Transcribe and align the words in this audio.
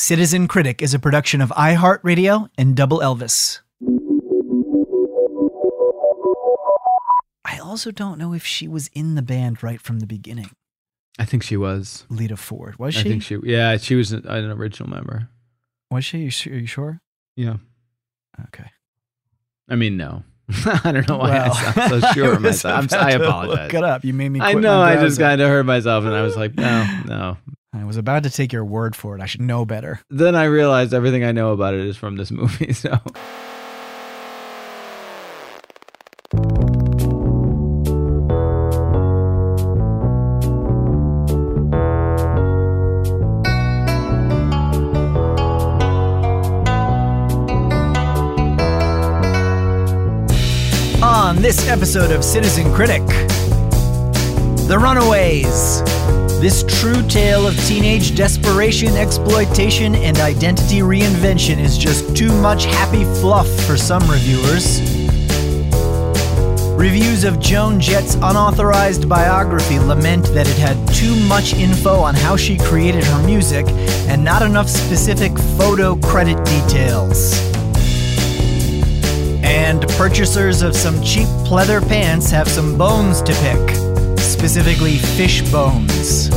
Citizen 0.00 0.46
Critic 0.46 0.80
is 0.80 0.94
a 0.94 0.98
production 1.00 1.40
of 1.40 1.50
iHeartRadio 1.50 2.48
and 2.56 2.76
Double 2.76 3.00
Elvis. 3.00 3.62
I 7.44 7.58
also 7.58 7.90
don't 7.90 8.16
know 8.16 8.32
if 8.32 8.46
she 8.46 8.68
was 8.68 8.88
in 8.94 9.16
the 9.16 9.22
band 9.22 9.60
right 9.60 9.80
from 9.80 9.98
the 9.98 10.06
beginning. 10.06 10.52
I 11.18 11.24
think 11.24 11.42
she 11.42 11.56
was. 11.56 12.06
Lita 12.08 12.36
Ford. 12.36 12.78
Was 12.78 12.94
she? 12.94 13.00
I 13.00 13.02
think 13.02 13.24
she. 13.24 13.38
Yeah, 13.42 13.76
she 13.76 13.96
was 13.96 14.12
an, 14.12 14.24
an 14.28 14.52
original 14.52 14.88
member. 14.88 15.30
Was 15.90 16.04
she? 16.04 16.18
You 16.18 16.30
Are 16.52 16.58
you 16.60 16.66
sure? 16.66 17.00
Yeah. 17.34 17.56
Okay. 18.46 18.70
I 19.68 19.74
mean, 19.74 19.96
no. 19.96 20.22
I 20.84 20.92
don't 20.92 21.08
know 21.08 21.18
why 21.18 21.30
Well, 21.30 21.52
I 21.52 21.72
sound 21.72 22.02
so 22.02 22.08
sure 22.12 22.32
I 22.34 22.36
of 22.36 22.42
myself. 22.42 22.92
I'm, 22.92 23.00
I 23.00 23.10
apologize. 23.10 23.64
Look 23.64 23.74
it 23.74 23.82
up. 23.82 24.04
You 24.04 24.14
made 24.14 24.28
me. 24.28 24.40
I 24.40 24.52
know. 24.54 24.80
I 24.80 24.94
just 24.94 25.18
kind 25.18 25.40
of 25.40 25.48
heard 25.48 25.66
myself, 25.66 26.04
and 26.04 26.14
I 26.14 26.22
was 26.22 26.36
like, 26.36 26.54
no, 26.54 27.00
no. 27.06 27.36
I 27.72 27.84
was 27.84 27.96
about 27.98 28.22
to 28.22 28.30
take 28.30 28.52
your 28.52 28.64
word 28.64 28.96
for 28.96 29.14
it. 29.16 29.20
I 29.22 29.26
should 29.26 29.42
know 29.42 29.64
better. 29.66 30.00
Then 30.08 30.34
I 30.34 30.44
realized 30.44 30.94
everything 30.94 31.24
I 31.24 31.32
know 31.32 31.52
about 31.52 31.74
it 31.74 31.80
is 31.80 31.96
from 31.96 32.16
this 32.16 32.30
movie. 32.30 32.72
So 32.78 32.98
On 51.02 51.36
this 51.36 51.68
episode 51.68 52.10
of 52.10 52.24
Citizen 52.24 52.72
Critic, 52.74 53.06
The 54.66 54.78
Runaways. 54.80 55.82
This 56.40 56.62
true 56.80 57.02
tale 57.08 57.48
of 57.48 57.56
teenage 57.66 58.14
desperation, 58.14 58.96
exploitation, 58.96 59.96
and 59.96 60.18
identity 60.18 60.78
reinvention 60.78 61.58
is 61.58 61.76
just 61.76 62.16
too 62.16 62.32
much 62.40 62.66
happy 62.66 63.02
fluff 63.20 63.48
for 63.66 63.76
some 63.76 64.08
reviewers. 64.08 64.80
Reviews 66.78 67.24
of 67.24 67.40
Joan 67.40 67.80
Jett's 67.80 68.14
unauthorized 68.14 69.08
biography 69.08 69.80
lament 69.80 70.26
that 70.26 70.48
it 70.48 70.56
had 70.58 70.76
too 70.94 71.16
much 71.26 71.54
info 71.54 71.96
on 71.96 72.14
how 72.14 72.36
she 72.36 72.56
created 72.56 73.02
her 73.02 73.26
music 73.26 73.66
and 74.06 74.22
not 74.22 74.40
enough 74.40 74.68
specific 74.68 75.36
photo 75.58 75.96
credit 75.96 76.36
details. 76.44 77.36
And 79.42 79.82
purchasers 79.98 80.62
of 80.62 80.76
some 80.76 81.02
cheap 81.02 81.26
pleather 81.48 81.84
pants 81.88 82.30
have 82.30 82.46
some 82.46 82.78
bones 82.78 83.22
to 83.22 83.32
pick, 83.32 83.87
specifically 84.38 84.98
fish 84.98 85.42
bones. 85.50 86.28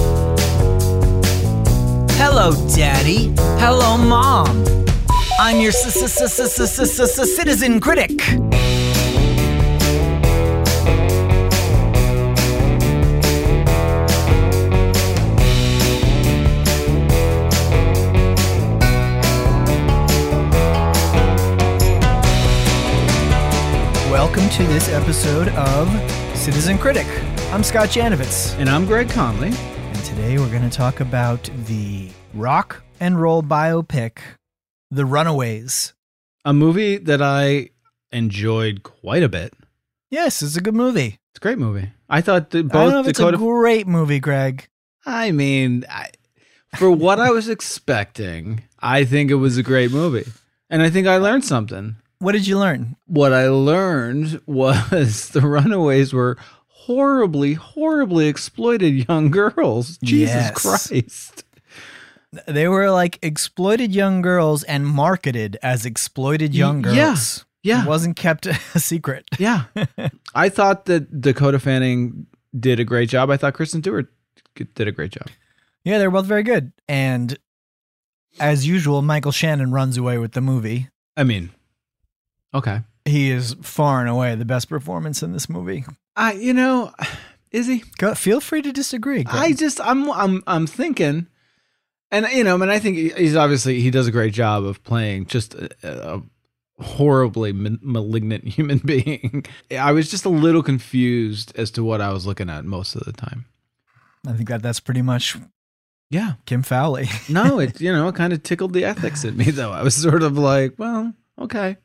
Hello, 2.17 2.51
Daddy. 2.75 3.31
Hello, 3.59 3.95
Mom. 3.95 4.65
I'm 5.39 5.61
your 5.61 5.71
citizen 5.71 7.79
critic. 7.79 8.09
Welcome 24.09 24.49
to 24.49 24.63
this 24.63 24.89
episode 24.89 25.49
of 25.49 25.87
Citizen 26.35 26.79
Critic. 26.79 27.05
I'm 27.51 27.63
Scott 27.63 27.89
Janovitz. 27.89 28.57
and 28.59 28.69
I'm 28.69 28.85
Greg 28.85 29.09
Conley. 29.09 29.49
And 29.49 29.99
today 30.05 30.37
we're 30.37 30.49
going 30.49 30.67
to 30.67 30.75
talk 30.75 31.01
about 31.01 31.49
the 31.65 32.09
rock 32.33 32.81
and 32.99 33.19
roll 33.21 33.43
biopic, 33.43 34.19
The 34.89 35.05
Runaways. 35.05 35.93
A 36.45 36.53
movie 36.53 36.97
that 36.97 37.21
I 37.21 37.69
enjoyed 38.11 38.83
quite 38.83 39.23
a 39.23 39.29
bit. 39.29 39.53
Yes, 40.09 40.41
it's 40.41 40.55
a 40.55 40.61
good 40.61 40.75
movie. 40.75 41.19
It's 41.31 41.37
a 41.37 41.39
great 41.41 41.57
movie. 41.57 41.89
I 42.09 42.21
thought 42.21 42.51
that 42.51 42.59
I 42.65 42.67
both 42.67 43.05
if 43.07 43.13
Dakota. 43.15 43.35
it's 43.35 43.35
a 43.35 43.45
great 43.45 43.87
movie, 43.87 44.19
Greg. 44.19 44.67
I 45.05 45.31
mean, 45.31 45.85
I, 45.89 46.09
for 46.77 46.89
what 46.89 47.19
I 47.19 47.31
was 47.31 47.49
expecting, 47.55 48.63
I 48.79 49.03
think 49.03 49.29
it 49.29 49.35
was 49.35 49.57
a 49.57 49.63
great 49.63 49.91
movie, 49.91 50.29
and 50.69 50.81
I 50.81 50.89
think 50.89 51.05
I 51.07 51.17
learned 51.17 51.43
something. 51.45 51.95
What 52.19 52.33
did 52.33 52.45
you 52.47 52.59
learn? 52.59 52.97
What 53.07 53.33
I 53.33 53.47
learned 53.49 54.41
was 54.45 55.29
the 55.29 55.41
Runaways 55.41 56.13
were 56.13 56.37
horribly, 56.85 57.53
horribly 57.53 58.27
exploited 58.27 59.07
young 59.07 59.29
girls. 59.31 59.97
Jesus 60.03 60.35
Yes. 60.35 60.61
Christ. 60.61 61.43
They 62.47 62.67
were 62.67 62.89
like 62.91 63.19
exploited 63.21 63.93
young 63.93 64.21
girls 64.21 64.63
and 64.63 64.85
marketed 64.87 65.57
as 65.61 65.85
exploited 65.85 66.55
young 66.55 66.81
Y- 66.81 66.93
yeah. 66.93 67.15
Yeah. 67.63 67.83
It 67.83 67.87
wasn't 67.87 68.15
kept 68.15 68.45
a 68.75 68.79
secret. 68.79 69.25
Yeah. 69.37 69.65
I 70.35 70.49
thought 70.49 70.85
that 70.85 71.21
Dakota 71.21 71.59
Fanning 71.59 72.25
did 72.57 72.79
a 72.79 72.83
great 72.85 73.09
job. 73.09 73.29
I 73.29 73.37
thought 73.37 73.53
Kristen 73.53 73.81
Stewart 73.83 74.07
did 74.55 74.87
a 74.87 74.91
great 74.91 75.11
job. 75.11 75.27
Yeah, 75.83 75.97
they're 75.97 76.11
both 76.11 76.25
very 76.25 76.43
good. 76.43 76.71
And 76.87 77.37
as 78.39 78.65
usual, 78.65 79.01
Michael 79.01 79.31
Shannon 79.31 79.71
runs 79.71 79.97
away 79.97 80.17
with 80.17 80.31
the 80.31 80.41
movie. 80.41 80.87
I 81.17 81.23
mean, 81.23 81.51
okay. 82.53 82.81
He 83.05 83.29
is 83.31 83.55
far 83.61 83.99
and 83.99 84.07
away 84.09 84.35
the 84.35 84.45
best 84.45 84.69
performance 84.69 85.21
in 85.23 85.33
this 85.33 85.49
movie. 85.49 85.85
I, 86.15 86.33
you 86.33 86.53
know, 86.53 86.93
is 87.51 87.67
he? 87.67 87.83
Go, 87.97 88.13
feel 88.15 88.39
free 88.41 88.61
to 88.61 88.71
disagree. 88.71 89.23
Greg. 89.23 89.35
I 89.35 89.53
just, 89.53 89.79
I'm, 89.81 90.09
I'm, 90.11 90.43
I'm 90.47 90.67
thinking, 90.67 91.27
and 92.11 92.27
you 92.33 92.43
know, 92.43 92.55
I 92.55 92.57
mean, 92.57 92.69
I 92.69 92.79
think 92.79 92.97
he's 93.17 93.35
obviously 93.35 93.79
he 93.81 93.89
does 93.91 94.07
a 94.07 94.11
great 94.11 94.33
job 94.33 94.63
of 94.65 94.83
playing 94.83 95.27
just 95.27 95.53
a, 95.55 95.69
a 95.83 96.21
horribly 96.83 97.53
ma- 97.53 97.77
malignant 97.81 98.43
human 98.47 98.79
being. 98.79 99.45
I 99.71 99.91
was 99.91 100.09
just 100.11 100.25
a 100.25 100.29
little 100.29 100.63
confused 100.63 101.53
as 101.57 101.71
to 101.71 101.83
what 101.83 102.01
I 102.01 102.11
was 102.11 102.25
looking 102.25 102.49
at 102.49 102.65
most 102.65 102.95
of 102.95 103.03
the 103.05 103.13
time. 103.13 103.45
I 104.27 104.33
think 104.33 104.49
that 104.49 104.61
that's 104.61 104.79
pretty 104.79 105.01
much 105.01 105.37
Yeah. 106.09 106.33
Kim 106.45 106.63
Fowley. 106.63 107.07
No, 107.29 107.59
it, 107.59 107.79
you 107.81 107.91
know, 107.93 108.07
it 108.09 108.15
kind 108.21 108.33
of 108.33 108.43
tickled 108.43 108.73
the 108.73 108.83
ethics 108.85 109.23
in 109.23 109.37
me 109.37 109.45
though. 109.45 109.71
I 109.71 109.81
was 109.81 109.95
sort 109.95 110.21
of 110.23 110.37
like, 110.37 110.75
well, 110.77 111.13
okay. 111.39 111.77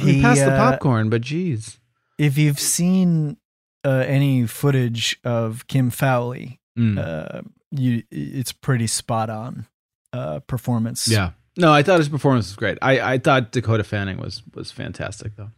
I 0.00 0.04
mean, 0.04 0.14
He, 0.16 0.22
pass 0.22 0.38
the 0.38 0.52
uh, 0.54 0.70
popcorn, 0.70 1.10
but 1.10 1.20
geez. 1.20 1.78
If 2.18 2.38
you've 2.38 2.58
seen 2.60 3.36
uh, 3.84 4.04
any 4.06 4.46
footage 4.46 5.18
of 5.24 5.66
Kim 5.66 5.90
Fowley, 5.90 6.58
Mm. 6.78 6.98
uh, 6.98 7.42
you 7.72 8.02
it's 8.10 8.52
pretty 8.52 8.86
spot 8.86 9.28
on 9.28 9.66
uh, 10.12 10.40
performance. 10.40 11.08
yeah. 11.08 11.32
No, 11.58 11.72
I 11.72 11.82
thought 11.82 11.98
his 11.98 12.08
performance 12.08 12.46
was 12.48 12.56
great. 12.56 12.78
I, 12.80 13.00
I 13.14 13.18
thought 13.18 13.50
Dakota 13.52 13.82
Fanning 13.84 14.18
was 14.18 14.42
was 14.54 14.70
fantastic 14.70 15.36
though. 15.36 15.50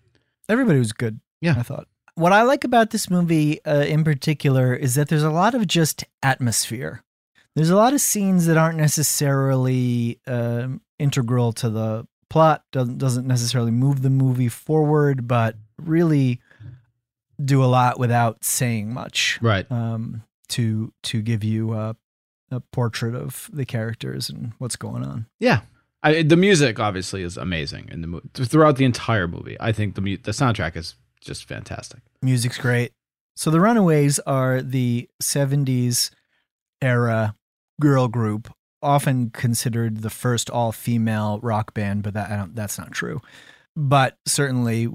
everybody 0.49 0.79
was 0.79 0.93
good. 0.93 1.21
Yeah. 1.41 1.55
I 1.59 1.63
thought. 1.63 1.87
What 2.15 2.33
I 2.33 2.43
like 2.43 2.65
about 2.65 2.91
this 2.91 3.09
movie 3.11 3.63
uh, 3.65 3.85
in 3.85 4.05
particular 4.05 4.75
is 4.75 4.95
that 4.97 5.09
there's 5.09 5.23
a 5.23 5.31
lot 5.31 5.55
of 5.55 5.67
just 5.67 6.05
atmosphere. 6.23 7.03
There's 7.55 7.71
a 7.71 7.77
lot 7.77 7.93
of 7.95 8.01
scenes 8.01 8.47
that 8.47 8.57
aren't 8.57 8.79
necessarily 8.79 10.19
um, 10.27 10.81
integral 10.99 11.53
to 11.55 11.71
the 11.71 12.07
plot. 12.31 12.65
Doesn't 12.73 12.99
doesn't 12.99 13.27
necessarily 13.27 13.71
move 13.71 14.03
the 14.03 14.11
movie 14.11 14.49
forward, 14.49 15.27
but 15.29 15.57
really 15.79 16.41
do 17.45 17.63
a 17.63 17.67
lot 17.67 17.99
without 17.99 18.45
saying 18.45 18.93
much. 18.93 19.39
Right. 19.43 19.71
Um, 19.71 20.23
to 20.51 20.93
to 21.05 21.23
give 21.23 21.43
you 21.43 21.73
a, 21.73 21.97
a 22.51 22.61
portrait 22.61 23.15
of 23.15 23.51
the 23.53 23.65
characters 23.65 24.29
and 24.29 24.53
what's 24.59 24.77
going 24.77 25.05
on. 25.05 25.27
Yeah. 25.41 25.61
I, 26.03 26.23
the 26.23 26.37
music 26.37 26.81
obviously 26.81 27.23
is 27.23 27.37
amazing 27.37 27.89
in 27.91 28.01
the 28.01 28.09
movie 28.09 28.29
throughout 28.35 28.77
the 28.77 28.85
entire 28.85 29.29
movie. 29.29 29.57
I 29.61 29.73
think 29.73 29.95
the 29.95 30.01
mu- 30.01 30.17
the 30.17 30.33
soundtrack 30.33 30.77
is 30.77 30.97
just 31.21 31.47
fantastic. 31.47 32.01
Music's 32.21 32.59
great. 32.59 32.93
So 33.37 33.51
the 33.51 33.61
Runaways 33.61 34.19
are 34.21 34.61
the 34.61 35.09
70s 35.23 36.11
era 36.83 37.35
girl 37.81 38.09
group, 38.09 38.53
often 38.83 39.31
considered 39.31 40.03
the 40.03 40.11
first 40.11 40.51
all-female 40.51 41.39
rock 41.41 41.73
band, 41.73 42.03
but 42.03 42.15
that 42.15 42.31
I 42.31 42.37
don't, 42.37 42.55
that's 42.55 42.79
not 42.79 42.91
true. 42.91 43.21
But 43.75 44.19
certainly 44.27 44.89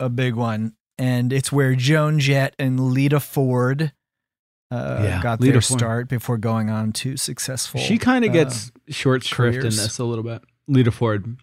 a 0.00 0.08
big 0.08 0.34
one, 0.34 0.74
and 1.00 1.32
it's 1.32 1.50
where 1.50 1.74
Joan 1.74 2.18
Jett 2.20 2.54
and 2.58 2.78
Lita 2.92 3.18
Ford 3.18 3.92
uh, 4.70 5.00
Yeah, 5.02 5.20
got 5.22 5.40
Lita 5.40 5.52
their 5.54 5.60
Ford. 5.62 5.78
start 5.80 6.08
before 6.08 6.36
going 6.38 6.70
on 6.70 6.92
to 6.92 7.16
successful. 7.16 7.80
She 7.80 7.98
kind 7.98 8.24
of 8.24 8.30
uh, 8.30 8.34
gets 8.34 8.70
short 8.88 9.24
shrift 9.24 9.56
in 9.58 9.64
this 9.64 9.98
a 9.98 10.04
little 10.04 10.22
bit. 10.24 10.42
Lita 10.68 10.92
Ford. 10.92 11.36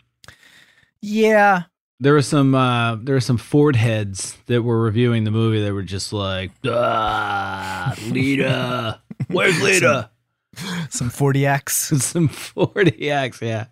yeah, 1.01 1.63
There 2.00 2.13
were 2.13 2.21
some 2.21 2.56
uh, 2.56 2.95
there 2.95 3.15
were 3.15 3.19
some 3.21 3.38
Ford 3.38 3.75
heads 3.75 4.38
that 4.45 4.62
were 4.62 4.80
reviewing 4.81 5.24
the 5.25 5.31
movie 5.31 5.62
that 5.63 5.74
were 5.74 5.83
just 5.83 6.13
like, 6.13 6.51
ah, 6.65 7.94
Lita, 8.07 9.01
where's 9.27 9.62
Lita? 9.62 10.09
some 10.89 11.09
40X. 11.09 11.69
some 12.01 12.30
40x, 12.30 13.42
yeah. 13.42 13.65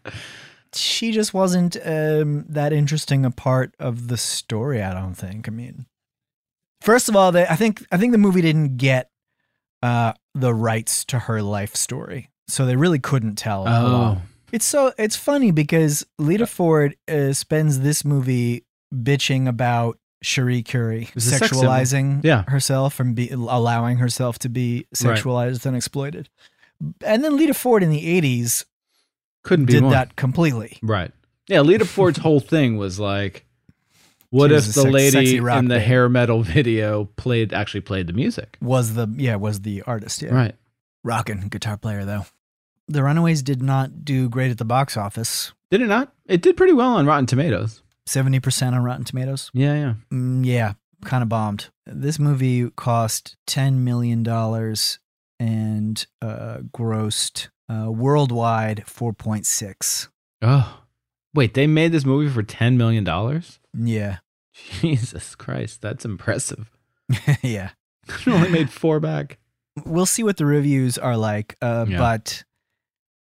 She 0.76 1.12
just 1.12 1.34
wasn't 1.34 1.78
um, 1.86 2.46
that 2.50 2.74
interesting 2.74 3.26
a 3.26 3.32
part 3.32 3.74
of 3.80 4.08
the 4.08 4.18
story. 4.18 4.82
I 4.84 4.94
don't 4.94 5.16
think. 5.16 5.48
I 5.48 5.52
mean, 5.52 5.86
first 6.82 7.10
of 7.10 7.16
all, 7.16 7.32
they, 7.32 7.46
I 7.48 7.56
think 7.56 7.86
I 7.92 7.98
think 7.98 8.12
the 8.12 8.18
movie 8.18 8.42
didn't 8.42 8.78
get 8.78 9.10
uh, 9.82 10.14
the 10.34 10.54
rights 10.54 11.06
to 11.06 11.20
her 11.20 11.42
life 11.42 11.76
story, 11.76 12.30
so 12.48 12.66
they 12.66 12.76
really 12.76 13.00
couldn't 13.00 13.36
tell 13.36 13.66
Oh. 13.68 14.22
It's 14.52 14.66
so 14.66 14.94
it's 14.98 15.16
funny 15.16 15.52
because 15.52 16.06
Lita 16.20 16.48
Ford 16.48 16.96
uh, 17.08 17.34
spends 17.34 17.80
this 17.80 18.06
movie 18.06 18.64
bitching 18.94 19.48
about 19.50 19.98
Cherie 20.24 20.64
Currie 20.64 21.10
was 21.14 21.28
a 21.28 21.32
sex 21.38 21.50
symbol. 21.50 21.66
sexualizing 21.66 22.24
Yeah. 22.24 22.44
herself 22.48 23.00
and 23.00 23.16
be 23.16 23.30
allowing 23.30 23.98
herself 23.98 24.40
to 24.40 24.50
be 24.50 24.86
Right. 25.04 25.18
sexualized 25.18 25.66
and 25.66 25.76
exploited. 25.76 26.30
And 27.04 27.24
then 27.24 27.36
Lita 27.36 27.54
Ford 27.54 27.84
in 27.84 27.90
the 27.90 28.06
80s 28.22 28.66
Couldn't 29.46 29.66
be 29.66 29.74
did 29.74 29.84
more. 29.84 29.92
that 29.92 30.16
completely. 30.16 30.78
Right. 30.82 31.12
Yeah, 31.48 31.62
Lita 31.62 31.86
Ford's 31.86 32.18
whole 32.18 32.40
thing 32.54 32.78
was 32.78 33.00
like, 33.00 33.46
what 34.32 34.52
if 34.52 34.66
the 34.66 34.74
sex- 34.74 34.86
lady 34.92 35.38
in 35.38 35.44
the 35.44 35.76
band. 35.76 35.84
hair 35.84 36.10
metal 36.10 36.42
video 36.58 37.06
played 37.16 37.54
actually 37.54 37.82
played 37.82 38.08
the 38.08 38.14
music? 38.14 38.58
Was 38.62 38.96
the 38.96 39.08
yeah, 39.16 39.36
was 39.36 39.62
the 39.62 39.82
artist, 39.84 40.22
yeah. 40.22 40.34
Right. 40.34 40.56
Rockin' 41.04 41.48
guitar 41.50 41.78
player 41.78 42.04
though. 42.04 42.26
The 42.88 43.02
Runaways 43.04 43.42
did 43.42 43.62
not 43.64 44.04
do 44.04 44.28
great 44.28 44.52
at 44.52 44.58
the 44.58 44.66
box 44.66 44.98
office. 44.98 45.54
Did 45.72 45.82
it 45.82 45.88
not? 45.88 46.14
It 46.26 46.42
did 46.42 46.58
pretty 46.58 46.74
well 46.74 46.96
on 46.96 47.06
Rotten 47.06 47.26
Tomatoes. 47.26 47.82
70% 48.08 48.74
on 48.74 48.84
Rotten 48.84 49.06
Tomatoes. 49.06 49.50
Yeah, 49.54 49.74
yeah. 49.76 49.94
Mm, 50.12 50.46
yeah, 50.46 50.74
kind 51.04 51.24
of 51.24 51.30
bombed. 51.30 51.70
This 51.88 52.20
movie 52.20 52.70
cost 52.72 53.38
$10 53.48 53.78
million 53.78 54.24
and 55.40 56.08
uh, 56.22 56.58
grossed 56.72 57.48
uh, 57.70 57.92
worldwide 57.92 58.84
4.6. 58.88 60.08
Oh, 60.42 60.82
wait, 61.34 61.54
they 61.54 61.68
made 61.68 61.92
this 61.92 62.06
movie 62.06 62.30
for 62.32 62.44
$10 62.44 62.76
million? 62.76 63.06
Yeah. 63.78 64.18
Jesus 64.54 65.36
Christ, 65.36 65.82
that's 65.82 66.06
impressive. 66.06 66.70
yeah. 67.42 67.72
It 68.08 68.28
only 68.28 68.50
made 68.50 68.70
four 68.70 69.00
back. 69.00 69.38
We'll 69.86 70.06
see 70.06 70.24
what 70.24 70.38
the 70.38 70.46
reviews 70.46 70.98
are 70.98 71.18
like, 71.18 71.58
uh, 71.62 71.86
Yeah. 71.90 71.98
but 71.98 72.44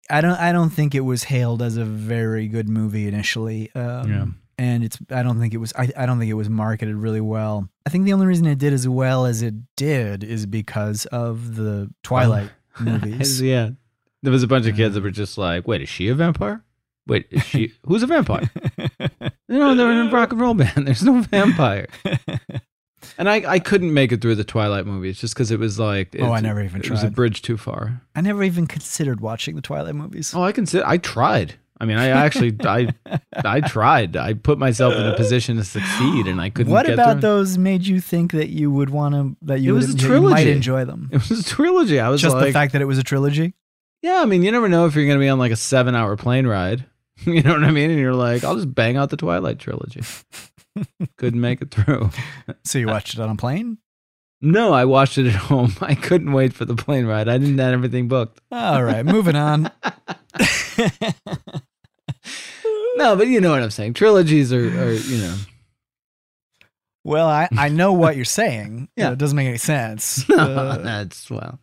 I 0.09 0.21
don't 0.21 0.39
I 0.39 0.51
don't 0.51 0.69
think 0.71 0.95
it 0.95 1.01
was 1.01 1.23
hailed 1.23 1.61
as 1.61 1.77
a 1.77 1.85
very 1.85 2.47
good 2.47 2.67
movie 2.67 3.07
initially. 3.07 3.69
Um, 3.75 4.09
Yeah. 4.11 4.25
and 4.57 4.83
it's 4.83 4.97
I 5.11 5.21
don't 5.23 5.39
think 5.39 5.53
it 5.53 5.57
was 5.57 5.71
I, 5.77 5.89
I 5.95 6.05
don't 6.05 6.17
think 6.19 6.31
it 6.31 6.35
was 6.35 6.49
marketed 6.49 6.95
really 6.95 7.21
well. 7.21 7.69
I 7.85 7.89
think 7.89 8.05
the 8.05 8.13
only 8.13 8.25
reason 8.25 8.45
it 8.47 8.57
did 8.57 8.73
as 8.73 8.87
well 8.87 9.25
as 9.25 9.41
it 9.41 9.53
did 9.75 10.23
is 10.23 10.45
because 10.45 11.05
of 11.07 11.55
the 11.55 11.91
Twilight 12.03 12.49
movies. 12.79 13.41
yeah. 13.41 13.71
There 14.23 14.31
was 14.31 14.43
a 14.43 14.47
bunch 14.47 14.67
of 14.67 14.75
kids 14.75 14.93
that 14.93 14.99
uh-huh. 14.99 15.05
were 15.05 15.11
just 15.11 15.37
like, 15.37 15.67
wait, 15.67 15.81
is 15.81 15.89
she 15.89 16.07
a 16.07 16.15
vampire? 16.15 16.63
Wait, 17.07 17.27
is 17.31 17.43
she 17.43 17.73
who's 17.85 18.03
a 18.03 18.07
vampire? 18.07 18.49
No, 19.49 19.75
they're 19.75 19.91
in 19.91 20.07
a 20.07 20.09
rock 20.09 20.31
and 20.31 20.39
roll 20.39 20.53
band. 20.53 20.87
There's 20.87 21.03
no 21.03 21.19
vampire. 21.19 21.87
And 23.17 23.29
I, 23.29 23.43
I 23.45 23.59
couldn't 23.59 23.93
make 23.93 24.13
it 24.13 24.21
through 24.21 24.35
the 24.35 24.45
Twilight 24.45 24.85
movies 24.85 25.19
just 25.19 25.33
because 25.33 25.51
it 25.51 25.59
was 25.59 25.77
like 25.77 26.15
Oh, 26.17 26.31
I 26.31 26.39
never 26.39 26.63
even 26.63 26.81
it 26.81 26.89
was 26.89 27.03
a 27.03 27.11
bridge 27.11 27.41
too 27.41 27.57
far. 27.57 28.01
I 28.15 28.21
never 28.21 28.43
even 28.43 28.65
considered 28.65 29.19
watching 29.19 29.57
the 29.57 29.61
Twilight 29.61 29.95
movies. 29.95 30.33
Oh, 30.33 30.41
I 30.41 30.53
consider. 30.53 30.87
I 30.87 30.97
tried. 30.97 31.55
I 31.81 31.85
mean, 31.85 31.97
I 31.97 32.09
actually 32.09 32.55
I 32.63 32.93
I 33.43 33.59
tried. 33.59 34.15
I 34.15 34.35
put 34.35 34.57
myself 34.57 34.93
in 34.93 35.05
a 35.05 35.15
position 35.15 35.57
to 35.57 35.63
succeed, 35.63 36.27
and 36.27 36.39
I 36.39 36.51
couldn't. 36.51 36.71
what 36.71 36.89
about 36.89 37.13
through. 37.13 37.21
those 37.21 37.57
made 37.57 37.85
you 37.85 37.99
think 37.99 38.31
that 38.33 38.49
you 38.49 38.71
would 38.71 38.91
want 38.91 39.15
to 39.15 39.35
that 39.47 39.59
you 39.59 39.75
It 39.75 39.87
would 39.87 40.03
a 40.03 40.07
you 40.07 40.21
might 40.21 40.47
enjoy 40.47 40.85
them? 40.85 41.09
It 41.11 41.27
was 41.27 41.39
a 41.39 41.43
trilogy. 41.43 41.99
I 41.99 42.09
was 42.09 42.21
Just 42.21 42.35
like, 42.35 42.45
the 42.45 42.51
fact 42.53 42.73
that 42.73 42.81
it 42.81 42.85
was 42.85 42.99
a 42.99 43.03
trilogy. 43.03 43.55
Yeah. 44.01 44.21
I 44.21 44.25
mean, 44.25 44.43
you 44.43 44.51
never 44.51 44.69
know 44.69 44.85
if 44.85 44.95
you're 44.95 45.05
going 45.05 45.17
to 45.17 45.23
be 45.23 45.29
on 45.29 45.39
like 45.39 45.51
a 45.51 45.57
seven-hour 45.57 46.17
plane 46.17 46.47
ride. 46.47 46.85
You 47.23 47.43
know 47.43 47.53
what 47.53 47.63
I 47.63 47.69
mean? 47.69 47.91
And 47.91 47.99
you're 47.99 48.15
like, 48.15 48.43
I'll 48.43 48.55
just 48.55 48.73
bang 48.73 48.97
out 48.97 49.11
the 49.11 49.17
Twilight 49.17 49.59
trilogy. 49.59 50.01
couldn't 51.17 51.39
make 51.39 51.61
it 51.61 51.69
through. 51.69 52.09
So 52.63 52.79
you 52.79 52.87
watched 52.87 53.13
it 53.13 53.19
on 53.19 53.29
a 53.29 53.35
plane? 53.35 53.77
No, 54.41 54.73
I 54.73 54.85
watched 54.85 55.19
it 55.19 55.27
at 55.27 55.35
home. 55.35 55.75
I 55.81 55.93
couldn't 55.93 56.31
wait 56.31 56.53
for 56.53 56.65
the 56.65 56.73
plane 56.73 57.05
ride. 57.05 57.29
I 57.29 57.37
didn't 57.37 57.59
have 57.59 57.73
everything 57.73 58.07
booked. 58.07 58.41
All 58.51 58.83
right, 58.83 59.05
moving 59.05 59.35
on. 59.35 59.69
No, 62.95 63.15
but 63.15 63.27
you 63.27 63.41
know 63.41 63.51
what 63.51 63.63
I'm 63.63 63.71
saying. 63.71 63.93
Trilogies 63.93 64.51
are, 64.53 64.59
are 64.59 64.91
you 64.93 65.17
know. 65.17 65.35
well, 67.03 67.27
I, 67.27 67.47
I 67.57 67.69
know 67.69 67.93
what 67.93 68.15
you're 68.15 68.25
saying. 68.25 68.89
Yeah. 68.95 69.11
It 69.11 69.17
doesn't 69.17 69.35
make 69.35 69.47
any 69.47 69.57
sense. 69.57 70.29
Uh, 70.29 70.77
that's 70.77 71.29
well. 71.29 71.59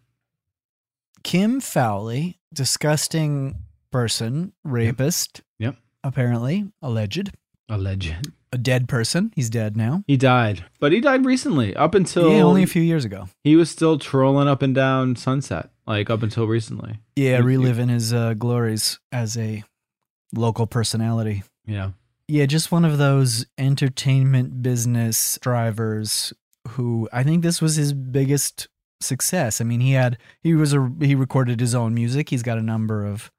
Kim 1.23 1.61
Fowley, 1.61 2.39
disgusting 2.53 3.57
person, 3.91 4.53
rapist. 4.65 5.43
Yep. 5.59 5.77
Apparently, 6.05 6.71
alleged. 6.83 7.31
Alleged. 7.69 8.15
A 8.53 8.57
dead 8.59 8.89
person. 8.89 9.31
He's 9.37 9.51
dead 9.51 9.77
now. 9.77 10.05
He 10.07 10.17
died, 10.17 10.65
but 10.81 10.93
he 10.93 11.01
died 11.01 11.27
recently. 11.27 11.77
Up 11.77 11.95
until 11.95 12.31
yeah, 12.33 12.43
only 12.43 12.63
a 12.63 12.67
few 12.67 12.81
years 12.83 13.05
ago. 13.05 13.29
he 13.45 13.57
was 13.57 13.71
still 13.71 13.99
trolling 13.99 14.49
up 14.49 14.63
and 14.63 14.75
down 14.75 15.17
Sunset, 15.17 15.69
like 15.87 16.09
up 16.09 16.23
until 16.23 16.47
recently. 16.47 16.99
Yeah, 17.15 17.39
you- 17.39 17.45
reliving 17.45 17.89
his 17.91 18.15
uh, 18.15 18.33
glories 18.35 18.99
as 19.13 19.37
a 19.37 19.65
local 20.35 20.67
personality. 20.67 21.43
Yeah. 21.67 21.91
Yeah, 22.27 22.47
just 22.47 22.73
one 22.73 22.85
of 22.87 22.97
those 22.99 23.45
entertainment 23.59 24.63
business 24.63 25.39
drivers 25.43 26.33
who 26.69 27.09
I 27.13 27.23
think 27.25 27.43
this 27.43 27.61
was 27.63 27.77
his 27.77 27.93
biggest 27.93 28.69
success. 29.01 29.61
I 29.61 29.65
mean, 29.65 29.81
he 29.81 29.93
had 29.93 30.19
he 30.43 30.55
was 30.55 30.73
a 30.75 30.91
he 31.01 31.15
recorded 31.15 31.61
his 31.61 31.75
own 31.75 31.95
music. 31.95 32.31
He's 32.31 32.43
got 32.43 32.59
a 32.59 32.63
number 32.63 33.05
of 33.07 33.31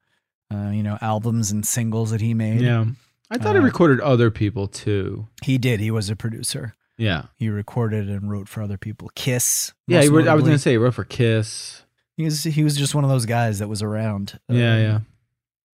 uh, 0.53 0.69
you 0.69 0.83
know 0.83 0.97
albums 1.01 1.51
and 1.51 1.65
singles 1.65 2.11
that 2.11 2.21
he 2.21 2.33
made. 2.33 2.61
Yeah. 2.61 2.85
I 3.31 3.37
thought 3.37 3.55
he 3.55 3.61
Uh, 3.61 3.65
recorded 3.65 3.99
other 4.01 4.31
people 4.31 4.67
too. 4.67 5.27
He 5.43 5.57
did. 5.59 5.79
He 5.79 5.91
was 5.91 6.09
a 6.09 6.15
producer. 6.15 6.73
Yeah. 6.97 7.23
He 7.35 7.47
recorded 7.49 8.09
and 8.09 8.29
wrote 8.29 8.49
for 8.49 8.61
other 8.63 8.77
people. 8.77 9.09
Kiss. 9.15 9.71
Yeah. 9.87 10.01
He 10.01 10.09
wrote, 10.09 10.27
I 10.27 10.33
was 10.33 10.43
going 10.43 10.55
to 10.55 10.59
say 10.59 10.71
he 10.71 10.77
wrote 10.77 10.95
for 10.95 11.03
Kiss. 11.05 11.83
he 12.17 12.23
was 12.25 12.43
he 12.43 12.63
was 12.63 12.75
just 12.75 12.95
one 12.95 13.03
of 13.03 13.09
those 13.09 13.25
guys 13.27 13.59
that 13.59 13.69
was 13.69 13.81
around. 13.83 14.39
Yeah. 14.49 14.73
um, 14.73 14.81
Yeah. 14.81 14.99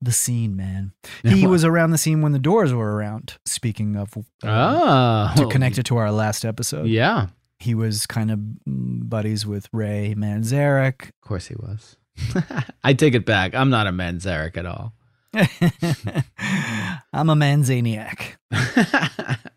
The 0.01 0.11
scene, 0.11 0.55
man. 0.57 0.91
He 1.23 1.47
was 1.47 1.63
around 1.63 1.91
the 1.91 1.97
scene 1.97 2.21
when 2.21 2.33
the 2.33 2.37
Doors 2.37 2.73
were 2.73 2.93
around. 2.95 3.37
Speaking 3.45 3.95
of, 3.95 4.15
uh, 4.17 4.21
Ah. 4.43 5.33
to 5.37 5.47
connect 5.47 5.77
it 5.79 5.83
to 5.85 5.97
our 5.97 6.11
last 6.11 6.43
episode. 6.45 6.87
Yeah. 6.87 7.27
He 7.65 7.75
was 7.75 8.05
kind 8.07 8.31
of 8.31 8.39
buddies 8.65 9.45
with 9.45 9.67
Ray 9.73 10.13
Manzarek. 10.17 11.09
Of 11.09 11.21
course 11.21 11.47
he 11.47 11.55
was. 11.55 11.97
I 12.83 12.93
take 12.93 13.13
it 13.15 13.25
back. 13.25 13.53
I'm 13.53 13.69
not 13.69 13.87
a 13.87 13.91
Manzarek 13.91 14.55
at 14.57 14.65
all. 14.65 14.93
I'm 17.13 17.29
a 17.29 17.35
manzaniac. 17.35 18.37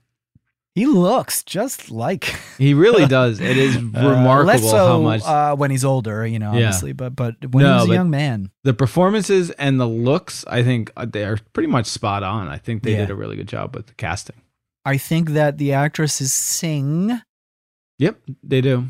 He 0.75 0.87
looks 0.87 1.43
just 1.43 1.91
like 1.91 2.37
he 2.57 2.73
really 2.73 3.07
does. 3.07 3.41
It 3.41 3.57
is 3.57 3.75
Uh, 3.77 3.81
remarkable 3.81 4.45
less 4.45 4.63
so, 4.63 4.77
how 4.87 5.01
much 5.01 5.23
uh, 5.25 5.57
when 5.57 5.73
he's 5.73 5.85
older, 5.85 6.25
you 6.25 6.39
know, 6.39 6.53
Yeah. 6.53 6.67
obviously, 6.67 6.93
but 6.93 7.17
but 7.17 7.35
when 7.51 7.65
No, 7.65 7.73
he 7.79 7.81
was 7.81 7.91
a 7.91 7.95
young 7.95 8.11
man, 8.11 8.53
the 8.63 8.73
performances 8.75 9.51
and 9.59 9.81
the 9.81 9.89
looks. 9.89 10.45
I 10.47 10.63
think 10.63 10.93
uh, 10.97 11.05
they 11.05 11.25
are 11.25 11.37
pretty 11.53 11.67
much 11.67 11.87
spot 11.87 12.23
on. 12.23 12.47
I 12.47 12.59
think 12.59 12.85
they 12.85 12.93
Yeah. 12.93 12.99
did 13.07 13.11
a 13.11 13.17
really 13.17 13.35
good 13.35 13.49
job 13.49 13.75
with 13.75 13.87
the 13.89 13.95
casting. 13.95 14.37
I 14.85 14.99
think 14.99 15.31
that 15.31 15.59
the 15.59 15.73
actresses 15.73 16.33
sing, 16.33 17.21
Yep, 17.99 18.21
they 18.43 18.61
do. 18.61 18.87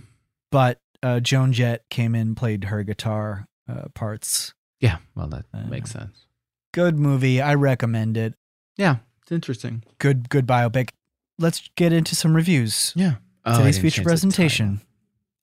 but 0.50 0.80
uh, 1.02 1.20
Joan 1.20 1.52
Jett 1.52 1.88
came 1.90 2.14
in, 2.14 2.34
played 2.34 2.64
her 2.64 2.82
guitar 2.82 3.46
uh, 3.68 3.88
parts. 3.94 4.52
Yeah, 4.80 4.98
well, 5.14 5.28
that 5.28 5.44
Uh, 5.54 5.64
makes 5.66 5.90
sense. 5.90 6.26
Good 6.72 6.98
movie. 6.98 7.40
I 7.40 7.54
recommend 7.54 8.16
it. 8.16 8.34
Yeah, 8.76 8.96
it's 9.22 9.32
interesting. 9.32 9.82
Good 9.98 10.28
good 10.28 10.46
biopic. 10.46 10.90
Let's 11.38 11.68
get 11.76 11.92
into 11.92 12.14
some 12.14 12.34
reviews. 12.34 12.92
Yeah. 12.96 13.14
Oh, 13.44 13.58
Today's 13.58 13.78
feature 13.78 14.02
presentation 14.02 14.80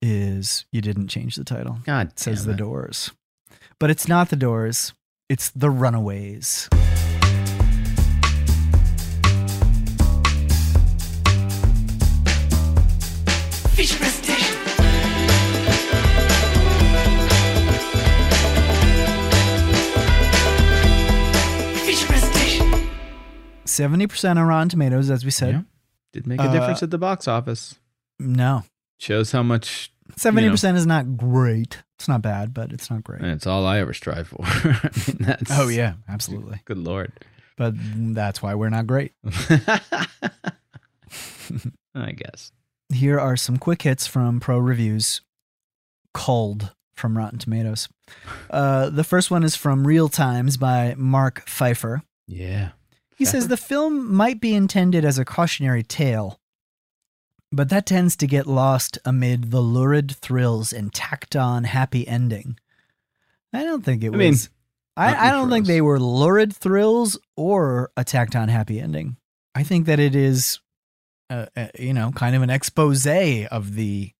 is 0.01 0.65
you 0.71 0.81
didn't 0.81 1.07
change 1.07 1.35
the 1.35 1.43
title. 1.43 1.79
God 1.85 2.09
It 2.11 2.19
says 2.19 2.43
damn 2.45 2.51
the. 2.51 2.57
Doors. 2.57 3.11
But 3.79 3.89
it's 3.89 4.07
not 4.07 4.29
the 4.29 4.35
Doors. 4.35 4.93
It's 5.29 5.49
the 5.49 5.69
Runaways. 5.71 6.69
70% 23.77 24.37
on 24.37 24.47
Rotten 24.47 24.69
Tomatoes, 24.69 25.09
as 25.09 25.23
we 25.25 25.31
said. 25.31 25.53
Yeah. 25.55 25.61
Did 26.13 26.27
make 26.27 26.39
a 26.39 26.43
Uh, 26.43 26.51
difference 26.51 26.81
at 26.83 26.91
the 26.91 26.97
box 26.97 27.27
office. 27.27 27.75
No. 28.19 28.63
Shows 28.99 29.31
how 29.31 29.43
much. 29.43 29.91
70% 30.17 30.75
is 30.75 30.85
not 30.85 31.17
great. 31.17 31.83
It's 31.97 32.07
not 32.07 32.21
bad, 32.21 32.53
but 32.53 32.71
it's 32.71 32.89
not 32.89 33.03
great. 33.03 33.21
And 33.21 33.31
it's 33.31 33.47
all 33.47 33.65
I 33.65 33.79
ever 33.79 33.93
strive 33.93 34.27
for. 34.27 34.39
I 34.45 34.91
mean, 35.07 35.17
that's, 35.19 35.51
Oh, 35.51 35.67
yeah, 35.67 35.93
absolutely. 36.07 36.61
Good 36.65 36.77
lord. 36.77 37.11
But 37.57 37.73
that's 37.77 38.41
why 38.41 38.53
we're 38.55 38.69
not 38.69 38.85
great. 38.87 39.13
I 41.95 42.11
guess. 42.11 42.51
Here 42.93 43.19
are 43.19 43.35
some 43.37 43.57
quick 43.57 43.81
hits 43.83 44.05
from 44.07 44.39
Pro 44.39 44.59
Reviews. 44.59 45.21
Cold 46.13 46.73
from 46.93 47.17
Rotten 47.17 47.39
Tomatoes. 47.39 47.89
Uh, 48.51 48.89
the 48.91 49.03
first 49.03 49.31
one 49.31 49.43
is 49.43 49.55
from 49.55 49.85
Reel 49.87 50.07
Times 50.07 50.55
by 50.57 50.93
Mark 50.95 51.43
Pfeiffer. 51.49 52.03
Yeah. 52.27 52.69
He 53.15 53.25
says 53.25 53.47
the 53.47 53.57
film 53.57 54.13
might 54.13 54.41
be 54.41 54.53
intended 54.53 55.05
as 55.05 55.17
a 55.17 55.25
cautionary 55.25 55.83
tale, 55.83 56.39
but 57.51 57.69
that 57.69 57.85
tends 57.85 58.15
to 58.17 58.27
get 58.27 58.45
lost 58.45 58.97
amid 59.05 59.51
the 59.51 59.61
lurid 59.61 60.11
thrills 60.15 60.73
and 60.73 60.93
tacked 60.93 61.35
on 61.35 61.63
happy 61.63 62.05
ending. 62.07 62.59
I 63.53 63.63
don't 63.63 63.85
think 63.85 64.03
it 64.03 64.13
I 64.13 64.17
mean, 64.17 64.31
was. 64.31 64.49
I, 64.97 65.29
I 65.29 65.31
don't 65.31 65.49
think 65.49 65.65
they 65.65 65.81
were 65.81 65.99
lurid 65.99 66.53
thrills 66.53 67.17
or 67.37 67.91
a 67.95 68.03
tacked 68.03 68.35
on 68.35 68.49
happy 68.49 68.79
ending. 68.79 69.17
I 69.53 69.63
think 69.63 69.85
that 69.85 69.99
it 69.99 70.15
is, 70.15 70.59
uh, 71.29 71.45
uh, 71.55 71.67
you 71.79 71.93
know, 71.93 72.11
kind 72.11 72.35
of 72.35 72.41
an 72.41 72.49
expose 72.49 73.07
of 73.07 73.75
the 73.75 74.11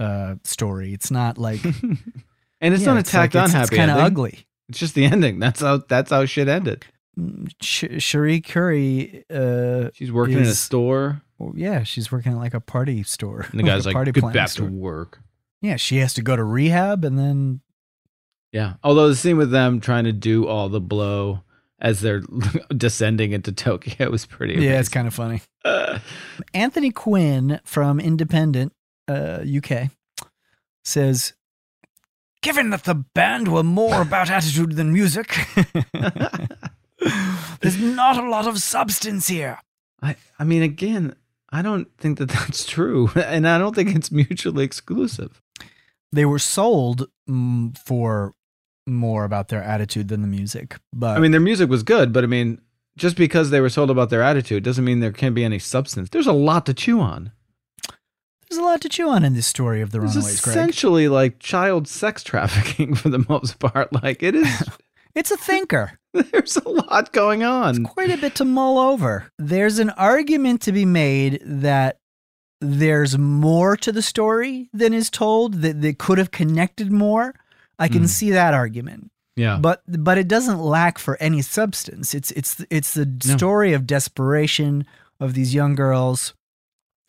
uh, 0.00 0.34
story. 0.42 0.92
It's 0.92 1.10
not 1.10 1.38
like 1.38 1.64
and 2.60 2.74
it's 2.74 2.82
yeah, 2.82 2.94
not 2.94 2.98
a 2.98 3.02
tacked 3.04 3.34
like 3.34 3.42
on 3.42 3.44
it's, 3.44 3.52
happy 3.52 3.76
It's 3.76 3.76
kind 3.76 3.90
of 3.90 3.98
ugly. 3.98 4.46
It's 4.68 4.78
just 4.78 4.94
the 4.94 5.04
ending. 5.04 5.38
That's 5.38 5.60
how 5.60 5.78
that's 5.88 6.10
how 6.10 6.24
shit 6.24 6.48
ended. 6.48 6.84
Sh- 7.60 7.84
Cherie 7.98 8.40
Currie, 8.40 9.24
uh, 9.30 9.90
She's 9.94 10.10
working 10.12 10.38
in 10.38 10.42
a 10.44 10.54
store, 10.54 11.20
well, 11.38 11.52
yeah, 11.56 11.82
she's 11.82 12.10
working 12.10 12.32
at 12.32 12.38
like 12.38 12.54
a 12.54 12.60
party 12.60 13.02
store. 13.02 13.46
and 13.50 13.58
the 13.60 13.64
guy's 13.64 13.84
like, 13.86 13.94
party 13.94 14.12
"Get 14.12 14.32
back 14.32 14.48
store. 14.48 14.68
to 14.68 14.72
work." 14.74 15.20
Yeah, 15.60 15.76
she 15.76 15.98
has 15.98 16.14
to 16.14 16.22
go 16.22 16.34
to 16.36 16.42
rehab 16.44 17.04
and 17.04 17.18
then 17.18 17.60
Yeah. 18.52 18.74
Although 18.82 19.08
the 19.08 19.16
scene 19.16 19.36
with 19.36 19.50
them 19.50 19.80
trying 19.80 20.04
to 20.04 20.12
do 20.12 20.46
all 20.46 20.68
the 20.68 20.80
blow 20.80 21.42
as 21.78 22.00
they're 22.00 22.20
descending 22.76 23.32
into 23.32 23.52
Tokyo 23.52 24.10
was 24.10 24.24
pretty. 24.26 24.54
yeah, 24.62 24.78
it's 24.80 24.88
kind 24.88 25.06
of 25.06 25.14
funny. 25.14 25.42
Anthony 26.54 26.90
Quinn 26.90 27.60
from 27.64 28.00
Independent 28.00 28.72
uh, 29.08 29.44
UK 29.56 29.90
says, 30.84 31.34
"Given 32.40 32.70
that 32.70 32.84
the 32.84 32.94
band 32.94 33.48
were 33.48 33.62
more 33.64 34.00
about 34.02 34.30
attitude 34.30 34.72
than 34.76 34.92
music, 34.92 35.36
there's 37.60 37.78
not 37.78 38.16
a 38.22 38.28
lot 38.28 38.46
of 38.46 38.58
substance 38.60 39.28
here." 39.28 39.58
I 40.02 40.16
I 40.38 40.44
mean, 40.44 40.62
again, 40.62 41.14
I 41.50 41.62
don't 41.62 41.88
think 41.98 42.18
that 42.18 42.28
that's 42.30 42.64
true, 42.66 43.10
and 43.16 43.46
I 43.48 43.58
don't 43.58 43.74
think 43.74 43.94
it's 43.94 44.10
mutually 44.10 44.64
exclusive. 44.64 45.40
They 46.12 46.24
were 46.24 46.38
sold 46.38 47.08
mm, 47.28 47.76
for 47.78 48.34
more 48.86 49.24
about 49.24 49.48
their 49.48 49.62
attitude 49.62 50.08
than 50.08 50.22
the 50.22 50.28
music, 50.28 50.76
but 50.92 51.16
I 51.16 51.20
mean, 51.20 51.30
their 51.30 51.40
music 51.40 51.70
was 51.70 51.82
good, 51.82 52.12
but 52.12 52.24
I 52.24 52.26
mean, 52.26 52.60
just 52.96 53.16
because 53.16 53.50
they 53.50 53.60
were 53.60 53.70
sold 53.70 53.90
about 53.90 54.10
their 54.10 54.22
attitude 54.22 54.62
doesn't 54.64 54.84
mean 54.84 55.00
there 55.00 55.12
can't 55.12 55.34
be 55.34 55.44
any 55.44 55.58
substance. 55.58 56.10
There's 56.10 56.26
a 56.26 56.32
lot 56.32 56.66
to 56.66 56.74
chew 56.74 57.00
on. 57.00 57.32
there's 58.50 58.58
a 58.58 58.62
lot 58.64 58.80
to 58.82 58.88
chew 58.90 59.08
on 59.08 59.24
in 59.24 59.34
this 59.34 59.46
story 59.46 59.80
of 59.80 59.92
the 59.92 60.02
It's 60.02 60.14
Runaways. 60.14 60.40
Greg. 60.42 60.56
essentially 60.56 61.08
like 61.08 61.38
child 61.38 61.88
sex 61.88 62.22
trafficking 62.22 62.94
for 63.00 63.08
the 63.08 63.24
most 63.28 63.58
part. 63.60 63.92
Like 64.02 64.22
it 64.22 64.34
is. 64.34 64.68
It's 65.14 65.30
a 65.30 65.36
thinker. 65.36 65.98
there's 66.14 66.56
a 66.56 66.68
lot 66.68 67.12
going 67.12 67.42
on. 67.42 67.84
quite 67.84 68.10
a 68.10 68.16
bit 68.16 68.34
to 68.36 68.44
mull 68.44 68.78
over. 68.78 69.30
There's 69.38 69.78
an 69.78 69.90
argument 69.90 70.60
to 70.62 70.72
be 70.72 70.84
made 70.84 71.40
that 71.44 71.98
there's 72.60 73.18
more 73.18 73.76
to 73.78 73.92
the 73.92 74.02
story 74.02 74.68
than 74.72 74.92
is 74.94 75.10
told, 75.10 75.54
that 75.62 75.80
they 75.80 75.92
could 75.92 76.18
have 76.18 76.30
connected 76.30 76.92
more. 76.92 77.34
I 77.78 77.88
can 77.88 78.02
Mm. 78.04 78.08
see 78.08 78.30
that 78.30 78.54
argument. 78.54 79.10
Yeah. 79.36 79.58
But 79.60 79.82
but 79.88 80.18
it 80.18 80.28
doesn't 80.28 80.58
lack 80.60 80.98
for 80.98 81.16
any 81.18 81.40
substance. 81.42 82.14
It's 82.14 82.30
it's 82.32 82.64
it's 82.70 82.94
the 82.94 83.06
No. 83.26 83.36
story 83.36 83.72
of 83.72 83.86
desperation 83.86 84.84
of 85.18 85.32
these 85.34 85.54
young 85.54 85.74
girls 85.74 86.34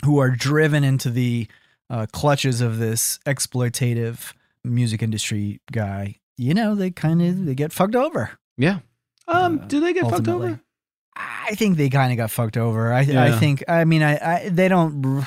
who 0.06 0.18
are 0.20 0.30
driven 0.32 0.84
into 0.84 1.10
the 1.10 1.48
uh, 1.90 2.06
clutches 2.12 2.62
of 2.62 2.80
this 2.80 3.20
exploitative 3.26 4.34
music 4.64 5.04
industry 5.04 5.60
guy. 5.72 6.16
You 6.38 6.54
know, 6.54 6.76
they 6.76 6.92
kind 6.92 7.22
of 7.22 7.46
they 7.46 7.56
get 7.56 7.72
fucked 7.72 7.96
over. 7.96 8.32
Yeah. 8.58 8.80
Um. 9.28 9.60
Uh, 9.60 9.66
do 9.66 9.80
they 9.80 9.94
get 9.94 10.10
fucked 10.10 10.28
over? 10.28 10.60
I 11.16 11.54
think 11.56 11.78
they 11.78 11.90
kind 11.90 12.12
of 12.12 12.18
got 12.18 12.32
fucked 12.32 12.58
over. 12.58 12.92
I, 12.92 13.02
I 13.02 13.32
think. 13.38 13.64
I 13.68 13.86
mean, 13.86 14.02
I, 14.02 14.18
I 14.46 14.50
they 14.50 14.68
don't. 14.68 15.24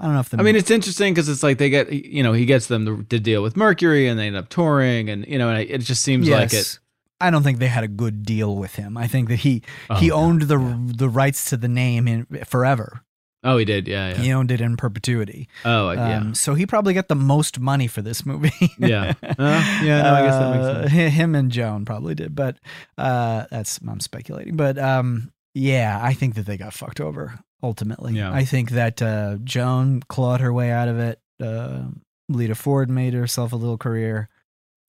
I 0.00 0.04
don't 0.04 0.14
know 0.14 0.20
if 0.20 0.30
the. 0.30 0.38
I 0.38 0.42
mean, 0.42 0.56
it's 0.56 0.70
interesting 0.70 1.12
because 1.14 1.28
it's 1.28 1.42
like 1.42 1.58
they 1.58 1.68
get, 1.70 1.92
you 1.92 2.22
know, 2.22 2.32
he 2.32 2.44
gets 2.46 2.66
them 2.68 2.86
to, 2.86 3.02
to 3.04 3.18
deal 3.20 3.42
with 3.42 3.56
Mercury, 3.56 4.08
and 4.08 4.18
they 4.18 4.26
end 4.26 4.36
up 4.36 4.48
touring, 4.48 5.08
and 5.10 5.26
you 5.26 5.38
know, 5.38 5.50
and 5.50 5.58
it 5.58 5.78
just 5.78 6.02
seems 6.02 6.28
like 6.28 6.52
it. 6.52 6.78
I 7.20 7.30
don't 7.30 7.42
think 7.42 7.58
they 7.58 7.68
had 7.68 7.84
a 7.84 7.88
good 7.88 8.24
deal 8.24 8.56
with 8.56 8.74
him. 8.76 8.96
I 8.98 9.06
think 9.06 9.28
that 9.28 9.36
he 9.36 9.62
he 9.98 10.10
Oh, 10.10 10.16
owned 10.16 10.42
the 10.42 10.58
yeah. 10.58 10.76
the 10.78 11.08
rights 11.08 11.48
to 11.50 11.56
the 11.56 11.68
name 11.68 12.08
in 12.08 12.26
forever. 12.44 13.02
Oh, 13.46 13.56
he 13.58 13.64
did. 13.64 13.86
Yeah. 13.88 14.08
Yeah. 14.08 14.14
He 14.16 14.32
owned 14.32 14.50
it 14.50 14.60
in 14.60 14.76
perpetuity. 14.76 15.48
Oh, 15.64 15.90
yeah. 15.92 16.18
Um, 16.18 16.34
so 16.34 16.54
he 16.54 16.66
probably 16.66 16.92
got 16.94 17.08
the 17.08 17.14
most 17.14 17.58
money 17.60 17.86
for 17.86 18.02
this 18.02 18.26
movie. 18.26 18.52
Yeah. 18.78 19.14
Uh, 19.22 19.80
yeah. 19.82 20.02
No, 20.02 20.14
I 20.14 20.22
guess 20.22 20.34
that 20.34 20.50
makes 20.54 20.64
Uh, 20.66 20.80
sense. 20.82 20.92
hi- 20.92 21.08
Him 21.08 21.34
and 21.34 21.50
Joan 21.52 21.84
probably 21.84 22.14
did, 22.14 22.34
but 22.34 22.56
uh, 22.98 23.44
that's 23.50 23.78
I'm 23.86 24.00
speculating. 24.00 24.56
But 24.56 24.78
um, 24.78 25.32
yeah, 25.54 25.98
I 26.02 26.12
think 26.14 26.34
that 26.34 26.46
they 26.46 26.56
got 26.56 26.72
fucked 26.74 27.00
over 27.00 27.38
ultimately. 27.62 28.14
Yeah. 28.14 28.32
I 28.32 28.44
think 28.44 28.70
that 28.70 29.00
uh, 29.00 29.36
Joan 29.44 30.02
clawed 30.08 30.40
her 30.40 30.52
way 30.52 30.70
out 30.70 30.88
of 30.88 30.98
it. 30.98 31.20
Uh, 31.42 31.84
Lita 32.28 32.54
Ford 32.54 32.90
made 32.90 33.14
herself 33.14 33.52
a 33.52 33.56
little 33.56 33.78
career. 33.78 34.28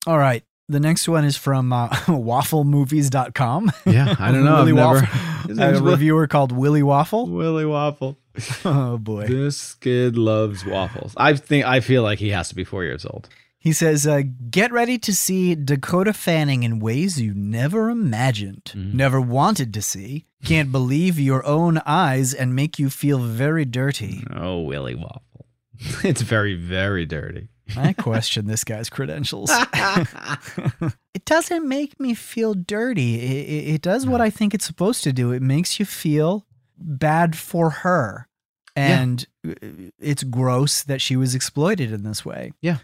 All 0.05 0.17
right. 0.17 0.43
The 0.69 0.79
next 0.81 1.07
one 1.07 1.23
is 1.23 1.37
from 1.37 1.71
uh, 1.71 1.87
wafflemovies.com. 2.67 3.71
Yeah. 3.85 4.15
I 4.19 4.31
don't 4.31 4.43
know. 4.43 4.57
I've 4.57 4.67
never. 5.47 5.77
A 5.77 5.81
reviewer 5.81 6.27
called 6.27 6.51
Willy 6.51 6.83
Waffle. 6.83 7.27
Willy 7.27 7.65
Waffle. 7.65 8.17
Oh 8.65 8.97
boy. 8.99 9.25
This 9.27 9.73
kid 9.75 10.15
loves 10.17 10.63
waffles. 10.65 11.13
I 11.17 11.33
think. 11.35 11.65
I 11.65 11.79
feel 11.79 12.03
like 12.03 12.19
he 12.19 12.29
has 12.29 12.49
to 12.49 12.55
be 12.55 12.63
four 12.63 12.83
years 12.83 13.03
old. 13.05 13.29
He 13.57 13.73
says, 13.73 14.05
uh, 14.05 14.21
"Get 14.51 14.71
ready 14.71 14.99
to 14.99 15.15
see 15.15 15.55
Dakota 15.55 16.13
Fanning 16.13 16.61
in 16.63 16.79
ways 16.79 17.19
you 17.19 17.33
never 17.33 17.89
imagined, 17.89 18.65
Mhm. 18.75 18.93
never 18.93 19.19
wanted 19.19 19.73
to 19.73 19.81
see. 19.81 20.25
Can't 20.45 20.71
believe 20.71 21.19
your 21.19 21.43
own 21.47 21.81
eyes 21.85 22.31
and 22.33 22.53
make 22.55 22.77
you 22.77 22.89
feel 22.91 23.17
very 23.19 23.65
dirty." 23.65 24.23
Oh, 24.31 24.61
Willy 24.61 24.93
Waffle. 24.93 25.47
It's 26.03 26.21
very, 26.21 26.53
very 26.53 27.05
dirty. 27.07 27.47
I 27.75 27.93
question 27.93 28.47
this 28.47 28.63
guy's 28.63 28.89
credentials. 28.89 29.49
it 31.13 31.25
doesn't 31.25 31.67
make 31.67 31.99
me 31.99 32.13
feel 32.13 32.53
dirty. 32.53 33.15
It, 33.15 33.49
it, 33.49 33.73
it 33.75 33.81
does 33.81 34.05
what 34.05 34.21
I 34.21 34.29
think 34.29 34.53
it's 34.53 34.65
supposed 34.65 35.03
to 35.03 35.13
do. 35.13 35.31
It 35.31 35.41
makes 35.41 35.79
you 35.79 35.85
feel 35.85 36.45
bad 36.77 37.35
for 37.35 37.69
her, 37.69 38.27
and 38.75 39.25
uh, 39.47 39.53
it's 39.99 40.23
gross 40.23 40.83
that 40.83 41.01
she 41.01 41.15
was 41.15 41.35
exploited 41.35 41.91
in 41.91 42.03
this 42.03 42.23
way. 42.25 42.51
Yeah. 42.61 42.77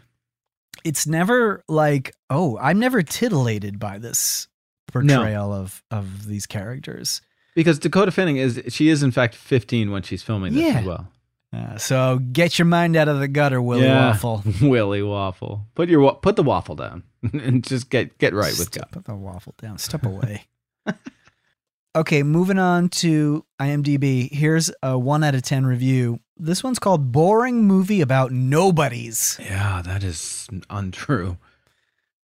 it's 0.84 1.06
never 1.08 1.64
like, 1.68 2.16
oh, 2.30 2.58
I'm 2.60 2.80
never 2.80 3.02
titillated 3.04 3.80
by 3.80 4.00
this 4.00 4.48
portrayal 4.92 5.54
of 5.54 5.84
of 5.92 6.26
these 6.28 6.46
characters. 6.46 7.22
Because 7.56 7.78
Dakota 7.80 8.12
Fanning 8.12 8.38
is 8.38 8.62
she 8.70 8.90
is 8.90 9.04
in 9.04 9.12
fact 9.12 9.36
15 9.36 9.92
when 9.92 10.02
she's 10.02 10.24
filming 10.24 10.54
this 10.54 10.64
Yeah. 10.64 10.80
as 10.80 10.86
well. 10.86 11.08
Uh, 11.54 11.78
so 11.78 12.20
get 12.32 12.58
your 12.58 12.66
mind 12.66 12.96
out 12.96 13.08
of 13.08 13.20
the 13.20 13.28
gutter, 13.28 13.62
Willy 13.62 13.84
Yeah. 13.84 14.08
Waffle. 14.08 14.44
Willy 14.62 15.04
Waffle. 15.04 15.68
Put 15.76 15.88
your 15.90 16.00
wa- 16.00 16.14
put 16.16 16.36
the 16.36 16.42
waffle 16.44 16.76
down 16.76 17.04
and 17.34 17.64
just 17.64 17.90
get 17.92 18.18
get 18.18 18.34
right 18.34 18.48
with 18.58 18.68
Step, 18.74 18.86
God. 18.86 18.92
Put 18.92 19.06
the 19.06 19.16
waffle 19.16 19.54
down. 19.62 19.78
Step 19.78 20.04
away. 20.06 20.48
okay, 21.96 22.24
moving 22.24 22.58
on 22.58 22.90
to 22.90 23.46
IMDb. 23.62 24.32
Here's 24.32 24.72
a 24.82 24.98
one 24.98 25.24
out 25.24 25.36
of 25.36 25.44
ten 25.44 25.66
review. 25.66 26.20
This 26.38 26.64
one's 26.64 26.80
called 26.80 27.12
"Boring 27.12 27.66
Movie 27.66 28.02
About 28.02 28.32
Nobodies" 28.32 29.38
Yeah, 29.40 29.84
that 29.86 30.04
is 30.04 30.48
untrue. 30.72 31.38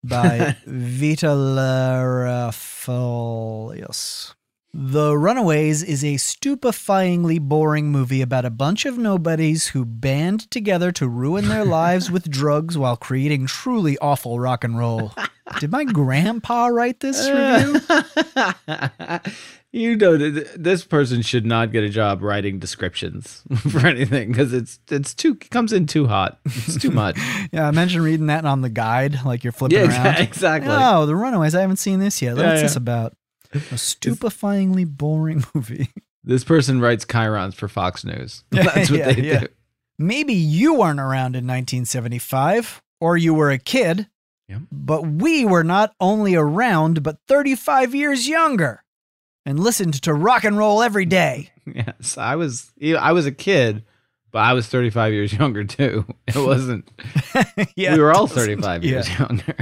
by 0.03 0.55
Vita 0.65 1.27
Larafolios. 2.89 4.33
The 4.71 5.17
Runaways 5.17 5.81
is 5.81 6.03
a 6.03 6.15
stupefyingly 6.15 7.39
boring 7.41 7.91
movie 7.91 8.21
about 8.21 8.45
a 8.45 8.51
bunch 8.51 8.85
of 8.85 8.99
nobodies 8.99 9.69
who 9.69 9.83
band 9.83 10.49
together 10.51 10.91
to 10.91 11.07
ruin 11.07 11.47
their 11.47 11.65
lives 11.79 12.11
with 12.11 12.29
drugs 12.29 12.77
while 12.77 12.95
creating 12.95 13.47
truly 13.47 13.97
awful 13.97 14.39
rock 14.39 14.63
and 14.63 14.77
roll. 14.77 15.11
Did 15.59 15.71
my 15.71 15.85
grandpa 15.85 16.67
write 16.67 16.99
this 16.99 17.27
review? 17.29 17.81
you 19.71 19.95
know, 19.95 20.15
th- 20.19 20.35
th- 20.35 20.47
this 20.55 20.85
person 20.85 21.23
should 21.23 21.47
not 21.47 21.71
get 21.71 21.83
a 21.83 21.89
job 21.89 22.21
writing 22.21 22.59
descriptions 22.59 23.41
for 23.71 23.79
anything 23.87 24.27
because 24.31 24.53
it's 24.53 24.79
it's 24.91 25.15
too 25.15 25.33
comes 25.33 25.73
in 25.73 25.87
too 25.87 26.05
hot. 26.05 26.39
It's 26.45 26.77
too 26.77 26.91
much. 26.91 27.17
Yeah, 27.51 27.67
I 27.67 27.71
mentioned 27.71 28.03
reading 28.03 28.27
that 28.27 28.45
on 28.45 28.61
the 28.61 28.69
guide, 28.69 29.25
like 29.25 29.43
you're 29.43 29.51
flipping 29.51 29.79
yeah, 29.79 30.03
around. 30.05 30.19
exactly. 30.21 30.71
Oh, 30.71 31.07
The 31.07 31.15
Runaways. 31.15 31.55
I 31.55 31.61
haven't 31.61 31.77
seen 31.77 31.97
this 31.99 32.21
yet. 32.21 32.37
Yeah, 32.37 32.43
What's 32.43 32.57
yeah. 32.57 32.61
this 32.67 32.75
about? 32.75 33.15
A 33.53 33.57
stupefyingly 33.77 34.85
boring 34.85 35.43
movie. 35.53 35.89
This 36.23 36.43
person 36.43 36.79
writes 36.81 37.05
chyrons 37.05 37.53
for 37.55 37.67
Fox 37.67 38.03
News. 38.05 38.43
That's 38.51 38.89
what 38.91 38.99
Yeah, 38.99 39.11
they 39.13 39.21
yeah. 39.21 39.39
do. 39.41 39.47
Maybe 39.97 40.33
you 40.33 40.75
weren't 40.75 40.99
around 40.99 41.35
in 41.35 41.45
1975, 41.47 42.81
or 43.01 43.17
you 43.17 43.33
were 43.33 43.49
a 43.51 43.57
kid, 43.57 44.07
Yep. 44.47 44.61
but 44.71 45.01
we 45.05 45.45
were 45.45 45.63
not 45.63 45.93
only 45.99 46.35
around, 46.35 47.03
but 47.03 47.17
35 47.27 47.93
years 47.93 48.27
younger 48.27 48.83
and 49.45 49.59
listened 49.59 50.01
to 50.03 50.13
rock 50.13 50.43
and 50.43 50.57
roll 50.57 50.81
every 50.81 51.05
day. 51.05 51.49
Yes, 51.71 52.17
I 52.17 52.35
was. 52.35 52.71
I 52.81 53.11
was 53.11 53.27
a 53.27 53.31
kid, 53.31 53.83
but 54.31 54.39
I 54.39 54.53
was 54.53 54.67
35 54.67 55.13
years 55.13 55.33
younger 55.39 55.63
too. 55.63 56.05
It 56.27 56.35
wasn't. 56.35 56.89
yeah, 57.75 57.93
we 57.95 57.99
were 58.01 58.11
all 58.13 58.27
doesn't- 58.27 58.43
35 58.61 58.83
yeah. 58.83 58.91
years 58.91 59.19
younger. 59.19 59.55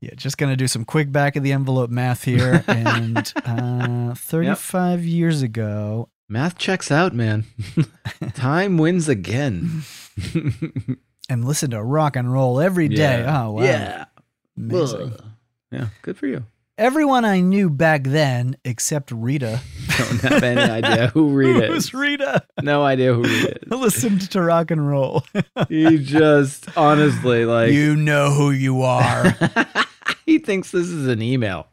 Yeah, 0.00 0.10
just 0.16 0.38
going 0.38 0.52
to 0.52 0.56
do 0.56 0.66
some 0.68 0.84
quick 0.84 1.10
back 1.12 1.36
of 1.36 1.42
the 1.42 1.52
envelope 1.52 1.90
math 1.90 2.24
here. 2.24 2.64
And 2.66 3.32
uh, 3.44 4.14
35 4.14 5.04
years 5.04 5.42
ago, 5.42 6.08
Math 6.28 6.56
checks 6.56 6.90
out, 6.90 7.12
man. 7.14 7.44
Time 8.34 8.78
wins 8.78 9.08
again. 9.10 9.82
and 11.28 11.44
listen 11.44 11.70
to 11.72 11.82
rock 11.82 12.16
and 12.16 12.32
roll 12.32 12.60
every 12.60 12.88
day. 12.88 13.20
Yeah. 13.20 13.44
Oh, 13.44 13.52
wow. 13.52 13.62
Yeah. 13.62 14.04
Amazing. 14.56 15.12
Ugh. 15.12 15.24
Yeah. 15.70 15.86
Good 16.02 16.16
for 16.16 16.26
you. 16.26 16.44
Everyone 16.76 17.24
I 17.24 17.40
knew 17.40 17.70
back 17.70 18.02
then, 18.02 18.56
except 18.64 19.12
Rita. 19.12 19.60
Don't 19.96 20.20
have 20.22 20.42
any 20.42 20.60
idea 20.60 21.06
who 21.08 21.28
Rita 21.34 21.68
Who's 21.68 21.84
is. 21.84 21.94
Rita? 21.94 22.44
No 22.62 22.82
idea 22.82 23.14
who 23.14 23.22
Rita 23.22 23.58
is. 23.62 23.70
Listened 23.70 24.28
to 24.32 24.42
rock 24.42 24.72
and 24.72 24.88
roll. 24.88 25.22
He 25.68 25.98
just 25.98 26.66
honestly 26.76 27.44
like 27.44 27.70
you 27.72 27.94
know 27.94 28.30
who 28.30 28.50
you 28.50 28.82
are. 28.82 29.36
he 30.26 30.38
thinks 30.38 30.72
this 30.72 30.88
is 30.88 31.06
an 31.06 31.22
email. 31.22 31.68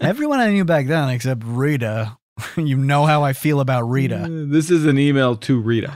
Everyone 0.00 0.38
I 0.38 0.50
knew 0.50 0.64
back 0.64 0.86
then, 0.86 1.08
except 1.08 1.42
Rita. 1.44 2.16
You 2.56 2.76
know 2.76 3.06
how 3.06 3.24
I 3.24 3.32
feel 3.32 3.58
about 3.58 3.82
Rita. 3.88 4.28
This 4.30 4.70
is 4.70 4.86
an 4.86 4.98
email 5.00 5.34
to 5.34 5.58
Rita. 5.60 5.92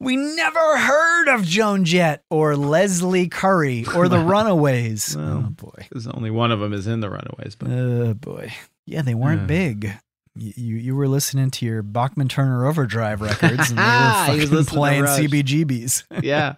We 0.00 0.16
never 0.16 0.78
heard 0.78 1.28
of 1.28 1.44
Joan 1.44 1.84
Jett 1.84 2.24
or 2.30 2.56
Leslie 2.56 3.28
Curry 3.28 3.84
or 3.94 4.08
the 4.08 4.18
Runaways. 4.24 5.16
Well. 5.16 5.44
oh 5.46 5.50
boy. 5.50 5.86
Because 5.88 6.06
only 6.08 6.30
one 6.30 6.50
of 6.52 6.60
them 6.60 6.72
is 6.72 6.86
in 6.86 7.00
the 7.00 7.08
Runaways. 7.10 7.54
But 7.56 7.70
Oh 7.70 8.14
boy. 8.14 8.52
Yeah, 8.86 9.02
they 9.02 9.14
weren't 9.14 9.42
Yeah. 9.42 9.46
big. 9.46 9.92
You, 10.36 10.76
you 10.76 10.96
were 10.96 11.06
listening 11.06 11.52
to 11.52 11.64
your 11.64 11.82
Bachman 11.82 12.26
Turner 12.28 12.66
Overdrive 12.66 13.20
records 13.22 13.70
and 13.70 13.78
they 13.78 13.82
were 14.40 14.46
fucking 14.48 14.64
playing 14.66 15.04
CBGBs. 15.04 16.22
yeah, 16.24 16.54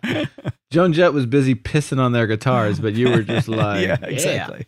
Joan 0.70 0.94
Jett 0.94 1.12
was 1.12 1.26
busy 1.26 1.54
pissing 1.54 1.98
on 2.00 2.12
their 2.12 2.26
guitars, 2.26 2.80
but 2.80 2.94
you 2.94 3.10
were 3.10 3.22
just 3.22 3.48
like, 3.48 3.86
yeah, 3.86 3.98
exactly. 4.02 4.64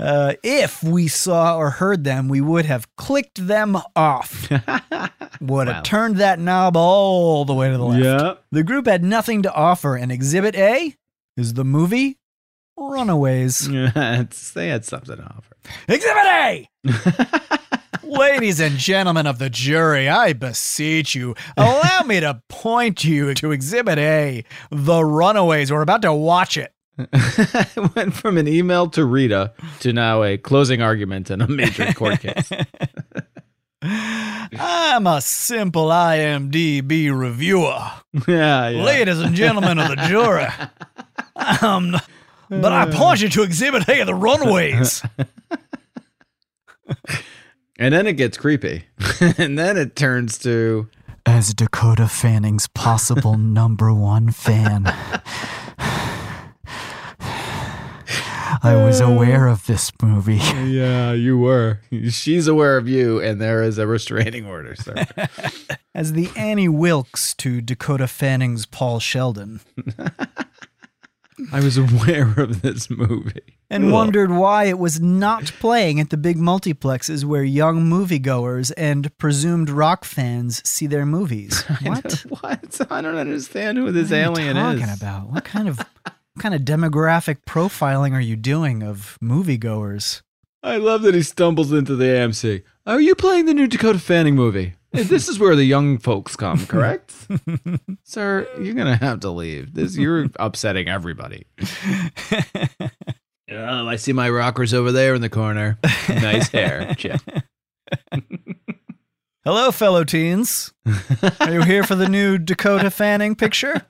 Uh, 0.00 0.34
if 0.42 0.82
we 0.82 1.08
saw 1.08 1.56
or 1.56 1.70
heard 1.70 2.04
them, 2.04 2.28
we 2.28 2.40
would 2.40 2.64
have 2.64 2.86
clicked 2.96 3.46
them 3.46 3.76
off. 3.94 4.48
Would 5.40 5.68
have 5.68 5.84
turned 5.84 6.16
that 6.16 6.38
knob 6.38 6.76
all 6.76 7.44
the 7.46 7.54
way 7.54 7.70
to 7.70 7.76
the 7.78 7.84
left. 7.84 8.04
yeah. 8.04 8.34
The 8.52 8.62
group 8.62 8.86
had 8.86 9.02
nothing 9.02 9.42
to 9.42 9.52
offer, 9.54 9.96
and 9.96 10.12
Exhibit 10.12 10.54
A 10.54 10.94
is 11.36 11.54
the 11.54 11.64
movie 11.64 12.18
Runaways. 12.76 13.68
They 13.68 13.88
had 14.68 14.84
something 14.84 15.16
to 15.16 15.22
offer. 15.22 15.56
Exhibit 15.88 16.26
A! 16.26 16.68
Ladies 18.02 18.60
and 18.60 18.76
gentlemen 18.76 19.26
of 19.26 19.38
the 19.38 19.48
jury, 19.50 20.08
I 20.08 20.32
beseech 20.32 21.14
you, 21.14 21.34
allow 21.56 22.00
me 22.04 22.20
to 22.20 22.42
point 22.48 23.04
you 23.04 23.34
to 23.34 23.52
Exhibit 23.52 23.98
A, 23.98 24.44
The 24.70 25.04
Runaways. 25.04 25.70
We're 25.72 25.82
about 25.82 26.02
to 26.02 26.12
watch 26.12 26.56
it. 26.56 26.72
It 27.12 27.94
went 27.96 28.14
from 28.14 28.38
an 28.38 28.48
email 28.48 28.88
to 28.90 29.04
Rita 29.04 29.52
to 29.80 29.92
now 29.92 30.22
a 30.22 30.36
closing 30.38 30.82
argument 30.82 31.30
in 31.30 31.40
a 31.40 31.48
major 31.48 31.92
court 31.92 32.20
case. 32.20 32.50
I'm 33.82 35.06
a 35.06 35.20
simple 35.20 35.88
IMDb 35.88 37.16
reviewer. 37.16 37.80
yeah, 38.28 38.68
yeah. 38.68 38.82
Ladies 38.82 39.20
and 39.20 39.34
gentlemen 39.34 39.78
of 39.78 39.88
the 39.88 39.96
jury, 40.06 40.46
um, 41.62 41.96
but 42.48 42.72
I 42.72 42.90
point 42.90 43.22
you 43.22 43.28
to 43.30 43.42
Exhibit 43.42 43.88
A, 43.88 44.00
of 44.00 44.06
The 44.06 44.14
Runaways. 44.14 45.02
And 47.78 47.94
then 47.94 48.06
it 48.06 48.14
gets 48.14 48.36
creepy. 48.36 48.84
and 49.38 49.58
then 49.58 49.78
it 49.78 49.96
turns 49.96 50.36
to 50.38 50.88
As 51.24 51.54
Dakota 51.54 52.08
Fanning's 52.08 52.66
possible 52.68 53.38
number 53.38 53.94
one 53.94 54.30
fan, 54.32 54.84
I 58.62 58.76
was 58.76 59.00
uh, 59.00 59.06
aware 59.06 59.46
of 59.46 59.66
this 59.66 59.90
movie. 60.02 60.40
Yeah, 60.70 61.12
you 61.12 61.38
were. 61.38 61.80
She's 62.10 62.46
aware 62.46 62.76
of 62.76 62.88
you, 62.88 63.20
and 63.20 63.40
there 63.40 63.62
is 63.62 63.78
a 63.78 63.86
restraining 63.86 64.46
order, 64.46 64.74
sir. 64.76 64.94
As 65.94 66.12
the 66.12 66.30
Annie 66.36 66.68
Wilkes 66.68 67.34
to 67.34 67.60
Dakota 67.60 68.06
Fanning's 68.06 68.66
Paul 68.66 69.00
Sheldon, 69.00 69.60
I 71.52 71.60
was 71.60 71.76
aware 71.78 72.34
of 72.38 72.60
this 72.62 72.88
movie. 72.90 73.40
and 73.70 73.90
wondered 73.92 74.30
why 74.30 74.64
it 74.64 74.78
was 74.78 75.00
not 75.00 75.46
playing 75.58 75.98
at 75.98 76.10
the 76.10 76.16
big 76.18 76.36
multiplexes 76.36 77.24
where 77.24 77.42
young 77.42 77.86
moviegoers 77.90 78.70
and 78.76 79.16
presumed 79.18 79.70
rock 79.70 80.04
fans 80.04 80.60
see 80.68 80.86
their 80.86 81.06
movies. 81.06 81.62
What? 81.82 82.12
What? 82.28 82.80
I 82.90 83.00
don't 83.00 83.16
understand 83.16 83.78
who 83.78 83.90
this 83.90 84.10
What 84.10 84.38
are 84.38 84.40
you 84.42 84.52
talking 84.52 84.82
is. 84.82 85.00
about? 85.00 85.30
What 85.30 85.44
kind 85.44 85.68
of 85.68 85.80
what 86.34 86.42
kind 86.42 86.54
of 86.54 86.62
demographic 86.62 87.38
profiling 87.46 88.12
are 88.12 88.20
you 88.20 88.36
doing 88.36 88.82
of 88.82 89.18
moviegoers? 89.22 90.22
I 90.62 90.76
love 90.76 91.02
that 91.02 91.14
he 91.14 91.22
stumbles 91.22 91.72
into 91.72 91.96
the 91.96 92.04
AMC. 92.04 92.62
Are 92.86 93.00
you 93.00 93.14
playing 93.14 93.46
the 93.46 93.54
new 93.54 93.66
Dakota 93.66 93.98
Fanning 93.98 94.34
movie? 94.34 94.74
This 94.92 95.28
is 95.28 95.38
where 95.38 95.54
the 95.56 95.64
young 95.64 95.98
folks 95.98 96.34
come, 96.36 96.66
correct? 96.66 97.14
Sir, 98.04 98.46
you're 98.60 98.74
gonna 98.74 98.96
have 98.96 99.20
to 99.20 99.30
leave. 99.30 99.72
This 99.74 99.96
you're 99.96 100.26
upsetting 100.38 100.88
everybody. 100.88 101.46
Oh, 103.52 103.88
I 103.88 103.96
see 103.96 104.12
my 104.12 104.30
rockers 104.30 104.72
over 104.72 104.92
there 104.92 105.12
in 105.14 105.22
the 105.22 105.28
corner. 105.28 105.76
Nice 106.08 106.50
hair, 106.50 106.94
Chip. 106.96 107.20
Hello, 109.44 109.72
fellow 109.72 110.04
teens. 110.04 110.72
Are 111.40 111.50
you 111.52 111.62
here 111.62 111.82
for 111.82 111.96
the 111.96 112.08
new 112.08 112.38
Dakota 112.38 112.90
Fanning 112.92 113.34
picture? 113.34 113.82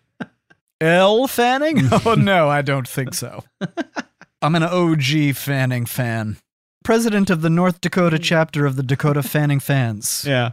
Elle 0.81 1.27
Fanning? 1.29 1.88
Oh, 2.07 2.14
no, 2.14 2.49
I 2.49 2.62
don't 2.62 2.88
think 2.88 3.14
so. 3.14 3.45
I'm 4.43 4.55
an 4.55 4.62
OG 4.62 5.35
Fanning 5.35 5.85
fan. 5.87 6.38
President 6.83 7.29
of 7.29 7.43
the 7.43 7.51
North 7.51 7.81
Dakota 7.81 8.19
chapter 8.19 8.64
of 8.64 8.77
the 8.77 8.83
Dakota 8.83 9.23
Fanning 9.23 9.61
fans. 9.61 10.25
Yeah. 10.27 10.53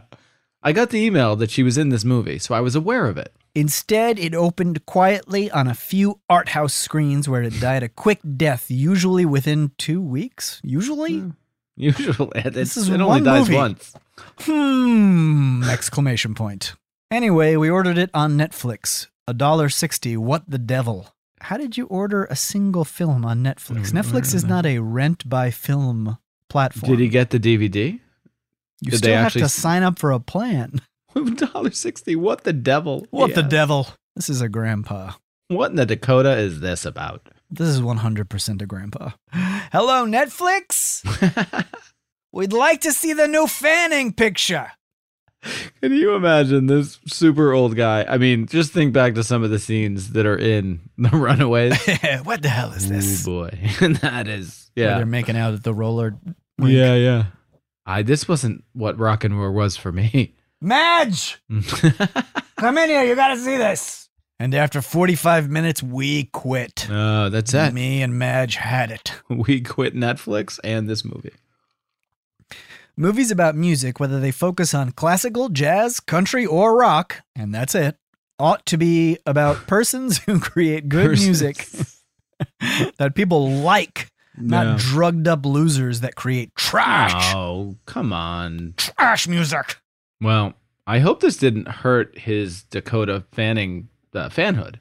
I 0.62 0.72
got 0.72 0.90
the 0.90 0.98
email 0.98 1.36
that 1.36 1.50
she 1.50 1.62
was 1.62 1.78
in 1.78 1.88
this 1.88 2.04
movie, 2.04 2.38
so 2.38 2.54
I 2.54 2.60
was 2.60 2.74
aware 2.74 3.06
of 3.06 3.16
it. 3.16 3.32
Instead, 3.54 4.18
it 4.18 4.34
opened 4.34 4.84
quietly 4.84 5.50
on 5.50 5.66
a 5.66 5.74
few 5.74 6.20
art 6.28 6.50
house 6.50 6.74
screens 6.74 7.28
where 7.28 7.42
it 7.42 7.58
died 7.60 7.82
a 7.82 7.88
quick 7.88 8.20
death, 8.36 8.70
usually 8.70 9.24
within 9.24 9.72
two 9.78 10.02
weeks. 10.02 10.60
Usually? 10.62 11.32
Usually, 11.76 12.30
it's, 12.34 12.76
is 12.76 12.88
it 12.88 12.94
only 12.94 13.06
one 13.06 13.22
dies 13.24 13.40
movie. 13.48 13.54
once. 13.56 13.94
Hmm! 14.40 15.62
Exclamation 15.64 16.34
point. 16.34 16.74
Anyway, 17.10 17.56
we 17.56 17.70
ordered 17.70 17.96
it 17.96 18.10
on 18.12 18.36
Netflix. 18.36 19.06
A 19.28 19.34
dollar 19.34 19.68
sixty. 19.68 20.16
What 20.16 20.48
the 20.48 20.56
devil? 20.56 21.08
How 21.42 21.58
did 21.58 21.76
you 21.76 21.84
order 21.88 22.24
a 22.24 22.34
single 22.34 22.86
film 22.86 23.26
on 23.26 23.44
Netflix? 23.44 23.90
Mm, 23.90 24.02
Netflix 24.02 24.34
is 24.34 24.42
mm. 24.42 24.48
not 24.48 24.64
a 24.64 24.78
rent 24.78 25.28
by 25.28 25.50
film 25.50 26.16
platform. 26.48 26.92
Did 26.92 27.00
he 27.00 27.08
get 27.10 27.28
the 27.28 27.38
DVD? 27.38 28.00
You 28.80 28.90
did 28.90 28.96
still 28.96 29.10
they 29.10 29.14
have 29.14 29.26
actually 29.26 29.42
to 29.42 29.50
sign 29.50 29.82
up 29.82 29.98
for 29.98 30.12
a 30.12 30.18
plan. 30.18 30.80
Dollar 31.34 31.72
sixty. 31.72 32.16
What 32.16 32.44
the 32.44 32.54
devil? 32.54 33.06
What 33.10 33.34
the 33.34 33.42
devil? 33.42 33.88
This 34.16 34.30
is 34.30 34.40
a 34.40 34.48
grandpa. 34.48 35.12
What 35.48 35.72
in 35.72 35.76
the 35.76 35.84
Dakota 35.84 36.38
is 36.38 36.60
this 36.60 36.86
about? 36.86 37.28
This 37.50 37.68
is 37.68 37.82
100% 37.82 38.62
a 38.62 38.66
grandpa. 38.66 39.10
Hello, 39.32 40.06
Netflix? 40.06 41.04
We'd 42.32 42.52
like 42.54 42.80
to 42.82 42.92
see 42.92 43.12
the 43.12 43.28
new 43.28 43.46
Fanning 43.46 44.12
picture. 44.12 44.72
Can 45.82 45.92
you 45.92 46.14
imagine 46.14 46.66
this 46.66 46.98
super 47.06 47.52
old 47.52 47.76
guy? 47.76 48.04
I 48.08 48.18
mean, 48.18 48.46
just 48.46 48.72
think 48.72 48.92
back 48.92 49.14
to 49.14 49.22
some 49.24 49.42
of 49.44 49.50
the 49.50 49.58
scenes 49.58 50.10
that 50.10 50.26
are 50.26 50.36
in 50.36 50.80
The 50.98 51.10
Runaways. 51.10 51.78
what 52.24 52.42
the 52.42 52.48
hell 52.48 52.72
is 52.72 52.88
this? 52.88 53.26
Oh 53.26 53.42
boy, 53.42 53.58
and 53.80 53.96
that 53.96 54.26
is 54.28 54.70
Where 54.74 54.86
yeah, 54.86 54.96
They're 54.96 55.06
making 55.06 55.36
out 55.36 55.54
at 55.54 55.62
the 55.62 55.74
roller. 55.74 56.16
rink. 56.58 56.72
yeah, 56.74 56.94
yeah. 56.94 57.24
I 57.86 58.02
this 58.02 58.28
wasn't 58.28 58.64
what 58.72 58.98
rock 58.98 59.24
and 59.24 59.38
roll 59.40 59.52
was 59.52 59.76
for 59.76 59.92
me. 59.92 60.34
Madge! 60.60 61.40
Come 62.56 62.78
in 62.78 62.88
here. 62.88 63.04
You 63.04 63.14
got 63.14 63.28
to 63.28 63.36
see 63.38 63.56
this. 63.56 64.08
And 64.40 64.54
after 64.54 64.82
45 64.82 65.48
minutes, 65.48 65.82
we 65.82 66.24
quit. 66.24 66.86
oh, 66.90 67.28
that's 67.28 67.54
it. 67.54 67.72
Me 67.72 68.02
and 68.02 68.18
Madge 68.18 68.56
had 68.56 68.90
it. 68.90 69.12
We 69.28 69.60
quit 69.60 69.94
Netflix 69.94 70.58
and 70.64 70.88
this 70.88 71.04
movie. 71.04 71.32
Movies 73.00 73.30
about 73.30 73.54
music, 73.54 74.00
whether 74.00 74.18
they 74.18 74.32
focus 74.32 74.74
on 74.74 74.90
classical, 74.90 75.48
jazz, 75.50 76.00
country, 76.00 76.44
or 76.44 76.76
rock, 76.76 77.22
and 77.36 77.54
that's 77.54 77.76
it, 77.76 77.96
ought 78.40 78.66
to 78.66 78.76
be 78.76 79.16
about 79.24 79.56
persons 79.68 80.18
who 80.18 80.40
create 80.40 80.88
good 80.88 81.10
music 81.12 81.64
that 82.98 83.14
people 83.14 83.52
like, 83.52 84.08
not 84.36 84.80
drugged 84.80 85.28
up 85.28 85.46
losers 85.46 86.00
that 86.00 86.16
create 86.16 86.52
trash. 86.56 87.32
Oh, 87.36 87.76
come 87.86 88.12
on. 88.12 88.74
Trash 88.76 89.28
music. 89.28 89.76
Well, 90.20 90.54
I 90.84 90.98
hope 90.98 91.20
this 91.20 91.36
didn't 91.36 91.68
hurt 91.68 92.18
his 92.18 92.64
Dakota 92.64 93.22
Fanning 93.30 93.90
uh, 94.12 94.28
fanhood. 94.28 94.80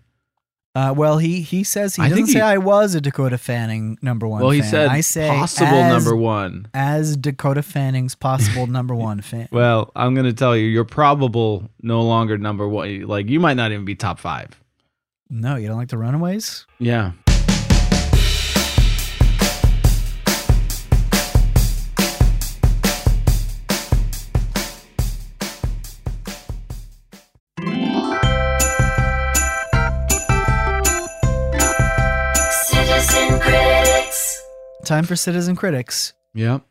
Uh, 0.77 0.93
well, 0.93 1.17
he 1.17 1.41
he 1.41 1.63
says 1.63 1.95
he 1.95 2.03
I 2.03 2.09
doesn't 2.09 2.25
think 2.25 2.33
say 2.33 2.39
he- 2.39 2.53
I 2.55 2.57
was 2.57 2.93
a 2.93 3.01
Dakota 3.01 3.37
Fanning 3.39 3.97
number 4.03 4.27
one. 4.27 4.41
Well, 4.41 4.51
he 4.51 4.61
fan. 4.61 4.69
said 4.69 4.89
I 4.89 5.01
say 5.01 5.27
possible 5.29 5.67
as- 5.69 5.91
number 6.05 6.15
one. 6.15 6.67
as 6.73 7.17
Dakota 7.17 7.63
Fanning's 7.63 8.13
possible 8.13 8.67
number 8.77 8.93
one 8.93 9.21
fan. 9.21 9.47
Well, 9.51 9.91
I'm 9.95 10.13
going 10.13 10.25
to 10.27 10.33
tell 10.33 10.55
you, 10.55 10.67
you're 10.67 10.85
probable 10.85 11.69
no 11.81 12.01
longer 12.03 12.37
number 12.37 12.67
one. 12.67 13.01
Like, 13.07 13.27
you 13.27 13.39
might 13.39 13.55
not 13.55 13.71
even 13.71 13.85
be 13.85 13.95
top 13.95 14.19
five. 14.19 14.49
No, 15.29 15.55
you 15.55 15.67
don't 15.67 15.77
like 15.77 15.89
the 15.89 15.97
Runaways? 15.97 16.67
Yeah. 16.79 17.13
Time 34.87 35.03
for 35.03 35.17
Citizen 35.17 35.57
Critics. 35.57 36.13
Yep. 36.33 36.61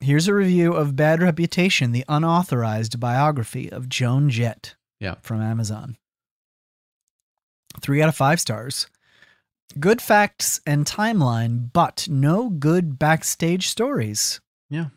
Here's 0.00 0.28
a 0.28 0.34
review 0.34 0.74
of 0.74 0.94
Bad 0.94 1.22
Reputation, 1.22 1.90
the 1.90 2.04
unauthorized 2.06 3.00
biography 3.00 3.72
of 3.72 3.88
Joan 3.88 4.28
Jett. 4.28 4.74
Yeah. 4.98 5.14
From 5.22 5.40
Amazon. 5.40 5.96
Three 7.80 8.02
out 8.02 8.10
of 8.10 8.14
five 8.14 8.40
stars. 8.40 8.88
Good 9.78 10.02
facts 10.02 10.60
and 10.66 10.84
timeline, 10.84 11.70
but 11.72 12.06
no 12.10 12.50
good 12.50 12.98
backstage 12.98 13.68
stories. 13.68 14.42
Yeah. 14.68 14.88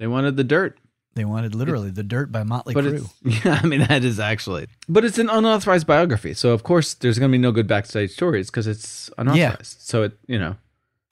They 0.00 0.08
wanted 0.08 0.36
the 0.36 0.42
dirt. 0.42 0.80
They 1.14 1.24
wanted 1.24 1.54
literally 1.54 1.90
the 1.90 2.02
dirt 2.02 2.32
by 2.32 2.42
Motley 2.42 2.74
but 2.74 2.86
Crue. 2.86 3.08
yeah, 3.44 3.60
I 3.62 3.66
mean 3.66 3.86
that 3.86 4.02
is 4.02 4.18
actually. 4.18 4.66
But 4.88 5.04
it's 5.04 5.18
an 5.18 5.30
unauthorized 5.30 5.86
biography, 5.86 6.34
so 6.34 6.50
of 6.50 6.64
course 6.64 6.94
there's 6.94 7.20
going 7.20 7.30
to 7.30 7.38
be 7.38 7.40
no 7.40 7.52
good 7.52 7.68
backstage 7.68 8.10
stories 8.10 8.50
because 8.50 8.66
it's 8.66 9.10
unauthorized. 9.16 9.76
Yeah. 9.78 9.84
So 9.84 10.02
it, 10.02 10.18
you 10.26 10.40
know, 10.40 10.56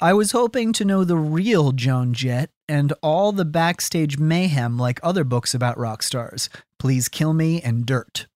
I 0.01 0.13
was 0.13 0.33
hoping 0.33 0.75
to 0.75 0.85
know 0.85 1.05
the 1.05 1.17
real 1.17 1.73
Joan 1.73 2.13
Jett 2.13 2.51
and 2.69 2.93
all 3.03 3.33
the 3.33 3.47
backstage 3.47 4.19
mayhem 4.19 4.77
like 4.77 5.01
other 5.03 5.25
books 5.25 5.55
about 5.55 5.79
rock 5.79 6.03
stars. 6.03 6.51
Please 6.79 7.09
kill 7.09 7.33
me 7.33 7.63
and 7.63 7.87
dirt. 7.87 8.27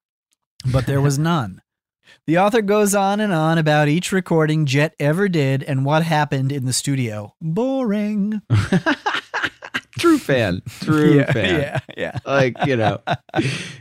But 0.73 0.87
there 0.87 1.03
was 1.03 1.19
none. 1.31 1.61
The 2.27 2.39
author 2.39 2.63
goes 2.63 2.95
on 2.95 3.21
and 3.21 3.31
on 3.31 3.59
about 3.59 3.89
each 3.89 4.11
recording 4.11 4.65
Jett 4.65 4.95
ever 4.99 5.29
did 5.29 5.63
and 5.63 5.85
what 5.85 6.03
happened 6.03 6.51
in 6.51 6.65
the 6.65 6.73
studio. 6.73 7.35
Boring. 7.43 8.41
true 9.99 10.19
fan, 10.19 10.63
true 10.81 11.19
yeah, 11.19 11.33
fan. 11.33 11.61
Yeah, 11.61 11.81
yeah. 11.95 12.19
Like 12.25 12.57
you 12.65 12.77
know, 12.77 13.03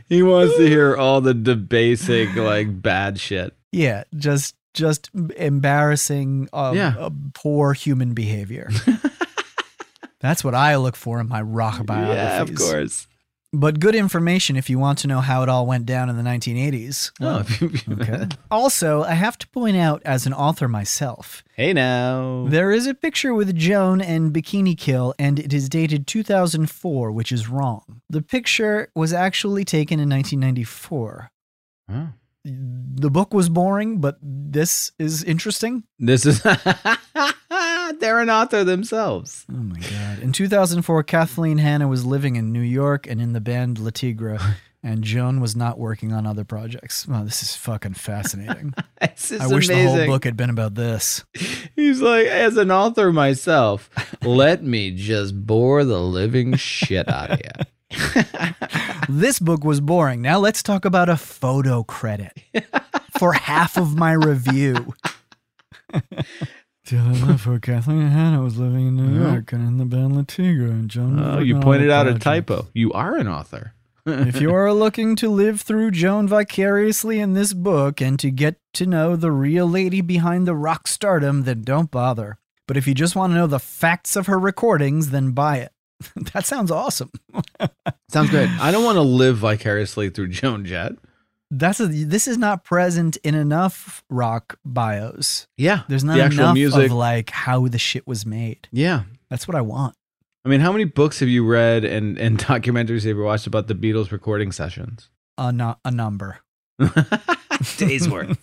he 0.06 0.22
wants 0.22 0.54
to 0.58 0.68
hear 0.68 0.96
all 0.96 1.22
the 1.22 1.32
debasing 1.32 2.34
like 2.34 2.82
bad 2.82 3.18
shit. 3.18 3.56
Yeah, 3.72 4.04
just 4.14 4.54
just 4.74 5.10
embarrassing 5.36 6.48
uh, 6.52 6.72
Yeah. 6.74 6.94
uh, 6.98 7.10
poor 7.34 7.72
human 7.74 8.14
behavior. 8.14 8.70
That's 10.20 10.44
what 10.44 10.54
I 10.54 10.76
look 10.76 10.96
for 10.96 11.18
in 11.20 11.28
my 11.28 11.40
rock 11.40 11.84
biographies. 11.86 12.16
Yeah, 12.16 12.42
of 12.42 12.54
course. 12.54 13.06
But 13.52 13.80
good 13.80 13.96
information 13.96 14.54
if 14.54 14.70
you 14.70 14.78
want 14.78 14.98
to 15.00 15.08
know 15.08 15.20
how 15.20 15.42
it 15.42 15.48
all 15.48 15.66
went 15.66 15.84
down 15.84 16.08
in 16.08 16.16
the 16.16 16.22
1980s. 16.22 17.10
Oh, 17.20 17.44
okay. 18.00 18.26
Also, 18.48 19.02
I 19.02 19.14
have 19.14 19.36
to 19.38 19.48
point 19.48 19.76
out, 19.76 20.02
as 20.04 20.24
an 20.26 20.32
author 20.32 20.68
myself, 20.68 21.42
hey 21.56 21.72
now. 21.72 22.46
there 22.48 22.70
is 22.70 22.86
a 22.86 22.94
picture 22.94 23.34
with 23.34 23.56
Joan 23.56 24.00
and 24.00 24.32
Bikini 24.32 24.78
Kill, 24.78 25.14
and 25.18 25.38
it 25.40 25.52
is 25.52 25.68
dated 25.68 26.06
2004, 26.06 27.10
which 27.10 27.32
is 27.32 27.48
wrong. 27.48 28.02
The 28.08 28.22
picture 28.22 28.92
was 28.94 29.12
actually 29.12 29.64
taken 29.64 29.98
in 29.98 30.08
1994. 30.10 31.32
Oh. 31.92 32.08
The 32.44 33.10
book 33.10 33.34
was 33.34 33.48
boring, 33.48 34.00
but 34.00 34.18
this 34.22 34.92
is 34.98 35.22
interesting. 35.24 35.84
This 35.98 36.24
is 36.24 36.42
they're 38.00 38.20
an 38.20 38.30
author 38.30 38.64
themselves. 38.64 39.44
Oh 39.50 39.56
my 39.56 39.78
God. 39.78 40.20
In 40.20 40.32
2004, 40.32 41.02
Kathleen 41.02 41.58
Hanna 41.58 41.86
was 41.86 42.06
living 42.06 42.36
in 42.36 42.52
New 42.52 42.62
York 42.62 43.06
and 43.06 43.20
in 43.20 43.34
the 43.34 43.40
band 43.40 43.78
Le 43.78 43.92
Tigre, 43.92 44.38
and 44.82 45.04
Joan 45.04 45.40
was 45.40 45.54
not 45.54 45.78
working 45.78 46.12
on 46.12 46.26
other 46.26 46.44
projects. 46.44 47.06
Wow, 47.06 47.24
this 47.24 47.42
is 47.42 47.54
fucking 47.56 47.94
fascinating. 47.94 48.74
This 49.00 49.32
is 49.32 49.40
I 49.40 49.46
wish 49.46 49.68
amazing. 49.68 49.86
the 49.86 49.96
whole 49.98 50.06
book 50.06 50.24
had 50.24 50.36
been 50.36 50.50
about 50.50 50.74
this. 50.74 51.24
He's 51.74 52.00
like, 52.02 52.26
as 52.26 52.56
an 52.58 52.70
author 52.70 53.12
myself, 53.12 53.90
let 54.22 54.62
me 54.62 54.90
just 54.94 55.46
bore 55.46 55.84
the 55.84 56.00
living 56.00 56.56
shit 56.56 57.08
out 57.08 57.30
of 57.30 57.40
you. 57.40 58.24
This 59.12 59.40
book 59.40 59.64
was 59.64 59.80
boring. 59.80 60.22
Now 60.22 60.38
let's 60.38 60.62
talk 60.62 60.84
about 60.84 61.08
a 61.08 61.16
photo 61.16 61.82
credit 61.82 62.32
for 63.18 63.32
half 63.32 63.76
of 63.76 63.96
my 63.96 64.12
review. 64.12 64.94
For 67.38 67.58
Kathleen 67.60 68.08
Hanna 68.08 68.40
was 68.42 68.56
living 68.58 68.86
in 68.88 68.96
New 68.96 69.20
Yeah. 69.20 69.32
York 69.34 69.52
and 69.52 69.66
in 69.66 69.78
the 69.78 69.84
band 69.84 70.16
Le 70.16 70.24
Tigre 70.24 70.66
and 70.70 70.88
Joan. 70.90 71.20
Oh, 71.20 71.32
working 71.34 71.46
you 71.46 71.60
pointed 71.60 71.90
out 71.90 72.08
a 72.08 72.18
typo. 72.18 72.66
You 72.72 72.92
are 72.92 73.16
an 73.16 73.28
author. 73.28 73.74
if 74.06 74.40
you 74.40 74.52
are 74.52 74.72
looking 74.72 75.14
to 75.16 75.28
live 75.28 75.60
through 75.60 75.90
Joan 75.92 76.26
vicariously 76.26 77.20
in 77.20 77.34
this 77.34 77.52
book 77.52 78.00
and 78.00 78.18
to 78.20 78.30
get 78.30 78.56
to 78.74 78.86
know 78.86 79.14
the 79.14 79.30
real 79.30 79.68
lady 79.68 80.00
behind 80.00 80.46
the 80.48 80.54
rock 80.56 80.86
stardom, 80.88 81.42
then 81.44 81.62
don't 81.62 81.90
bother. 81.92 82.38
But 82.66 82.76
if 82.76 82.86
you 82.88 82.94
just 82.94 83.14
want 83.14 83.32
to 83.32 83.36
know 83.36 83.46
the 83.46 83.58
facts 83.60 84.16
of 84.16 84.26
her 84.26 84.38
recordings, 84.38 85.10
then 85.10 85.30
buy 85.32 85.58
it. 85.58 85.72
that 86.32 86.46
sounds 86.46 86.70
awesome. 86.70 87.10
Sounds 88.08 88.30
good. 88.30 88.48
I 88.60 88.72
don't 88.72 88.82
want 88.84 88.96
to 88.96 89.02
live 89.02 89.36
vicariously 89.36 90.10
through 90.10 90.28
Joan 90.28 90.64
Jett. 90.64 90.92
That's 91.52 91.78
a, 91.78 91.86
this 91.86 92.26
is 92.26 92.38
not 92.38 92.64
present 92.64 93.16
in 93.18 93.36
enough 93.36 94.02
rock 94.10 94.58
bios. 94.64 95.46
Yeah. 95.56 95.82
There's 95.88 96.02
not 96.02 96.16
the 96.16 96.24
enough 96.24 96.54
music. 96.54 96.86
of 96.86 96.92
like 96.92 97.30
how 97.30 97.68
the 97.68 97.78
shit 97.78 98.06
was 98.06 98.26
made. 98.26 98.68
yeah. 98.72 99.02
That's 99.28 99.46
what 99.46 99.54
I 99.56 99.60
want. 99.60 99.94
I 100.44 100.48
mean, 100.48 100.58
how 100.58 100.72
many 100.72 100.84
books 100.84 101.20
have 101.20 101.28
you 101.28 101.46
read 101.46 101.84
and, 101.84 102.18
and 102.18 102.36
documentaries 102.44 103.04
have 103.04 103.16
you 103.16 103.22
watched 103.22 103.46
about 103.46 103.68
the 103.68 103.74
Beatles 103.76 104.10
recording 104.10 104.50
sessions? 104.50 105.08
A, 105.38 105.52
no, 105.52 105.76
a 105.84 105.90
number. 105.92 106.40
Days 107.76 108.08
worth. 108.08 108.38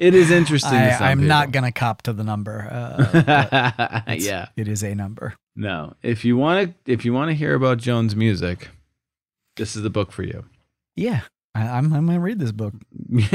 It 0.00 0.14
is 0.14 0.30
interesting. 0.30 0.74
I, 0.74 1.10
I'm 1.10 1.26
not 1.28 1.52
gonna 1.52 1.70
cop 1.70 2.02
to 2.02 2.12
the 2.12 2.24
number. 2.24 2.68
Uh, 2.70 4.02
yeah. 4.14 4.48
it 4.56 4.66
is 4.68 4.82
a 4.82 4.94
number. 4.96 5.34
No. 5.60 5.94
If 6.02 6.24
you 6.24 6.36
want 6.36 6.74
to, 6.84 6.92
if 6.92 7.04
you 7.04 7.12
want 7.12 7.30
to 7.30 7.34
hear 7.34 7.54
about 7.54 7.78
Joan's 7.78 8.14
music, 8.14 8.68
this 9.56 9.74
is 9.74 9.82
the 9.82 9.90
book 9.90 10.12
for 10.12 10.22
you. 10.22 10.44
Yeah, 10.94 11.22
I, 11.54 11.62
I'm. 11.66 11.92
I'm 11.92 12.06
gonna 12.06 12.20
read 12.20 12.38
this 12.38 12.52
book. 12.52 12.74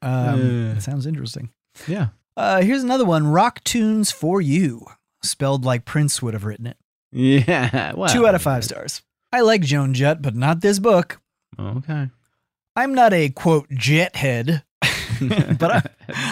Um, 0.00 0.76
Uh. 0.76 0.80
sounds 0.80 1.06
interesting. 1.06 1.50
yeah. 1.88 2.08
Uh, 2.36 2.60
here's 2.62 2.84
another 2.84 3.04
one: 3.04 3.26
Rock 3.26 3.62
tunes 3.64 4.12
for 4.12 4.40
you, 4.40 4.86
spelled 5.24 5.64
like 5.64 5.84
Prince 5.84 6.22
would 6.22 6.34
have 6.34 6.44
written 6.44 6.66
it. 6.68 6.76
Yeah. 7.10 7.94
Well, 7.94 8.08
Two 8.08 8.26
out 8.26 8.34
of 8.36 8.42
five 8.42 8.64
stars. 8.64 9.02
I 9.32 9.40
like 9.40 9.62
Joan 9.62 9.94
Jett, 9.94 10.22
but 10.22 10.36
not 10.36 10.60
this 10.60 10.78
book. 10.78 11.20
Okay. 11.58 12.10
I'm 12.76 12.94
not 12.94 13.12
a 13.12 13.28
quote 13.30 13.68
jet 13.70 14.14
head, 14.14 14.62
but 15.58 15.70
I, 15.70 15.82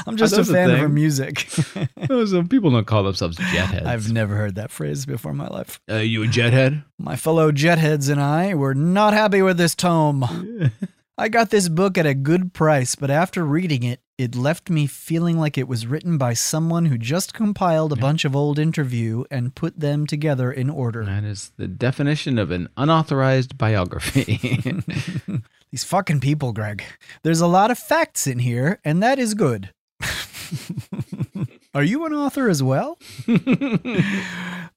I'm 0.07 0.17
just 0.17 0.33
a 0.33 0.37
That's 0.37 0.49
a 0.49 0.53
fan 0.53 0.71
of 0.71 0.79
her 0.79 0.89
music. 0.89 1.41
Some 2.09 2.49
people 2.49 2.71
don't 2.71 2.87
call 2.87 3.03
themselves 3.03 3.37
jetheads. 3.39 3.87
I've 3.87 4.13
never 4.13 4.37
heard 4.37 4.55
that 4.57 4.71
phrase 4.71 5.07
before 5.07 5.33
in 5.33 5.37
my 5.37 5.49
life. 5.49 5.81
Uh, 5.91 5.97
you 5.97 6.23
a 6.25 6.27
jethead? 6.27 6.85
My 6.99 7.17
fellow 7.17 7.53
jetheads 7.53 8.11
and 8.11 8.21
I 8.21 8.55
were 8.55 8.75
not 8.75 9.13
happy 9.13 9.43
with 9.43 9.59
this 9.59 9.75
tome. 9.75 10.73
I 11.19 11.29
got 11.29 11.51
this 11.51 11.69
book 11.69 11.97
at 11.97 12.07
a 12.07 12.15
good 12.15 12.53
price, 12.53 12.95
but 12.95 13.11
after 13.11 13.45
reading 13.45 13.83
it, 13.83 14.01
it 14.19 14.35
left 14.35 14.71
me 14.71 14.87
feeling 14.87 15.39
like 15.39 15.59
it 15.59 15.69
was 15.69 15.87
written 15.87 16.17
by 16.17 16.33
someone 16.33 16.87
who 16.87 16.97
just 16.97 17.35
compiled 17.35 17.93
a 17.93 17.97
bunch 17.97 18.25
of 18.25 18.35
old 18.35 18.59
interview 18.59 19.25
and 19.31 19.55
put 19.55 19.79
them 19.79 20.07
together 20.07 20.51
in 20.51 20.71
order. 20.71 21.05
That 21.05 21.25
is 21.25 21.53
the 21.59 21.69
definition 21.69 22.39
of 22.39 22.51
an 22.51 22.69
unauthorized 22.79 23.59
biography. 23.59 24.63
These 25.71 25.85
fucking 25.85 26.21
people, 26.21 26.53
Greg. 26.53 26.83
There's 27.25 27.41
a 27.43 27.47
lot 27.47 27.71
of 27.71 27.79
facts 27.79 28.27
in 28.27 28.39
here, 28.39 28.81
and 28.85 29.03
that 29.03 29.19
is 29.19 29.35
good. 29.35 29.75
Are 31.75 31.83
you 31.83 32.07
an 32.07 32.15
author 32.15 32.49
as 32.49 32.63
well? 32.63 32.99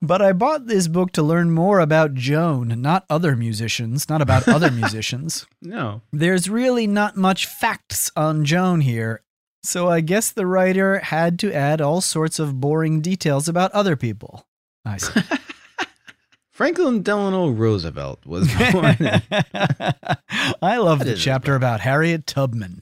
but 0.02 0.22
I 0.22 0.34
bought 0.34 0.68
this 0.68 0.90
book 0.90 1.14
to 1.14 1.24
learn 1.24 1.52
more 1.52 1.80
about 1.80 2.14
Joan, 2.14 2.82
not 2.82 3.06
other 3.10 3.38
musicians, 3.38 4.10
not 4.10 4.22
about 4.22 4.50
other 4.50 4.70
musicians. 4.72 5.48
no. 5.62 6.02
There's 6.12 6.50
really 6.50 6.88
not 6.88 7.16
much 7.16 7.46
facts 7.46 8.12
on 8.18 8.44
Joan 8.44 8.82
here, 8.82 9.22
so 9.64 9.90
I 9.90 10.02
guess 10.02 10.32
the 10.32 10.46
writer 10.46 11.00
had 11.00 11.40
to 11.40 11.54
add 11.54 11.82
all 11.82 12.02
sorts 12.02 12.40
of 12.40 12.60
boring 12.60 13.02
details 13.02 13.48
about 13.48 13.72
other 13.72 13.96
people. 13.96 14.46
I 14.86 14.98
see. 14.98 15.22
Franklin 16.52 17.04
Delano 17.04 17.50
Roosevelt 17.50 18.26
was 18.26 18.48
born. 18.72 18.98
I 20.62 20.78
love 20.78 21.00
That 21.00 21.06
the 21.06 21.16
chapter 21.16 21.56
about 21.56 21.80
Harriet 21.80 22.28
Tubman. 22.28 22.82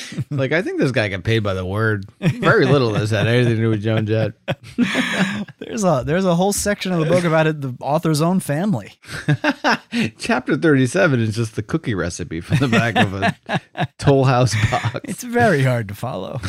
like, 0.30 0.52
I 0.52 0.62
think 0.62 0.78
this 0.78 0.92
guy 0.92 1.08
got 1.08 1.24
paid 1.24 1.40
by 1.40 1.54
the 1.54 1.64
word. 1.64 2.06
Very 2.20 2.64
little 2.66 2.94
of 2.94 3.00
this 3.00 3.10
had 3.10 3.26
anything 3.26 3.56
to 3.56 3.62
do 3.62 3.70
with 3.70 3.82
Joan 3.82 4.06
Jett. 4.06 4.32
There's 5.58 5.84
a 5.84 6.02
there's 6.04 6.24
a 6.24 6.34
whole 6.34 6.52
section 6.52 6.92
of 6.92 7.00
the 7.00 7.06
book 7.06 7.24
about 7.24 7.46
it, 7.46 7.60
the 7.60 7.74
author's 7.80 8.20
own 8.20 8.40
family. 8.40 8.94
Chapter 10.18 10.56
37 10.56 11.20
is 11.20 11.34
just 11.34 11.56
the 11.56 11.62
cookie 11.62 11.94
recipe 11.94 12.40
from 12.40 12.58
the 12.58 12.68
back 12.68 12.96
of 12.96 13.14
a 13.14 13.88
Toll 13.98 14.24
House 14.24 14.54
box. 14.70 15.00
It's 15.04 15.22
very 15.22 15.62
hard 15.62 15.88
to 15.88 15.94
follow. 15.94 16.40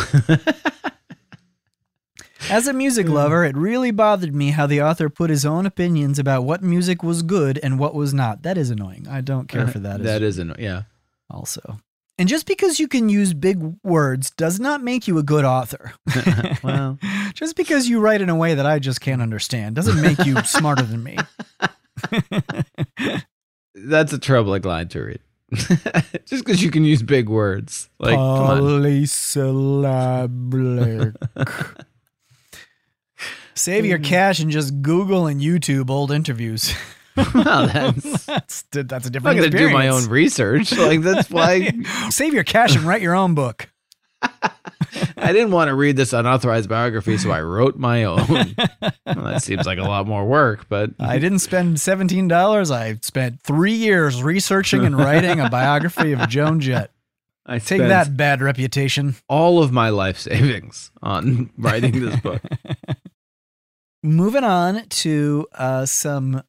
As 2.50 2.68
a 2.68 2.74
music 2.74 3.08
lover, 3.08 3.46
it 3.46 3.56
really 3.56 3.92
bothered 3.92 4.36
me 4.36 4.52
how 4.52 4.68
the 4.68 4.82
author 4.82 5.10
put 5.10 5.30
his 5.30 5.46
own 5.46 5.66
opinions 5.66 6.20
about 6.20 6.44
what 6.44 6.62
music 6.62 7.02
was 7.02 7.22
good 7.22 7.58
and 7.64 7.80
what 7.80 7.96
was 7.96 8.14
not. 8.14 8.44
That 8.44 8.58
is 8.58 8.70
annoying. 8.70 9.08
I 9.10 9.22
don't 9.22 9.48
care 9.48 9.68
for 9.68 9.80
that. 9.80 10.04
that 10.04 10.22
is 10.22 10.40
as 10.40 10.40
is 10.40 10.40
an, 10.40 10.56
yeah. 10.60 10.84
also. 11.30 11.80
And 12.20 12.30
just 12.30 12.46
because 12.46 12.80
you 12.80 12.88
can 12.88 13.10
use 13.10 13.34
big 13.34 13.60
words 13.84 14.30
does 14.32 14.60
not 14.60 14.84
make 14.84 15.08
you 15.08 15.18
a 15.18 15.24
good 15.24 15.46
author. 15.46 15.94
Well, 16.64 16.98
just 17.34 17.58
because 17.58 17.90
you 17.90 18.00
write 18.00 18.22
in 18.22 18.30
a 18.30 18.36
way 18.36 18.56
that 18.56 18.66
I 18.66 18.80
just 18.80 19.02
can't 19.02 19.22
understand 19.22 19.76
doesn't 19.76 20.02
make 20.02 20.26
you 20.26 20.42
smarter 20.46 20.84
than 20.84 21.04
me. 21.04 21.18
that's 23.76 24.14
a 24.14 24.20
troubling 24.20 24.62
line 24.62 24.88
to 24.90 25.02
read. 25.02 25.20
just 25.52 26.46
because 26.46 26.64
you 26.64 26.72
can 26.72 26.86
use 26.86 27.04
big 27.04 27.28
words. 27.28 27.90
Like. 28.00 28.16
Polysyllabic. 28.16 31.16
Save 33.56 33.86
your 33.86 34.00
mm. 34.00 34.06
cash 34.06 34.40
and 34.40 34.50
just 34.50 34.82
Google 34.82 35.28
and 35.28 35.42
YouTube 35.42 35.90
old 35.90 36.12
interviews. 36.12 36.74
Well, 37.16 37.68
that's. 37.68 38.26
that's 38.26 38.64
that's 38.72 39.06
a 39.06 39.08
I'm 39.08 39.12
different. 39.12 39.24
not 39.24 39.34
going 39.36 39.52
to 39.52 39.58
do 39.58 39.70
my 39.72 39.88
own 39.90 40.08
research. 40.10 40.72
Like 40.76 41.02
that's 41.02 41.30
why 41.30 41.72
Save 42.10 42.34
your 42.34 42.44
cash 42.44 42.76
and 42.76 42.84
write 42.86 43.02
your 43.02 43.16
own 43.16 43.36
book. 43.36 43.70
I 45.18 45.34
didn't 45.34 45.52
want 45.52 45.68
to 45.70 45.76
read 45.76 45.98
this 45.98 46.14
unauthorized 46.14 46.70
biography, 46.70 47.18
so 47.18 47.32
I 47.32 47.42
wrote 47.42 47.78
my 47.78 48.04
own. 48.06 48.26
well, 48.28 48.56
that 49.06 49.42
seems 49.44 49.66
like 49.66 49.80
a 49.80 49.84
lot 49.84 50.08
more 50.08 50.26
work, 50.26 50.68
but 50.70 50.92
I 51.00 51.20
didn't 51.20 51.40
spend 51.40 51.80
seventeen 51.82 52.28
dollars. 52.28 52.72
I 52.72 52.96
spent 53.02 53.42
three 53.42 53.74
years 53.74 54.24
researching 54.24 54.86
and 54.86 54.98
writing 54.98 55.40
a 55.40 55.50
biography 55.50 56.14
of 56.14 56.28
Joan 56.30 56.60
Jett. 56.62 56.92
I 57.46 57.60
Take 57.60 57.82
that 57.82 58.16
bad 58.16 58.42
reputation. 58.42 59.16
all 59.28 59.62
of 59.62 59.74
my 59.74 59.90
life 59.90 60.18
savings 60.18 60.92
on 61.02 61.50
writing 61.58 62.00
this 62.00 62.18
book. 62.22 62.42
Moving 64.02 64.44
on 64.44 64.86
to 64.88 65.48
uh, 65.54 65.86
some 65.86 66.44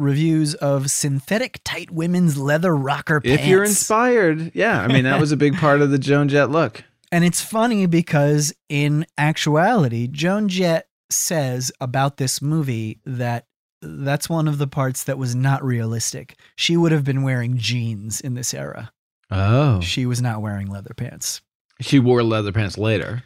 reviews 0.00 0.54
of 0.54 0.90
synthetic 0.90 1.60
tight 1.64 1.90
women's 1.90 2.36
leather 2.36 2.74
rocker 2.74 3.20
pants. 3.20 3.42
if 3.42 3.48
you're 3.48 3.64
inspired, 3.64 4.50
yeah, 4.54 4.80
I 4.80 4.88
mean 4.88 5.04
that 5.04 5.20
was 5.20 5.30
a 5.32 5.36
big 5.36 5.56
part 5.56 5.80
of 5.82 5.90
the 5.90 5.98
Joan 5.98 6.28
Jett 6.28 6.50
look. 6.50 6.82
And 7.12 7.24
it's 7.24 7.40
funny 7.40 7.86
because 7.86 8.52
in 8.68 9.04
actuality, 9.18 10.06
Joan 10.08 10.48
Jett 10.48 10.88
says 11.10 11.72
about 11.80 12.16
this 12.18 12.40
movie 12.40 13.00
that 13.04 13.46
that's 13.82 14.28
one 14.28 14.46
of 14.46 14.58
the 14.58 14.66
parts 14.68 15.04
that 15.04 15.18
was 15.18 15.34
not 15.34 15.64
realistic. 15.64 16.36
She 16.54 16.76
would 16.76 16.92
have 16.92 17.02
been 17.04 17.22
wearing 17.22 17.56
jeans 17.56 18.20
in 18.20 18.34
this 18.34 18.52
era. 18.54 18.92
Oh, 19.30 19.80
She 19.80 20.06
was 20.06 20.20
not 20.20 20.42
wearing 20.42 20.66
leather 20.68 20.92
pants. 20.96 21.40
she 21.80 21.98
wore 21.98 22.22
leather 22.22 22.52
pants 22.52 22.76
later. 22.76 23.22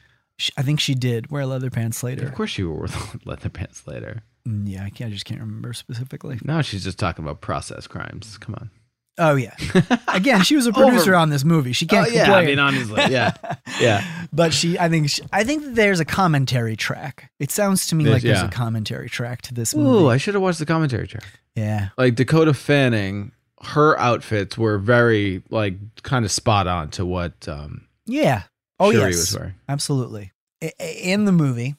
I 0.56 0.62
think 0.62 0.80
she 0.80 0.94
did 0.94 1.30
wear 1.30 1.44
leather 1.46 1.70
pants 1.70 2.02
later. 2.02 2.26
Of 2.26 2.34
course, 2.34 2.50
she 2.50 2.62
wore 2.64 2.86
leather 3.24 3.48
pants 3.48 3.86
later. 3.86 4.22
Yeah, 4.46 4.84
I, 4.84 4.90
can't, 4.90 5.08
I 5.08 5.12
just 5.12 5.24
can't 5.24 5.40
remember 5.40 5.72
specifically. 5.72 6.38
Now 6.44 6.60
she's 6.60 6.84
just 6.84 6.98
talking 6.98 7.24
about 7.24 7.40
process 7.40 7.86
crimes. 7.86 8.36
Come 8.38 8.54
on. 8.56 8.70
Oh 9.16 9.36
yeah. 9.36 9.54
Again, 10.08 10.42
she 10.42 10.56
was 10.56 10.66
a 10.66 10.72
producer 10.72 11.14
on 11.14 11.30
this 11.30 11.44
movie. 11.44 11.72
She 11.72 11.86
can't 11.86 12.08
oh, 12.08 12.10
yeah, 12.10 12.24
complain. 12.24 12.44
I 12.44 12.46
mean 12.46 12.58
honestly, 12.58 13.02
yeah, 13.12 13.32
yeah. 13.80 14.26
but 14.32 14.52
she, 14.52 14.76
I 14.78 14.88
think, 14.88 15.08
she, 15.08 15.22
I 15.32 15.44
think 15.44 15.74
there's 15.76 16.00
a 16.00 16.04
commentary 16.04 16.74
track. 16.76 17.30
It 17.38 17.50
sounds 17.52 17.86
to 17.88 17.94
me 17.94 18.04
There's- 18.04 18.16
like 18.16 18.22
there's 18.24 18.40
yeah. 18.42 18.48
a 18.48 18.50
commentary 18.50 19.08
track 19.08 19.42
to 19.42 19.54
this 19.54 19.74
movie. 19.74 20.04
Ooh. 20.04 20.08
I 20.08 20.16
should 20.16 20.34
have 20.34 20.42
watched 20.42 20.58
the 20.58 20.66
commentary 20.66 21.06
track. 21.06 21.24
yeah. 21.54 21.90
Like 21.96 22.16
Dakota 22.16 22.52
Fanning, 22.54 23.30
her 23.62 23.96
outfits 24.00 24.58
were 24.58 24.78
very 24.78 25.42
like 25.48 25.74
kind 26.02 26.24
of 26.24 26.32
spot 26.32 26.66
on 26.66 26.90
to 26.90 27.06
what 27.06 27.48
um, 27.48 27.86
Yeah. 28.06 28.42
Oh 28.80 28.90
Cherie 28.90 29.12
yes. 29.12 29.16
was 29.32 29.38
wearing. 29.38 29.54
Absolutely. 29.68 30.32
In 30.80 31.24
the 31.24 31.32
movie, 31.32 31.76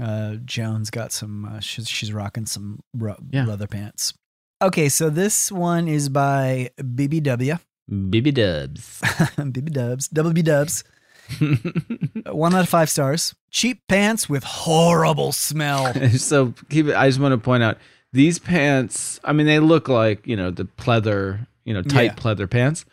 uh, 0.00 0.36
Jones 0.44 0.90
got 0.90 1.12
some. 1.12 1.44
Uh, 1.44 1.60
she's 1.60 1.88
she's 1.88 2.12
rocking 2.12 2.46
some 2.46 2.80
ru- 2.96 3.16
Yeah. 3.30 3.44
leather 3.46 3.66
pants. 3.66 4.14
Okay, 4.62 4.88
so 4.88 5.10
this 5.10 5.52
one 5.52 5.88
is 5.88 6.08
by 6.08 6.70
BBW, 6.80 7.58
BB 7.90 8.32
Dubs. 8.34 9.00
BB 9.36 9.72
Dubs, 9.72 10.08
Double 10.08 10.32
B 10.32 10.42
Dubs. 10.42 10.84
One 12.26 12.54
out 12.54 12.62
of 12.62 12.68
five 12.68 12.90
stars. 12.90 13.34
Cheap 13.50 13.82
pants 13.88 14.28
with 14.28 14.44
horrible 14.44 15.32
smell. 15.32 15.92
so 16.10 16.54
keep 16.70 16.86
it. 16.86 16.94
I 16.94 17.08
just 17.08 17.20
want 17.20 17.32
to 17.32 17.38
point 17.38 17.62
out 17.62 17.78
these 18.12 18.38
pants. 18.38 19.20
I 19.24 19.32
mean, 19.32 19.46
they 19.46 19.58
look 19.58 19.88
like 19.88 20.26
you 20.26 20.36
know 20.36 20.50
the 20.50 20.64
pleather, 20.64 21.46
you 21.64 21.74
know, 21.74 21.82
tight 21.82 22.04
Yeah. 22.04 22.14
pleather 22.14 22.48
pants. 22.50 22.84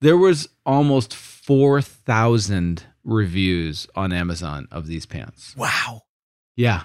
There 0.00 0.16
was 0.16 0.48
almost 0.66 1.14
four 1.14 1.80
thousand 1.82 2.84
reviews 3.04 3.86
on 3.94 4.12
Amazon 4.12 4.66
of 4.70 4.86
these 4.86 5.06
pants. 5.06 5.54
Wow. 5.56 6.02
Yeah, 6.56 6.84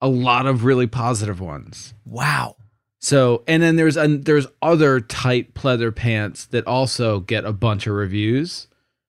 a 0.00 0.08
lot 0.08 0.46
of 0.46 0.64
really 0.64 0.86
positive 0.86 1.40
ones. 1.40 1.94
Wow. 2.04 2.56
So, 3.00 3.42
and 3.48 3.62
then 3.62 3.76
there's 3.76 3.96
an, 3.96 4.22
there's 4.22 4.46
other 4.60 5.00
tight 5.00 5.54
pleather 5.54 5.94
pants 5.94 6.46
that 6.46 6.66
also 6.66 7.18
get 7.20 7.44
a 7.44 7.52
bunch 7.52 7.86
of 7.88 7.94
reviews. 7.94 8.68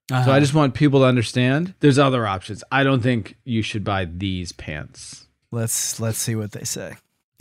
So 0.10 0.16
Uh-huh. 0.16 0.32
I 0.32 0.40
just 0.40 0.54
want 0.54 0.74
people 0.74 1.02
to 1.02 1.06
understand 1.06 1.76
there's 1.80 2.00
other 2.00 2.26
options. 2.28 2.64
I 2.72 2.84
don't 2.84 3.02
think 3.02 3.38
you 3.46 3.62
should 3.62 3.84
buy 3.84 4.06
these 4.06 4.52
pants. 4.52 5.28
Let's 5.52 6.00
let's 6.00 6.18
see 6.18 6.36
what 6.36 6.52
they 6.54 6.64
say. 6.64 6.96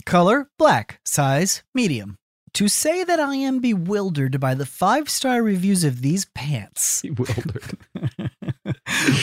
Color 0.05 0.47
black, 0.59 0.99
size 1.03 1.63
medium. 1.73 2.17
To 2.53 2.67
say 2.67 3.03
that 3.03 3.19
I 3.19 3.35
am 3.35 3.59
bewildered 3.59 4.39
by 4.39 4.53
the 4.53 4.65
five 4.67 5.09
star 5.09 5.41
reviews 5.41 5.83
of 5.83 6.01
these 6.03 6.25
pants 6.35 7.01
Bewildered. 7.13 7.77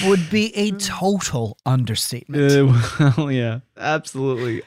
Would 0.04 0.30
be 0.30 0.54
a 0.56 0.70
total 0.72 1.56
understatement. 1.66 2.52
Uh, 2.52 3.12
well, 3.16 3.30
yeah, 3.30 3.60
absolutely. 3.76 4.62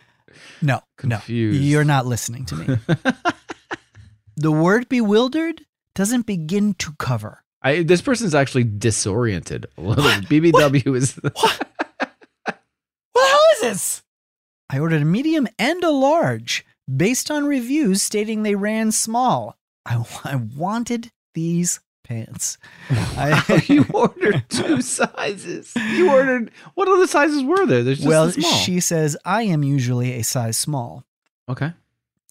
no, 0.62 0.82
confused. 0.98 1.60
no, 1.60 1.66
you're 1.66 1.84
not 1.84 2.06
listening 2.06 2.46
to 2.46 2.56
me. 2.56 2.78
the 4.36 4.52
word 4.52 4.90
bewildered 4.90 5.66
doesn't 5.96 6.26
begin 6.26 6.74
to 6.76 6.94
cover. 7.00 7.44
I, 7.62 7.84
this 7.84 8.02
person's 8.02 8.36
actually 8.36 8.66
disoriented 8.66 9.68
a 9.78 9.82
little. 9.82 10.04
BBW 10.04 10.98
is 10.98 11.14
What 11.14 11.66
the 12.46 12.54
hell 13.16 13.40
is 13.56 13.62
this? 13.62 14.04
I 14.70 14.80
ordered 14.80 15.02
a 15.02 15.06
medium 15.06 15.48
and 15.60 15.84
a 15.84 15.92
large 15.92 16.66
based 16.94 17.32
on 17.32 17.46
reviews 17.46 18.02
stating 18.02 18.44
they 18.44 18.56
ran 18.56 18.92
small. 18.92 19.56
I, 19.86 20.04
I 20.24 20.36
wanted 20.36 21.12
these 21.34 21.80
pants. 22.04 22.58
I, 22.90 23.64
you 23.68 23.86
ordered 23.94 24.44
two 24.50 24.82
sizes. 24.82 25.74
You 25.76 26.12
ordered 26.12 26.52
what 26.76 26.88
other 26.88 27.08
sizes 27.08 27.44
were 27.44 27.66
there? 27.66 27.84
There's 27.84 28.00
just 28.00 28.08
well, 28.08 28.28
the 28.28 28.42
she 28.42 28.80
says 28.80 29.16
I 29.26 29.44
am 29.44 29.64
usually 29.64 30.14
a 30.14 30.24
size 30.24 30.58
small. 30.58 31.06
okay. 31.50 31.74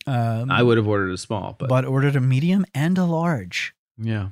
Um, 0.05 0.51
I 0.51 0.65
would 0.65 0.79
have 0.79 0.89
ordered 0.89 1.13
a 1.13 1.17
small, 1.19 1.55
but, 1.57 1.69
but 1.69 1.85
ordered 1.85 2.17
a 2.17 2.21
medium 2.21 2.67
and 2.75 2.99
a 2.99 3.05
large. 3.05 3.73
yeah, 3.97 4.31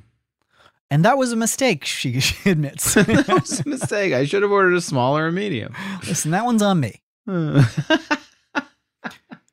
And 0.89 1.05
that 1.05 1.17
was 1.17 1.31
a 1.31 1.37
mistake, 1.37 1.85
she, 1.85 2.19
she 2.19 2.49
admits. 2.49 2.93
that 2.95 3.07
was 3.41 3.61
a 3.61 3.69
mistake. 3.69 4.11
I 4.11 4.25
should 4.25 4.41
have 4.41 4.51
ordered 4.51 4.73
a 4.73 4.81
small 4.81 5.17
or 5.17 5.27
a 5.27 5.31
medium. 5.31 5.73
Listen, 6.05 6.31
that 6.31 6.43
one's 6.43 6.61
on 6.61 6.81
me. 6.81 7.01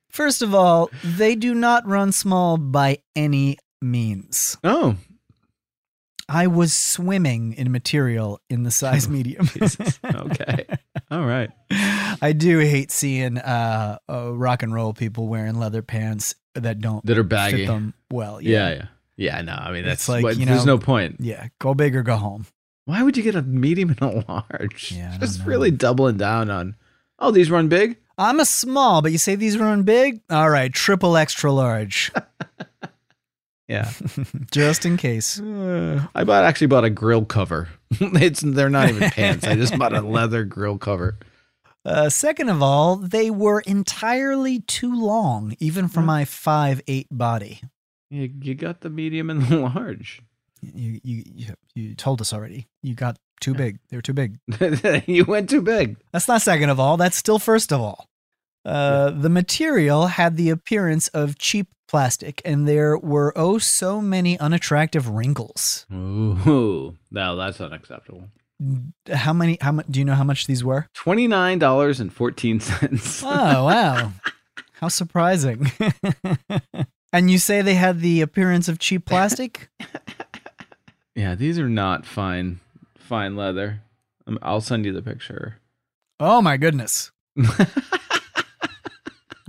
First 0.09 0.43
of 0.43 0.53
all, 0.55 0.91
they 1.05 1.37
do 1.37 1.55
not 1.55 1.87
run 1.87 2.11
small 2.11 2.57
by 2.59 2.99
any 3.15 3.57
means. 3.81 4.57
oh, 4.65 4.97
I 6.29 6.47
was 6.47 6.75
swimming 6.75 7.55
in 7.55 7.73
material 7.73 8.41
in 8.51 8.63
the 8.63 8.71
size 8.71 9.09
medium. 9.09 9.47
Jesus. 9.55 9.99
okay. 10.05 10.67
All 11.11 11.25
right. 11.25 11.51
I 11.71 12.35
do 12.37 12.59
hate 12.59 12.91
seeing 12.91 13.39
uh, 13.39 13.99
uh, 14.11 14.33
rock 14.35 14.63
and 14.63 14.75
roll 14.75 14.93
people 14.93 15.27
wearing 15.29 15.59
leather 15.59 15.81
pants 15.83 16.35
that 16.55 16.81
don't 16.81 17.05
That 17.07 17.17
are 17.19 17.23
fit 17.23 17.29
baggy. 17.31 17.67
them 17.67 17.95
well. 18.11 18.41
Yeah, 18.43 18.71
yeah, 18.75 18.87
yeah. 19.17 19.41
No, 19.43 19.53
I 19.55 19.71
mean 19.73 19.85
It's 19.87 20.07
that's 20.07 20.09
like, 20.09 20.25
like 20.25 20.37
you 20.37 20.45
there's 20.47 20.67
no 20.67 20.77
point. 20.79 21.17
Yeah, 21.21 21.49
go 21.61 21.73
big 21.75 21.97
or 21.97 22.03
go 22.03 22.17
home. 22.17 22.47
Why 22.85 23.03
would 23.03 23.17
you 23.17 23.23
get 23.23 23.35
a 23.35 23.43
medium 23.43 23.91
and 23.91 24.03
a 24.03 24.25
large? 24.29 24.93
Yeah, 24.93 25.17
just 25.19 25.41
know. 25.41 25.47
really 25.47 25.71
doubling 25.71 26.17
down 26.19 26.51
on. 26.51 26.75
Oh, 27.19 27.31
these 27.31 27.51
run 27.51 27.69
big. 27.69 27.97
I'm 28.17 28.41
a 28.41 28.45
small, 28.45 29.01
but 29.01 29.13
you 29.13 29.19
say 29.19 29.35
these 29.35 29.57
run 29.59 29.83
big? 29.85 30.21
All 30.31 30.51
right, 30.51 30.73
triple 30.73 31.17
extra 31.17 31.53
large, 31.53 32.11
Yeah. 33.69 33.93
just 34.51 34.87
in 34.87 34.97
case. 34.97 35.39
Uh, 35.39 36.07
I 36.15 36.25
bought 36.25 36.45
actually 36.45 36.69
bought 36.69 36.85
a 36.85 36.91
grill 36.91 37.25
cover. 37.25 37.69
it's 37.91 38.41
they're 38.41 38.71
not 38.71 38.89
even 38.89 39.11
pants. 39.11 39.47
I 39.47 39.55
just 39.57 39.79
bought 39.79 39.95
a 39.95 40.01
leather 40.03 40.45
grill 40.45 40.79
cover. 40.79 41.19
Uh, 41.85 42.09
second 42.09 42.49
of 42.49 42.63
all, 42.63 42.97
they 42.97 43.31
were 43.31 43.61
entirely 43.61 44.61
too 44.61 44.95
long, 44.95 45.55
even 45.61 45.89
for 45.89 46.01
my 46.01 46.25
five 46.25 46.81
eight 46.87 47.07
body. 47.11 47.61
You, 48.11 48.31
you 48.41 48.55
got 48.55 48.81
the 48.81 48.91
medium 48.91 49.29
and 49.31 49.43
the 49.43 49.57
large. 49.59 50.23
You, 50.63 50.99
you 51.05 51.23
you 51.27 51.55
you 51.75 51.95
told 51.95 52.21
us 52.21 52.33
already. 52.33 52.67
You 52.83 52.95
got 52.95 53.19
too 53.41 53.55
big. 53.55 53.79
They 53.91 53.97
were 53.97 54.03
too 54.03 54.15
big. 54.15 54.39
you 55.07 55.25
went 55.25 55.51
too 55.51 55.63
big. 55.63 55.97
That's 56.13 56.27
not 56.27 56.43
second 56.43 56.71
of 56.71 56.81
all. 56.81 56.97
That's 56.97 57.17
still 57.17 57.39
first 57.39 57.73
of 57.73 57.81
all. 57.81 58.09
Uh, 58.69 59.11
the 59.11 59.31
material 59.31 60.09
had 60.09 60.37
the 60.37 60.51
appearance 60.51 61.09
of 61.09 61.39
cheap 61.39 61.69
plastic, 61.89 62.43
and 62.45 62.69
there 62.69 62.99
were 62.99 63.33
oh 63.35 63.59
so 63.59 64.01
many 64.01 64.39
unattractive 64.39 65.09
wrinkles. 65.09 65.87
Ooh, 65.93 66.97
no, 67.11 67.37
that's 67.37 67.61
unacceptable. 67.61 68.29
How 69.11 69.33
many? 69.33 69.57
How 69.61 69.73
much? 69.73 69.87
Do 69.89 69.99
you 69.99 70.05
know 70.05 70.15
how 70.15 70.25
much 70.25 70.47
these 70.47 70.63
were? 70.63 70.89
Twenty 70.93 71.27
nine 71.27 71.59
dollars 71.59 71.99
and 71.99 72.13
fourteen 72.13 72.61
cents. 72.61 73.23
Oh 73.25 73.65
wow, 73.65 74.13
how 74.75 74.89
surprising! 74.89 75.73
and 77.13 77.31
you 77.31 77.39
say 77.39 77.63
they 77.63 77.75
had 77.75 78.01
the 78.01 78.21
appearance 78.21 78.69
of 78.69 78.79
cheap 78.79 79.07
plastic? 79.07 79.71
Yeah, 81.15 81.35
these 81.35 81.59
are 81.59 81.69
not 81.69 82.05
fine, 82.05 82.61
fine 82.97 83.35
leather. 83.35 83.81
Um, 84.27 84.39
I'll 84.43 84.61
send 84.61 84.85
you 84.85 84.93
the 84.93 85.03
picture. 85.03 85.59
Oh 86.21 86.43
my 86.43 86.57
goodness! 86.57 87.13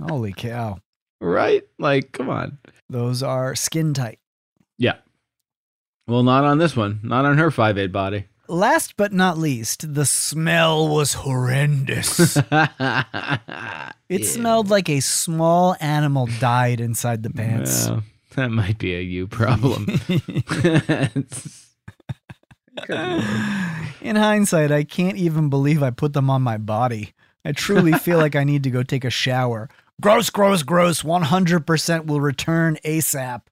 Holy 0.08 0.32
cow! 0.32 0.78
right? 1.20 1.62
Like, 1.78 2.12
come 2.12 2.30
on. 2.30 2.58
Those 2.88 3.22
are 3.22 3.54
skin 3.54 3.92
tight. 3.94 4.18
Yeah. 4.78 4.96
Well, 6.08 6.22
not 6.22 6.44
on 6.44 6.58
this 6.58 6.74
one. 6.74 6.98
Not 7.02 7.24
on 7.26 7.36
her 7.38 7.50
five 7.50 7.76
eight 7.78 7.92
body. 7.92 8.24
last 8.48 8.96
but 8.96 9.12
not 9.12 9.36
least, 9.38 9.94
the 9.94 10.06
smell 10.06 10.88
was 10.88 11.14
horrendous. 11.14 12.36
It 14.08 14.24
smelled 14.24 14.70
like 14.70 14.88
a 14.88 14.98
small 14.98 15.76
animal 15.78 16.26
died 16.40 16.80
inside 16.80 17.22
the 17.22 17.30
pants. 17.30 17.86
Well, 17.88 18.02
that 18.34 18.50
might 18.50 18.76
be 18.76 18.92
a 18.96 19.00
you 19.00 19.28
problem. 19.28 19.86
In 24.00 24.16
hindsight, 24.16 24.72
I 24.72 24.82
can't 24.84 25.16
even 25.16 25.48
believe 25.48 25.82
I 25.82 25.90
put 25.90 26.12
them 26.12 26.28
on 26.30 26.42
my 26.42 26.56
body. 26.58 27.12
I 27.44 27.52
truly 27.52 27.92
feel 27.92 28.18
like 28.18 28.34
I 28.34 28.42
need 28.42 28.64
to 28.64 28.70
go 28.70 28.82
take 28.82 29.04
a 29.04 29.10
shower. 29.10 29.68
Gross, 30.00 30.30
gross, 30.30 30.62
gross. 30.62 31.02
100% 31.02 32.06
will 32.06 32.20
return 32.20 32.78
ASAP. 32.84 33.42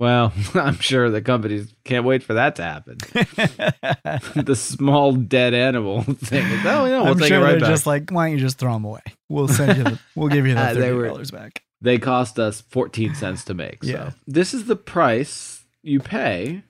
well, 0.00 0.32
I'm 0.54 0.78
sure 0.80 1.10
the 1.10 1.22
companies 1.22 1.72
can't 1.84 2.04
wait 2.04 2.22
for 2.22 2.34
that 2.34 2.56
to 2.56 2.62
happen. 2.64 2.96
the 4.44 4.56
small 4.56 5.12
dead 5.12 5.54
animal 5.54 6.02
thing. 6.24 6.44
Oh, 6.66 6.86
no, 6.86 7.04
we'll 7.04 7.12
I'm 7.12 7.18
take 7.18 7.28
sure 7.28 7.38
it 7.38 7.42
right 7.42 7.50
they're 7.52 7.60
back. 7.60 7.68
just 7.70 7.86
like, 7.86 8.10
why 8.10 8.26
don't 8.28 8.38
you 8.38 8.42
just 8.44 8.58
throw 8.58 8.72
them 8.72 8.84
away? 8.84 9.02
We'll 9.28 9.48
send 9.48 9.78
you 9.78 9.84
the, 9.84 9.98
we'll 10.16 10.28
give 10.28 10.46
you 10.46 10.54
the 10.54 10.60
Ah, 10.60 10.72
they 10.74 10.90
$30 10.90 11.32
back. 11.32 11.62
they 11.80 11.98
cost 11.98 12.38
us 12.38 12.60
14 12.62 13.14
cents 13.14 13.44
to 13.44 13.54
make. 13.54 13.84
So 13.84 13.90
Yeah. 13.90 14.10
this 14.26 14.52
is 14.54 14.64
the 14.66 14.76
price 14.76 15.64
you 15.82 16.00
pay 16.00 16.62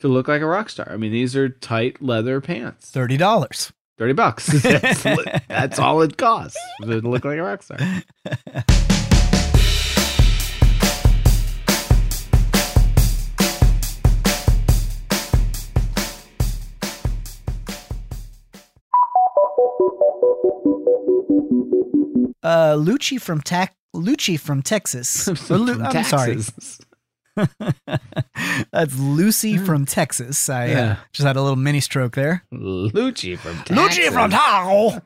to 0.00 0.08
look 0.08 0.28
like 0.28 0.42
a 0.42 0.46
rock 0.46 0.68
star. 0.68 0.88
I 0.90 0.96
mean, 0.96 1.10
these 1.12 1.34
are 1.36 1.48
tight 1.48 2.00
leather 2.02 2.40
pants. 2.40 2.90
$30. 2.92 3.72
30 3.98 4.12
bucks. 4.12 4.46
that's, 4.62 5.02
that's 5.48 5.78
all 5.78 6.02
it 6.02 6.16
costs 6.16 6.58
to 6.82 7.00
look 7.00 7.24
like 7.24 7.38
a 7.38 7.42
rock 7.42 7.62
star. 7.62 7.78
Uh, 22.42 22.76
Lucci 22.76 23.20
from 23.20 23.40
Ta- 23.40 23.68
Lucci 23.94 24.38
from 24.38 24.62
Texas. 24.62 25.26
Lu- 25.50 25.82
I'm 25.82 26.04
sorry. 26.04 26.38
That's 28.72 28.98
Lucy 28.98 29.56
from 29.58 29.84
Texas. 29.86 30.48
I 30.48 30.72
uh, 30.72 30.96
just 31.12 31.26
had 31.26 31.36
a 31.36 31.42
little 31.42 31.56
mini 31.56 31.80
stroke 31.80 32.14
there. 32.14 32.44
Lucci 32.52 33.38
from 33.38 33.56
Texas. 33.58 33.76
Lucci 33.76 34.12
from 34.12 34.30
Tahoe. 34.30 35.00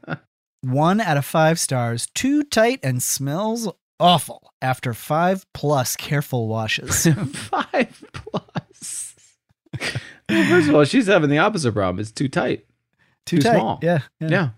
One 0.63 1.01
out 1.01 1.17
of 1.17 1.25
five 1.25 1.59
stars. 1.59 2.07
Too 2.15 2.43
tight 2.43 2.81
and 2.83 3.03
smells 3.03 3.69
awful 3.99 4.53
after 4.63 4.93
five 4.95 5.45
plus 5.55 5.97
careful 5.97 6.49
washes. 6.49 7.07
Five 7.33 8.05
plus. 8.13 9.15
Well, 10.29 10.45
First 10.49 10.69
of 10.69 10.75
all, 10.75 10.85
she's 10.85 11.07
having 11.07 11.31
the 11.31 11.39
opposite 11.39 11.73
problem. 11.73 12.01
It's 12.01 12.11
too 12.13 12.29
tight. 12.29 12.67
Too, 13.27 13.37
Too 13.39 13.43
tight. 13.43 13.57
small. 13.59 13.79
Yeah, 13.83 14.01
Yeah. 14.21 14.29
yeah. 14.29 14.49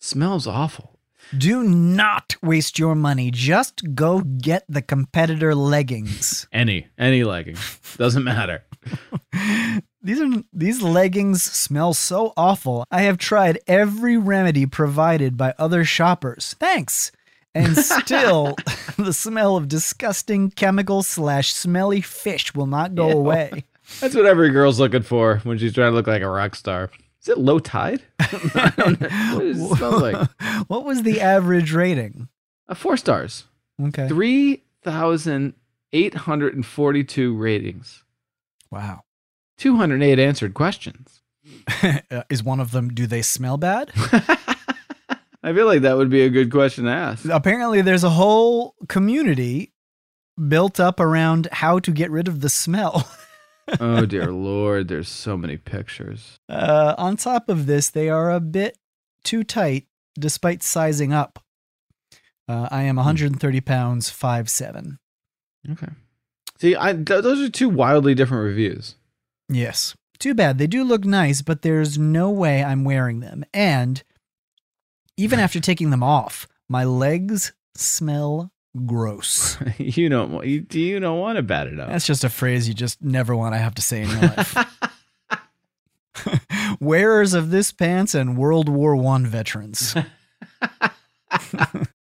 Smells 0.00 0.46
awful. 0.46 0.91
Do 1.36 1.62
not 1.62 2.36
waste 2.42 2.78
your 2.78 2.94
money. 2.94 3.30
Just 3.30 3.94
go 3.94 4.20
get 4.20 4.64
the 4.68 4.82
competitor 4.82 5.54
leggings. 5.54 6.46
Any 6.52 6.88
any 6.98 7.24
legging 7.24 7.56
doesn't 7.96 8.24
matter. 8.24 8.64
These 10.04 10.20
are 10.20 10.42
these 10.52 10.82
leggings 10.82 11.44
smell 11.44 11.94
so 11.94 12.32
awful. 12.36 12.84
I 12.90 13.02
have 13.02 13.18
tried 13.18 13.60
every 13.68 14.16
remedy 14.16 14.66
provided 14.66 15.36
by 15.36 15.54
other 15.60 15.84
shoppers. 15.84 16.56
Thanks. 16.58 17.12
And 17.54 17.76
still, 17.78 18.56
the 18.98 19.12
smell 19.12 19.56
of 19.56 19.68
disgusting 19.68 20.50
chemical 20.50 21.04
slash 21.04 21.52
smelly 21.52 22.00
fish 22.00 22.52
will 22.52 22.66
not 22.66 22.96
go 22.96 23.10
Ew. 23.10 23.16
away. 23.16 23.64
That's 24.00 24.16
what 24.16 24.26
every 24.26 24.50
girl's 24.50 24.80
looking 24.80 25.02
for 25.02 25.38
when 25.44 25.58
she's 25.58 25.74
trying 25.74 25.92
to 25.92 25.94
look 25.94 26.08
like 26.08 26.22
a 26.22 26.28
rock 26.28 26.56
star. 26.56 26.90
Is 27.22 27.28
it 27.28 27.38
low 27.38 27.58
tide? 27.60 28.02
I. 28.20 28.72
What 28.76 29.80
it 29.80 29.80
like? 29.80 30.28
what 30.68 30.84
was 30.84 31.02
the 31.04 31.20
average 31.20 31.72
rating? 31.72 32.28
Uh, 32.68 32.74
four 32.74 32.96
stars. 32.96 33.44
Okay. 33.80 34.08
Three 34.08 34.64
thousand 34.82 35.54
eight 35.92 36.14
hundred 36.14 36.54
and 36.54 36.66
forty-two 36.66 37.36
ratings. 37.36 38.02
Wow. 38.70 39.02
Two 39.56 39.76
hundred 39.76 40.02
eight 40.02 40.18
answered 40.18 40.54
questions. 40.54 41.20
Uh, 42.10 42.22
Is 42.30 42.42
one 42.42 42.60
of 42.60 42.70
them, 42.70 42.90
do 42.90 43.06
they 43.06 43.22
smell 43.22 43.56
bad? 43.56 43.90
I 45.42 45.52
feel 45.52 45.66
like 45.66 45.82
that 45.82 45.96
would 45.96 46.10
be 46.10 46.22
a 46.22 46.30
good 46.30 46.50
question 46.52 46.84
to 46.84 46.90
ask. 46.90 47.24
Apparently, 47.24 47.82
there's 47.82 48.04
a 48.04 48.10
whole 48.10 48.74
community 48.88 49.72
built 50.48 50.78
up 50.78 51.00
around 51.00 51.48
how 51.50 51.78
to 51.80 51.90
get 51.90 52.10
rid 52.10 52.28
of 52.28 52.40
the 52.42 52.48
smell. 52.48 53.08
Oh 53.80 54.06
dear 54.06 54.32
lord, 54.32 54.88
there's 54.88 55.08
so 55.08 55.36
many 55.36 55.56
pictures. 55.56 56.38
Uh, 56.48 56.94
on 56.98 57.16
top 57.16 57.48
of 57.48 57.66
this, 57.66 57.90
they 57.90 58.08
are 58.08 58.30
a 58.30 58.40
bit 58.40 58.78
too 59.24 59.44
tight 59.44 59.86
despite 60.18 60.62
sizing 60.62 61.12
up. 61.12 61.38
Uh, 62.48 62.68
I 62.70 62.82
am 62.82 62.96
130 62.96 63.60
pounds, 63.60 64.10
five 64.10 64.48
seven. 64.50 64.98
Okay. 65.70 65.88
See, 66.58 66.76
I 66.76 66.92
th- 66.92 67.22
those 67.22 67.40
are 67.40 67.48
two 67.48 67.68
wildly 67.68 68.14
different 68.14 68.44
reviews. 68.44 68.96
Yes. 69.48 69.94
Too 70.18 70.34
bad. 70.34 70.58
They 70.58 70.66
do 70.66 70.84
look 70.84 71.04
nice, 71.04 71.42
but 71.42 71.62
there's 71.62 71.98
no 71.98 72.30
way 72.30 72.62
I'm 72.62 72.84
wearing 72.84 73.20
them. 73.20 73.44
And 73.52 74.02
even 75.16 75.40
after 75.40 75.60
taking 75.60 75.90
them 75.90 76.02
off, 76.02 76.46
my 76.68 76.84
legs 76.84 77.52
smell 77.74 78.52
gross. 78.86 79.58
you 79.78 80.08
don't 80.08 80.32
want 80.32 80.46
you, 80.46 80.66
you 80.70 81.00
don't 81.00 81.18
want 81.18 81.36
to 81.36 81.42
bat 81.42 81.66
it 81.66 81.78
up. 81.78 81.88
That's 81.88 82.06
just 82.06 82.24
a 82.24 82.28
phrase 82.28 82.68
you 82.68 82.74
just 82.74 83.02
never 83.02 83.34
want 83.36 83.54
to 83.54 83.58
have 83.58 83.74
to 83.76 83.82
say 83.82 84.02
in 84.02 84.10
your 84.10 84.20
life. 84.20 84.56
Wearers 86.80 87.34
of 87.34 87.50
this 87.50 87.72
pants 87.72 88.14
and 88.14 88.36
World 88.36 88.68
War 88.68 88.96
One 88.96 89.26
veterans. 89.26 89.94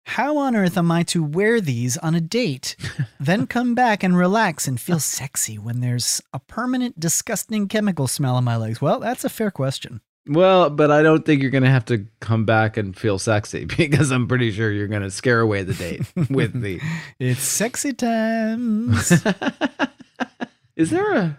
How 0.06 0.38
on 0.38 0.56
earth 0.56 0.78
am 0.78 0.90
I 0.90 1.02
to 1.04 1.22
wear 1.22 1.60
these 1.60 1.98
on 1.98 2.14
a 2.14 2.20
date, 2.20 2.76
then 3.20 3.46
come 3.46 3.74
back 3.74 4.02
and 4.02 4.16
relax 4.16 4.66
and 4.66 4.80
feel 4.80 4.98
sexy 4.98 5.58
when 5.58 5.80
there's 5.80 6.22
a 6.32 6.38
permanent, 6.38 6.98
disgusting 6.98 7.68
chemical 7.68 8.06
smell 8.06 8.36
on 8.36 8.44
my 8.44 8.56
legs? 8.56 8.80
Well, 8.80 9.00
that's 9.00 9.24
a 9.24 9.28
fair 9.28 9.50
question. 9.50 10.00
Well, 10.28 10.70
but 10.70 10.90
I 10.90 11.02
don't 11.02 11.24
think 11.24 11.40
you're 11.40 11.52
going 11.52 11.62
to 11.62 11.70
have 11.70 11.84
to 11.86 12.06
come 12.20 12.44
back 12.44 12.76
and 12.76 12.96
feel 12.96 13.18
sexy 13.18 13.64
because 13.76 14.10
I'm 14.10 14.26
pretty 14.26 14.50
sure 14.50 14.72
you're 14.72 14.88
going 14.88 15.02
to 15.02 15.10
scare 15.10 15.40
away 15.40 15.62
the 15.62 15.74
date 15.74 16.02
with 16.30 16.60
the. 16.60 16.80
It's 17.18 17.42
sexy 17.42 17.92
times. 17.92 19.12
Is 20.76 20.90
there 20.90 21.14
a? 21.14 21.38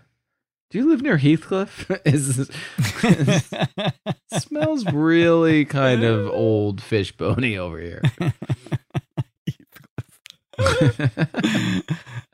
Do 0.70 0.78
you 0.80 0.90
live 0.90 1.02
near 1.02 1.18
Heathcliff? 1.18 1.90
Is 2.06 2.50
smells 4.38 4.86
really 4.92 5.64
kind 5.66 6.04
of 6.04 6.28
old 6.28 6.82
fish 6.82 7.16
bony 7.16 7.58
over 7.58 7.80
here. 7.80 8.02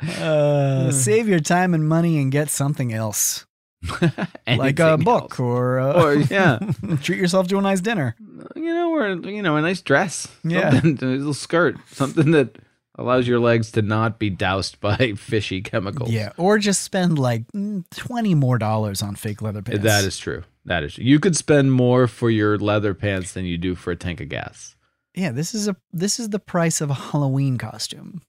uh, 0.01 0.91
save 0.91 1.27
your 1.27 1.39
time 1.39 1.73
and 1.73 1.87
money 1.87 2.19
and 2.19 2.31
get 2.31 2.49
something 2.49 2.91
else, 2.93 3.45
like 4.47 4.79
a 4.79 4.97
book 4.97 5.31
else. 5.31 5.39
or, 5.39 5.79
uh, 5.79 6.03
Or 6.03 6.15
yeah, 6.15 6.59
treat 7.01 7.17
yourself 7.19 7.47
to 7.49 7.57
a 7.57 7.61
nice 7.61 7.81
dinner. 7.81 8.15
you 8.55 8.73
know, 8.73 8.93
or 8.93 9.09
you 9.29 9.41
know, 9.41 9.55
a 9.57 9.61
nice 9.61 9.81
dress. 9.81 10.27
Yeah. 10.43 10.79
A 10.83 10.87
little 10.87 11.33
skirt, 11.33 11.77
something 11.91 12.31
that 12.31 12.57
allows 12.95 13.27
your 13.27 13.39
legs 13.39 13.71
to 13.71 13.81
not 13.81 14.19
be 14.19 14.29
doused 14.29 14.79
by 14.79 15.13
fishy 15.17 15.61
chemicals. 15.61 16.11
Yeah, 16.11 16.31
or 16.37 16.57
just 16.59 16.81
spend 16.83 17.17
like 17.19 17.47
mm, 17.51 17.83
twenty 17.95 18.35
more 18.35 18.57
dollars 18.57 19.01
on 19.01 19.15
fake 19.15 19.41
leather 19.41 19.61
pants. 19.61 19.83
That 19.83 20.03
is 20.05 20.17
true. 20.17 20.43
That 20.65 20.83
is 20.83 20.93
true. 20.95 21.03
You 21.03 21.19
could 21.19 21.35
spend 21.35 21.73
more 21.73 22.07
for 22.07 22.29
your 22.29 22.57
leather 22.57 22.93
pants 22.93 23.33
than 23.33 23.45
you 23.45 23.57
do 23.57 23.75
for 23.75 23.91
a 23.91 23.95
tank 23.95 24.21
of 24.21 24.29
gas. 24.29 24.75
yeah. 25.15 25.31
This 25.31 25.53
is 25.53 25.67
a 25.67 25.75
this 25.91 26.19
is 26.19 26.29
the 26.29 26.39
price 26.39 26.81
of 26.81 26.89
a 26.89 26.93
Halloween 26.93 27.57
costume. 27.57 28.21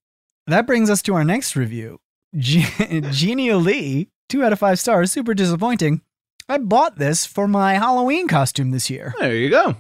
That 0.47 0.67
brings 0.67 0.91
us 0.91 1.01
to 1.03 1.15
our 1.15 1.25
next 1.25 1.57
review. 1.57 2.01
Ge- 2.37 2.67
Genia 3.13 3.57
Lee, 3.57 4.09
two 4.29 4.45
out 4.45 4.53
of 4.53 4.59
five 4.59 4.79
stars. 4.79 5.13
Super 5.13 5.35
disappointing. 5.35 6.01
I 6.49 6.59
bought 6.59 6.99
this 6.99 7.25
for 7.25 7.49
my 7.49 7.75
Halloween 7.75 8.29
costume 8.29 8.71
this 8.71 8.91
year. 8.91 9.15
There 9.19 9.35
you 9.35 9.49
go. 9.51 9.77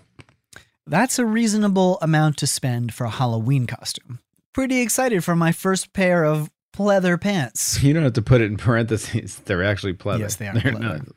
That's 0.86 1.18
a 1.18 1.26
reasonable 1.26 1.99
amount 2.03 2.36
to 2.38 2.47
spend 2.47 2.92
for 2.95 3.05
a 3.05 3.11
Halloween 3.11 3.66
costume. 3.66 4.18
Pretty 4.53 4.80
excited 4.80 5.24
for 5.24 5.34
my 5.34 5.53
first 5.53 5.92
pair 5.92 6.24
of 6.24 6.51
pleather 6.74 7.20
pants. 7.20 7.82
You 7.82 7.92
don't 7.95 8.03
have 8.03 8.12
to 8.14 8.22
put 8.22 8.40
it 8.40 8.45
in 8.47 8.57
parentheses. 8.57 9.36
They're 9.45 9.64
actually 9.64 9.95
pleather. 9.95 10.20
Yes, 10.20 10.36
they 10.36 10.49
are 10.49 10.55
They're 10.59 10.72
pleather. 10.72 10.80
not- 10.80 11.09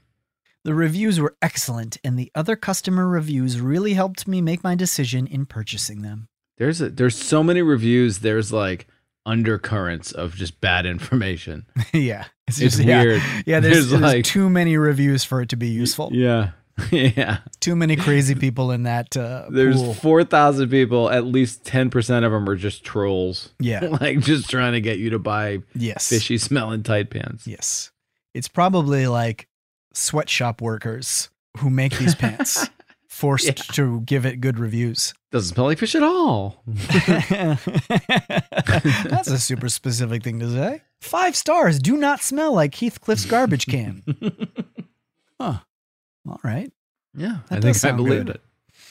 The 0.63 0.73
reviews 0.73 1.19
were 1.19 1.35
excellent, 1.41 1.97
and 2.03 2.17
the 2.17 2.31
other 2.35 2.55
customer 2.55 3.07
reviews 3.07 3.59
really 3.61 3.93
helped 3.93 4.27
me 4.27 4.41
make 4.41 4.63
my 4.63 4.75
decision 4.75 5.27
in 5.27 5.45
purchasing 5.45 6.01
them. 6.01 6.27
There's 6.57 6.81
a, 6.81 6.89
there's 6.89 7.15
so 7.15 7.43
many 7.43 7.61
reviews. 7.61 8.19
There's 8.19 8.51
like 8.51 8.87
undercurrents 9.27 10.11
of 10.11 10.33
just 10.35 10.59
bad 10.61 10.85
information. 10.85 11.65
yeah, 11.93 12.25
It's 12.47 12.57
just- 12.57 12.83
weird. 12.83 13.21
Yeah, 13.21 13.41
yeah 13.45 13.59
there's, 13.59 13.75
There's 13.75 13.89
there's 13.89 14.01
like- 14.01 14.25
too 14.25 14.49
many 14.49 14.77
reviews 14.77 15.23
for 15.23 15.41
it 15.41 15.49
to 15.49 15.55
be 15.57 15.67
useful. 15.67 16.09
Yeah, 16.13 16.51
yeah. 16.91 17.39
Too 17.59 17.75
many 17.75 17.95
crazy 17.95 18.35
people 18.35 18.71
in 18.71 18.83
that 18.83 19.15
uh, 19.17 19.45
There's 19.49 19.75
pool. 19.81 19.93
four 19.95 20.23
thousand 20.23 20.69
people. 20.69 21.09
At 21.09 21.25
least 21.25 21.65
ten 21.65 21.89
percent 21.89 22.23
of 22.25 22.31
them 22.31 22.47
are 22.49 22.55
just 22.55 22.83
trolls. 22.83 23.49
Yeah. 23.59 23.79
like 24.01 24.19
just 24.19 24.49
trying 24.49 24.73
to 24.73 24.81
get 24.81 24.97
you 24.99 25.09
to 25.11 25.19
buy 25.19 25.59
Yes. 25.75 26.07
fishy 26.07 26.37
smelling 26.37 26.83
tight 26.83 27.09
pants. 27.09 27.45
Yes. 27.47 27.91
It's 28.33 28.47
probably 28.47 29.07
like 29.07 29.47
sweatshop 29.93 30.61
workers 30.61 31.29
who 31.57 31.69
make 31.71 31.97
these 31.97 32.13
pants 32.13 32.69
forced 33.17 33.45
Yeah. 33.47 33.53
to 33.73 34.01
give 34.01 34.25
it 34.25 34.39
good 34.41 34.59
reviews. 34.59 35.13
Doesn't 35.31 35.55
smell 35.55 35.65
like 35.65 35.79
fish 35.79 35.95
at 35.95 36.03
all. 36.03 36.63
That's 37.97 39.27
a 39.27 39.39
super 39.39 39.69
specific 39.69 40.23
thing 40.23 40.39
to 40.39 40.51
say. 40.51 40.81
Five 41.01 41.35
stars 41.35 41.79
do 41.79 41.97
not 41.97 42.21
smell 42.21 42.53
like 42.53 42.75
Heathcliff's 42.75 43.25
garbage 43.25 43.65
can. 43.65 44.03
Huh. 45.39 45.59
All 46.27 46.39
right. 46.43 46.71
Yeah, 47.15 47.41
That 47.49 47.57
I 47.59 47.61
think 47.71 47.85
I 47.85 47.91
believed 47.91 48.25
good. 48.25 48.35
it. 48.37 48.41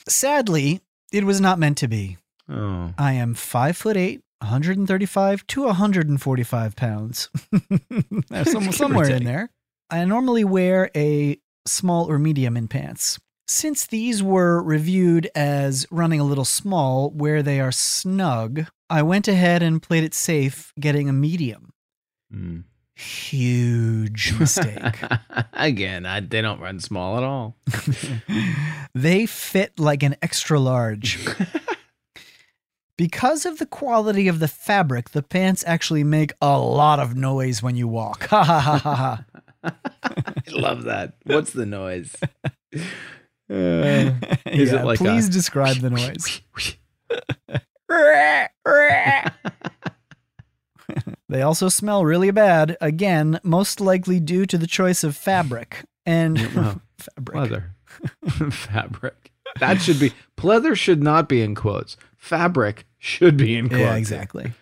Sadly, 0.09 0.81
it 1.12 1.24
was 1.24 1.41
not 1.41 1.59
meant 1.59 1.77
to 1.79 1.89
be. 1.89 2.18
Oh, 2.49 2.93
I 2.97 3.14
am 3.14 3.35
five 3.35 3.77
foot 3.77 3.97
eight, 3.97 4.22
135 4.43 5.45
to 5.49 5.64
145 5.64 6.77
pounds. 6.77 7.31
There's 8.31 8.53
some- 8.53 8.70
somewhere 8.70 9.11
in 9.11 9.24
there. 9.24 9.51
I 9.91 10.05
normally 10.05 10.45
wear 10.45 10.89
a 10.95 11.41
small 11.66 12.09
or 12.09 12.16
medium 12.20 12.57
in 12.57 12.68
pants. 12.68 13.18
Since 13.49 13.86
these 13.86 14.22
were 14.22 14.61
reviewed 14.61 15.30
as 15.34 15.86
running 15.90 16.18
a 16.18 16.24
little 16.24 16.44
small 16.44 17.11
where 17.11 17.42
they 17.42 17.61
are 17.61 17.70
snug, 17.70 18.66
I 18.90 19.03
went 19.03 19.28
ahead 19.28 19.62
and 19.62 19.82
played 19.82 20.03
it 20.03 20.14
safe, 20.14 20.72
getting 20.80 21.09
a 21.09 21.12
medium. 21.12 21.72
Mm. 22.34 22.64
Huge 22.97 24.34
mistake. 24.38 25.01
Again, 25.53 26.07
I, 26.07 26.20
they 26.20 26.42
don't 26.42 26.61
run 26.61 26.80
small 26.80 27.18
at 27.18 27.22
all. 27.22 27.57
they 28.94 29.26
fit 29.26 29.78
like 29.78 30.03
an 30.03 30.16
extra 30.22 30.59
large. 30.59 31.24
Because 32.99 33.44
of 33.44 33.59
the 33.59 33.66
quality 33.66 34.26
of 34.26 34.38
the 34.38 34.49
fabric, 34.49 35.11
the 35.11 35.22
pants 35.22 35.62
actually 35.66 36.03
make 36.03 36.32
a 36.40 36.59
lot 36.59 36.99
of 36.99 37.14
noise 37.14 37.62
when 37.62 37.76
you 37.76 37.86
walk. 37.86 38.26
Ha 38.28 38.42
ha 38.42 38.59
ha 38.59 38.78
ha 38.78 38.94
ha. 38.94 39.74
I 40.03 40.51
love 40.51 40.84
that. 40.84 41.12
What's 41.24 41.53
the 41.53 41.66
noise? 41.66 42.16
Uh, 43.49 43.55
Is 44.47 44.68
Is 44.68 44.72
it 44.72 44.84
like 44.84 45.01
a- 45.01 45.05
please 45.05 45.28
describe 45.28 45.76
the 45.80 45.90
noise. 45.90 46.40
they 51.28 51.42
also 51.42 51.68
smell 51.68 52.05
really 52.05 52.30
bad. 52.30 52.76
Again, 52.80 53.40
most 53.42 53.80
likely 53.80 54.20
due 54.20 54.47
to 54.47 54.59
the 54.59 54.66
choice 54.66 55.05
of 55.05 55.16
fabric 55.16 55.84
and 56.05 56.40
fabric. 56.99 57.36
Leather. 57.36 57.72
Fabric. 58.51 59.32
That 59.61 59.80
should 59.80 59.99
be 59.99 60.12
pleather 60.36 60.76
should 60.76 61.03
not 61.03 61.28
be 61.28 61.42
in 61.42 61.55
quotes. 61.55 61.97
Fabric 62.16 62.86
should 62.99 63.36
be 63.36 63.57
in 63.57 63.68
quotes. 63.68 63.80
Yeah, 63.80 63.97
exactly. 63.97 64.53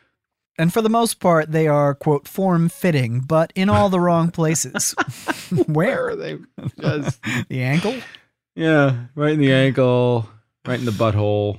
And 0.57 0.72
for 0.72 0.82
the 0.82 0.89
most 0.89 1.18
part, 1.18 1.51
they 1.51 1.66
are 1.66 1.95
quote 1.95 2.28
form 2.28 2.68
fitting, 2.68 3.20
but 3.20 3.53
in 3.57 3.68
all 3.68 3.89
the 3.89 3.99
wrong 3.99 4.30
places. 4.30 4.95
Where 5.51 5.64
Where 5.66 6.09
are 6.11 6.16
they? 6.16 6.39
Just 6.80 7.20
the 7.49 7.62
ankle? 7.62 7.97
Yeah, 8.55 9.05
right 9.15 9.33
in 9.33 9.41
the 9.41 9.53
ankle, 9.53 10.29
right 10.67 10.79
in 10.79 10.85
the 10.85 10.91
butthole, 10.93 11.59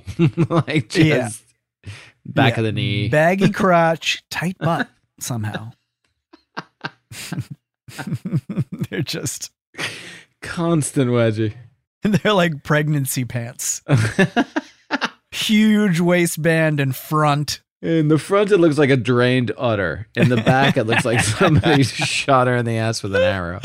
like 0.66 0.88
just 0.88 1.42
Yeah. 1.84 1.90
back 2.24 2.54
Yeah. 2.54 2.58
of 2.60 2.64
the 2.64 2.72
knee. 2.72 3.08
Baggy 3.08 3.50
crotch, 3.52 4.22
tight 4.30 4.56
butt 4.58 4.88
somehow. 5.20 5.72
they're 8.90 9.02
just 9.02 9.50
Constant 10.42 11.10
wedgie. 11.10 11.54
they're 12.02 12.32
like 12.32 12.62
pregnancy 12.62 13.24
pants. 13.24 13.82
Huge 15.32 16.00
waistband 16.00 16.80
and 16.80 16.94
front. 16.94 17.60
In 17.82 18.08
the 18.08 18.18
front, 18.18 18.50
it 18.52 18.58
looks 18.58 18.78
like 18.78 18.90
a 18.90 18.96
drained 18.96 19.52
udder. 19.58 20.06
In 20.16 20.28
the 20.28 20.36
back, 20.38 20.76
it 20.76 20.84
looks 20.84 21.04
like 21.04 21.20
somebody 21.20 21.82
shot 21.82 22.46
her 22.46 22.56
in 22.56 22.64
the 22.64 22.76
ass 22.78 23.02
with 23.02 23.14
an 23.14 23.22
arrow. 23.22 23.60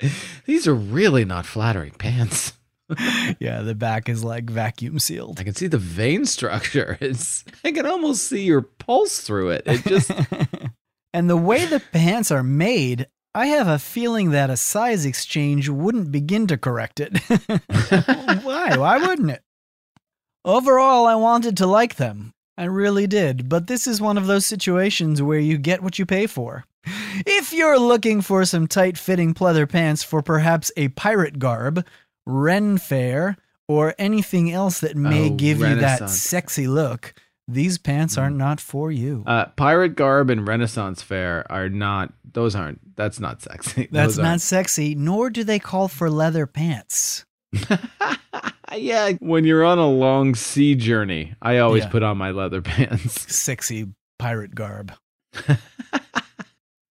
These 0.46 0.66
are 0.66 0.74
really 0.74 1.24
not 1.24 1.46
flattering 1.46 1.92
pants. 1.92 2.54
yeah, 3.38 3.62
the 3.62 3.74
back 3.74 4.08
is 4.08 4.24
like 4.24 4.48
vacuum 4.48 4.98
sealed. 4.98 5.40
I 5.40 5.44
can 5.44 5.54
see 5.54 5.66
the 5.66 5.78
vein 5.78 6.24
structure. 6.24 6.96
It's 7.02 7.44
I 7.64 7.72
can 7.72 7.86
almost 7.86 8.28
see 8.28 8.42
your 8.42 8.62
pulse 8.62 9.20
through 9.20 9.50
it. 9.50 9.62
It 9.66 9.84
just 9.84 10.10
and 11.12 11.28
the 11.28 11.36
way 11.36 11.66
the 11.66 11.80
pants 11.80 12.30
are 12.30 12.42
made, 12.42 13.06
I 13.34 13.46
have 13.46 13.68
a 13.68 13.78
feeling 13.78 14.30
that 14.30 14.50
a 14.50 14.56
size 14.56 15.04
exchange 15.04 15.68
wouldn't 15.68 16.12
begin 16.12 16.46
to 16.48 16.56
correct 16.56 17.00
it. 17.00 17.18
Why? 18.42 18.76
Why 18.76 18.98
wouldn't 18.98 19.30
it? 19.30 19.42
Overall, 20.44 21.06
I 21.06 21.14
wanted 21.14 21.56
to 21.58 21.66
like 21.66 21.96
them. 21.96 22.32
I 22.56 22.64
really 22.64 23.06
did. 23.06 23.48
But 23.48 23.66
this 23.66 23.86
is 23.86 24.00
one 24.00 24.18
of 24.18 24.26
those 24.26 24.46
situations 24.46 25.22
where 25.22 25.38
you 25.38 25.58
get 25.58 25.82
what 25.82 25.98
you 25.98 26.06
pay 26.06 26.26
for. 26.26 26.64
If 27.26 27.52
you're 27.52 27.78
looking 27.78 28.20
for 28.20 28.44
some 28.44 28.66
tight 28.66 28.96
fitting 28.98 29.34
pleather 29.34 29.68
pants 29.68 30.02
for 30.02 30.22
perhaps 30.22 30.70
a 30.76 30.88
pirate 30.88 31.38
garb, 31.38 31.84
Ren 32.26 32.78
Fair, 32.78 33.36
or 33.68 33.94
anything 33.98 34.50
else 34.50 34.80
that 34.80 34.96
may 34.96 35.28
Oh, 35.30 35.34
give 35.34 35.58
you 35.60 35.74
that 35.76 36.08
sexy 36.10 36.66
look, 36.68 37.14
these 37.46 37.78
pants 37.78 38.18
are 38.18 38.30
not 38.30 38.60
for 38.60 38.90
you. 38.92 39.24
uh, 39.26 39.46
pirate 39.56 39.94
garb 39.96 40.28
and 40.30 40.46
Renaissance 40.46 41.00
fair 41.02 41.50
are 41.50 41.68
not. 41.68 42.12
Those 42.30 42.54
aren't. 42.54 42.94
That's 42.96 43.18
not 43.20 43.40
sexy. 43.42 43.88
That's 43.90 44.16
Those 44.16 44.22
not 44.22 44.40
sexy, 44.42 44.94
nor 44.94 45.30
do 45.30 45.44
they 45.44 45.58
call 45.58 45.88
for 45.88 46.10
leather 46.10 46.46
pants. 46.46 47.24
yeah, 48.76 49.12
when 49.20 49.44
you're 49.44 49.64
on 49.64 49.78
a 49.78 49.88
long 49.88 50.34
sea 50.34 50.74
journey, 50.74 51.34
I 51.40 51.58
always 51.58 51.84
Yeah. 51.84 51.90
put 51.90 52.02
on 52.02 52.18
my 52.18 52.30
leather 52.32 52.60
pants. 52.62 53.34
Sexy 53.34 53.86
pirate 54.18 54.54
garb. 54.54 54.92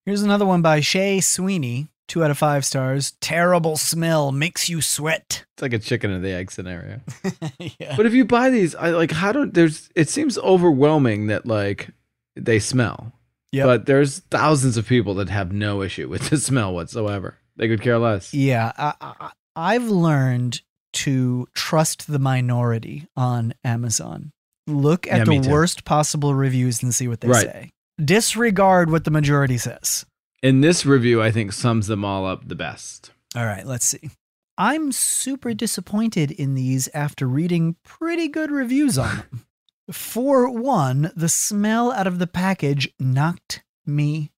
Here's 0.08 0.22
another 0.22 0.46
one 0.46 0.62
by 0.62 0.80
Shay 0.80 1.20
Sweeney. 1.20 1.88
Two 2.06 2.24
out 2.24 2.30
of 2.30 2.38
five 2.38 2.64
stars. 2.64 3.10
Terrible 3.20 3.76
smell 3.76 4.32
makes 4.32 4.66
you 4.66 4.80
sweat. 4.80 5.44
It's 5.52 5.60
like 5.60 5.74
a 5.74 5.78
chicken 5.78 6.10
and 6.10 6.24
the 6.24 6.30
egg 6.32 6.50
scenario. 6.50 7.00
yeah. 7.78 7.94
But 7.94 8.06
if 8.06 8.14
you 8.14 8.24
buy 8.24 8.48
these, 8.48 8.74
I 8.74 8.88
like 8.88 9.10
how 9.10 9.32
do 9.32 9.44
there's 9.44 9.90
it 9.94 10.08
seems 10.08 10.38
overwhelming 10.38 11.26
that 11.26 11.44
like 11.44 11.90
they 12.36 12.58
smell. 12.58 13.12
Yep. 13.52 13.66
But 13.66 13.84
there's 13.84 14.20
thousands 14.30 14.78
of 14.78 14.86
people 14.86 15.12
that 15.16 15.28
have 15.28 15.52
no 15.52 15.82
issue 15.82 16.08
with 16.08 16.30
the 16.30 16.38
smell 16.38 16.72
whatsoever. 16.72 17.36
They 17.56 17.68
could 17.68 17.82
care 17.82 17.98
less. 17.98 18.32
Yeah. 18.32 18.72
I, 18.78 18.94
I, 19.02 19.30
I've 19.56 19.90
learned 19.90 20.62
to 20.94 21.46
trust 21.52 22.10
the 22.10 22.18
minority 22.18 23.06
on 23.14 23.52
Amazon. 23.62 24.32
Look 24.66 25.06
at 25.06 25.28
Yeah, 25.28 25.38
the 25.38 25.50
worst 25.50 25.84
possible 25.84 26.34
reviews 26.34 26.82
and 26.82 26.94
see 26.94 27.08
what 27.08 27.20
they 27.20 27.28
Right. 27.28 27.42
say. 27.44 27.70
Disregard 28.02 28.90
what 28.90 29.04
the 29.04 29.10
majority 29.10 29.58
says. 29.58 30.06
And 30.42 30.62
this 30.62 30.86
review 30.86 31.20
I 31.22 31.30
think 31.30 31.52
sums 31.52 31.88
them 31.88 32.04
all 32.04 32.26
up 32.26 32.46
the 32.48 32.54
best. 32.54 33.10
All 33.34 33.44
right, 33.44 33.66
let's 33.66 33.86
see. 33.86 34.10
I'm 34.56 34.92
super 34.92 35.54
disappointed 35.54 36.30
in 36.30 36.54
these 36.54 36.88
after 36.94 37.26
reading 37.26 37.76
pretty 37.84 38.28
good 38.28 38.50
reviews 38.50 38.98
on 38.98 39.16
them. 39.16 39.44
For 39.92 40.50
one, 40.50 41.10
the 41.16 41.28
smell 41.28 41.92
out 41.92 42.06
of 42.06 42.18
the 42.18 42.26
package 42.26 42.88
knocked 43.00 43.62
me 43.86 44.32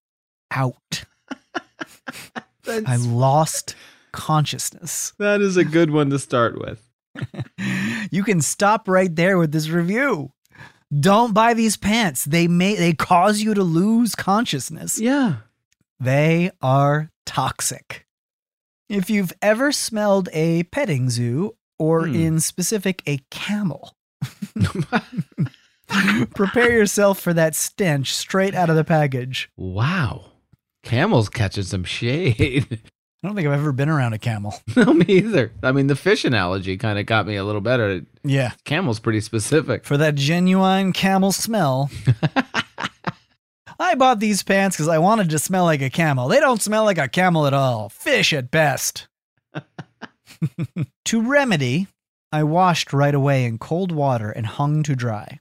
out. 0.51 1.05
I 2.67 2.97
lost 2.97 3.75
consciousness. 4.13 5.13
that 5.19 5.41
is 5.41 5.57
a 5.57 5.65
good 5.65 5.91
one 5.91 6.11
to 6.11 6.19
start 6.19 6.59
with. 6.61 6.87
You 8.13 8.25
can 8.25 8.41
stop 8.41 8.89
right 8.89 9.15
there 9.15 9.39
with 9.39 9.53
this 9.53 9.69
review. 9.69 10.33
Don't 10.99 11.33
buy 11.35 11.55
these 11.55 11.77
pants. 11.77 12.25
They 12.25 12.49
may 12.49 12.75
they 12.75 12.93
cause 12.93 13.41
you 13.41 13.55
to 13.55 13.63
lose 13.63 14.15
consciousness. 14.15 14.99
Yeah. 15.01 15.37
They 16.01 16.51
are 16.61 17.11
toxic. 17.27 18.07
If 18.89 19.09
you've 19.09 19.33
ever 19.41 19.71
smelled 19.71 20.29
a 20.33 20.65
petting 20.65 21.11
zoo, 21.11 21.55
or 21.79 22.07
Hmm. 22.07 22.15
in 22.15 22.41
specific, 22.41 23.03
a 23.07 23.21
camel, 23.31 23.95
prepare 26.35 26.71
yourself 26.73 27.21
for 27.21 27.33
that 27.35 27.55
stench 27.55 28.15
straight 28.15 28.55
out 28.55 28.71
of 28.71 28.77
the 28.77 28.85
package. 28.85 29.49
wow. 29.57 30.25
Camel's 30.83 31.29
catching 31.29 31.65
some 31.65 31.85
shade. 31.85 32.81
I 33.23 33.27
don't 33.29 33.37
think 33.37 33.47
I've 33.49 33.61
ever 33.61 33.73
been 33.73 33.91
around 33.91 34.15
a 34.15 34.19
camel. 34.19 34.55
no, 34.77 34.95
me 34.95 35.05
either. 35.07 35.53
I 35.63 35.73
mean, 35.73 35.89
the 35.89 35.97
fish 35.97 36.25
analogy 36.25 36.79
kind 36.79 36.99
of 36.99 37.05
got 37.05 37.27
me 37.27 37.37
a 37.37 37.45
little 37.45 37.61
better. 37.61 38.01
Yeah. 38.25 38.53
Camel's 38.65 38.99
pretty 38.99 39.21
specific. 39.21 39.85
For 39.85 39.99
that 39.99 40.15
genuine 40.15 40.95
camel 40.95 41.33
smell. 41.33 41.91
I 43.79 43.95
bought 43.95 44.21
these 44.21 44.43
pants 44.43 44.77
because 44.77 44.89
I 44.89 44.99
wanted 44.99 45.31
to 45.31 45.39
smell 45.39 45.65
like 45.65 45.83
a 45.83 45.91
camel. 45.91 46.29
They 46.29 46.41
don't 46.41 46.63
smell 46.63 46.85
like 46.85 46.99
a 46.99 47.09
camel 47.09 47.47
at 47.47 47.55
all. 47.55 47.91
Fish 47.91 48.33
at 48.33 48.51
best. 48.51 49.09
to 51.05 51.23
remedy, 51.23 51.89
I 52.33 52.43
washed 52.45 52.93
right 52.93 53.15
away 53.15 53.45
in 53.45 53.59
cold 53.59 53.93
water 53.93 54.31
and 54.31 54.47
hung 54.47 54.83
to 54.85 54.97
dry. 54.97 55.41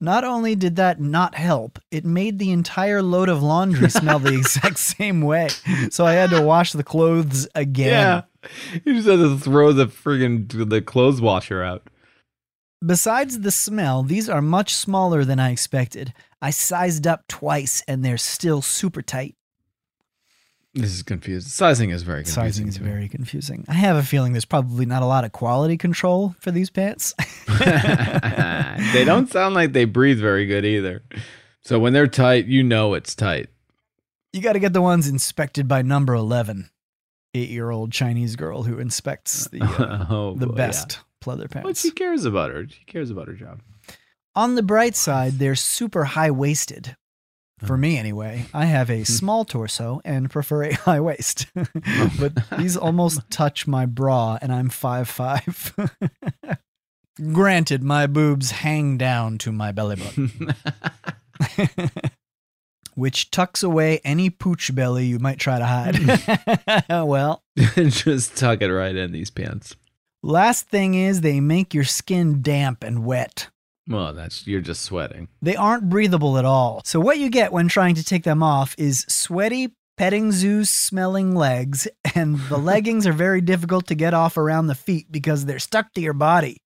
Not 0.00 0.22
only 0.22 0.54
did 0.54 0.76
that 0.76 1.00
not 1.00 1.34
help, 1.34 1.80
it 1.90 2.04
made 2.04 2.38
the 2.38 2.52
entire 2.52 3.02
load 3.02 3.28
of 3.28 3.42
laundry 3.42 3.90
smell 3.90 4.20
the 4.20 4.34
exact 4.34 4.78
same 4.78 5.22
way. 5.22 5.48
So 5.90 6.06
I 6.06 6.12
had 6.12 6.30
to 6.30 6.42
wash 6.42 6.72
the 6.72 6.84
clothes 6.84 7.48
again. 7.54 7.88
Yeah. 7.88 8.22
You 8.84 8.94
just 8.94 9.08
had 9.08 9.16
to 9.16 9.36
throw 9.36 9.72
the 9.72 9.86
friggin' 9.86 10.70
the 10.70 10.80
clothes 10.80 11.20
washer 11.20 11.62
out. 11.62 11.88
Besides 12.84 13.40
the 13.40 13.50
smell, 13.50 14.04
these 14.04 14.28
are 14.28 14.40
much 14.40 14.74
smaller 14.74 15.24
than 15.24 15.40
I 15.40 15.50
expected. 15.50 16.14
I 16.40 16.50
sized 16.50 17.08
up 17.08 17.26
twice 17.26 17.82
and 17.88 18.04
they're 18.04 18.18
still 18.18 18.62
super 18.62 19.02
tight. 19.02 19.34
This 20.78 20.94
is 20.94 21.02
confused. 21.02 21.48
Sizing 21.48 21.90
is 21.90 22.02
very 22.02 22.22
confusing. 22.22 22.42
Sizing 22.42 22.68
is 22.68 22.76
very 22.76 23.08
confusing. 23.08 23.64
I 23.68 23.74
have 23.74 23.96
a 23.96 24.02
feeling 24.02 24.32
there's 24.32 24.44
probably 24.44 24.86
not 24.86 25.02
a 25.02 25.06
lot 25.06 25.24
of 25.24 25.32
quality 25.32 25.76
control 25.76 26.34
for 26.40 26.50
these 26.50 26.70
pants. 26.70 27.14
they 27.58 29.04
don't 29.04 29.30
sound 29.30 29.54
like 29.54 29.72
they 29.72 29.84
breathe 29.84 30.20
very 30.20 30.46
good 30.46 30.64
either. 30.64 31.02
So 31.62 31.78
when 31.78 31.92
they're 31.92 32.06
tight, 32.06 32.46
you 32.46 32.62
know 32.62 32.94
it's 32.94 33.14
tight. 33.14 33.48
you 34.32 34.40
got 34.40 34.52
to 34.54 34.60
get 34.60 34.72
the 34.72 34.82
ones 34.82 35.08
inspected 35.08 35.66
by 35.68 35.82
number 35.82 36.14
11, 36.14 36.70
eight 37.34 37.50
year 37.50 37.70
old 37.70 37.92
Chinese 37.92 38.36
girl 38.36 38.62
who 38.62 38.78
inspects 38.78 39.48
the, 39.48 39.60
uh, 39.62 40.06
oh, 40.10 40.34
the 40.34 40.46
boy, 40.46 40.54
best 40.54 41.00
pleather 41.20 41.52
Yeah. 41.54 41.62
But 41.62 41.76
she 41.76 41.90
cares 41.90 42.24
about 42.24 42.50
her. 42.50 42.66
She 42.68 42.84
cares 42.86 43.10
about 43.10 43.26
her 43.26 43.34
job. 43.34 43.60
On 44.34 44.54
the 44.54 44.62
bright 44.62 44.94
side, 44.94 45.34
they're 45.34 45.56
super 45.56 46.04
high 46.04 46.30
waisted. 46.30 46.96
For 47.64 47.76
me, 47.76 47.98
anyway, 47.98 48.46
I 48.54 48.66
have 48.66 48.88
a 48.88 48.98
hmm. 48.98 49.04
small 49.04 49.44
torso 49.44 50.00
and 50.04 50.30
prefer 50.30 50.62
a 50.64 50.72
high 50.74 51.00
waist. 51.00 51.46
but 52.18 52.32
these 52.56 52.76
almost 52.76 53.28
touch 53.30 53.66
my 53.66 53.86
bra, 53.86 54.38
and 54.40 54.52
I'm 54.52 54.68
5'5. 54.70 56.58
Granted, 57.32 57.82
my 57.82 58.06
boobs 58.06 58.52
hang 58.52 58.96
down 58.96 59.38
to 59.38 59.50
my 59.50 59.72
belly 59.72 59.96
button, 59.96 60.54
which 62.94 63.32
tucks 63.32 63.64
away 63.64 64.00
any 64.04 64.30
pooch 64.30 64.72
belly 64.72 65.06
you 65.06 65.18
might 65.18 65.40
try 65.40 65.58
to 65.58 65.66
hide. 65.66 65.98
well, 67.08 67.42
Just 67.74 68.36
tuck 68.36 68.62
it 68.62 68.72
right 68.72 68.94
in 68.94 69.10
these 69.10 69.30
pants. 69.30 69.74
last 70.22 70.68
thing 70.68 70.94
is 70.94 71.22
they 71.22 71.40
make 71.40 71.74
your 71.74 71.82
skin 71.82 72.40
damp 72.40 72.84
and 72.84 73.04
wet. 73.04 73.48
Well, 73.88 74.12
that's 74.12 74.46
you're 74.46 74.60
just 74.60 74.82
sweating. 74.82 75.28
They 75.40 75.56
aren't 75.56 75.88
breathable 75.88 76.36
at 76.38 76.44
all. 76.44 76.82
So, 76.84 77.00
what 77.00 77.18
you 77.18 77.30
get 77.30 77.52
when 77.52 77.68
trying 77.68 77.94
to 77.94 78.04
take 78.04 78.24
them 78.24 78.42
off 78.42 78.74
is 78.76 79.06
sweaty, 79.08 79.74
petting 79.96 80.30
zoo 80.30 80.64
smelling 80.64 81.34
legs, 81.34 81.88
and 82.14 82.38
the 82.48 82.58
leggings 82.58 83.06
are 83.06 83.12
very 83.12 83.40
difficult 83.40 83.86
to 83.88 83.94
get 83.94 84.14
off 84.14 84.36
around 84.36 84.66
the 84.66 84.74
feet 84.74 85.10
because 85.10 85.46
they're 85.46 85.58
stuck 85.58 85.92
to 85.94 86.00
your 86.00 86.12
body. 86.12 86.60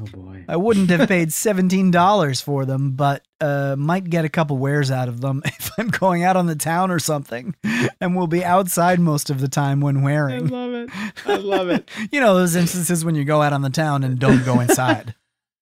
Oh 0.00 0.04
boy. 0.04 0.44
I 0.46 0.56
wouldn't 0.56 0.90
have 0.90 1.08
paid 1.08 1.28
$17 1.30 2.42
for 2.42 2.64
them, 2.66 2.92
but 2.92 3.24
uh, 3.40 3.74
might 3.76 4.08
get 4.08 4.24
a 4.24 4.28
couple 4.28 4.58
wears 4.58 4.90
out 4.90 5.08
of 5.08 5.20
them 5.20 5.42
if 5.46 5.70
I'm 5.78 5.88
going 5.88 6.24
out 6.24 6.36
on 6.36 6.46
the 6.46 6.54
town 6.54 6.90
or 6.90 6.98
something 6.98 7.54
and 8.00 8.14
will 8.14 8.26
be 8.26 8.44
outside 8.44 9.00
most 9.00 9.30
of 9.30 9.40
the 9.40 9.48
time 9.48 9.80
when 9.80 10.02
wearing. 10.02 10.52
I 10.54 10.56
love 10.56 10.74
it. 10.74 10.90
I 11.26 11.36
love 11.36 11.68
it. 11.70 11.88
You 12.12 12.20
know, 12.20 12.34
those 12.34 12.54
instances 12.54 13.04
when 13.04 13.14
you 13.14 13.24
go 13.24 13.42
out 13.42 13.52
on 13.52 13.62
the 13.62 13.70
town 13.70 14.04
and 14.04 14.18
don't 14.18 14.44
go 14.44 14.60
inside. 14.60 15.14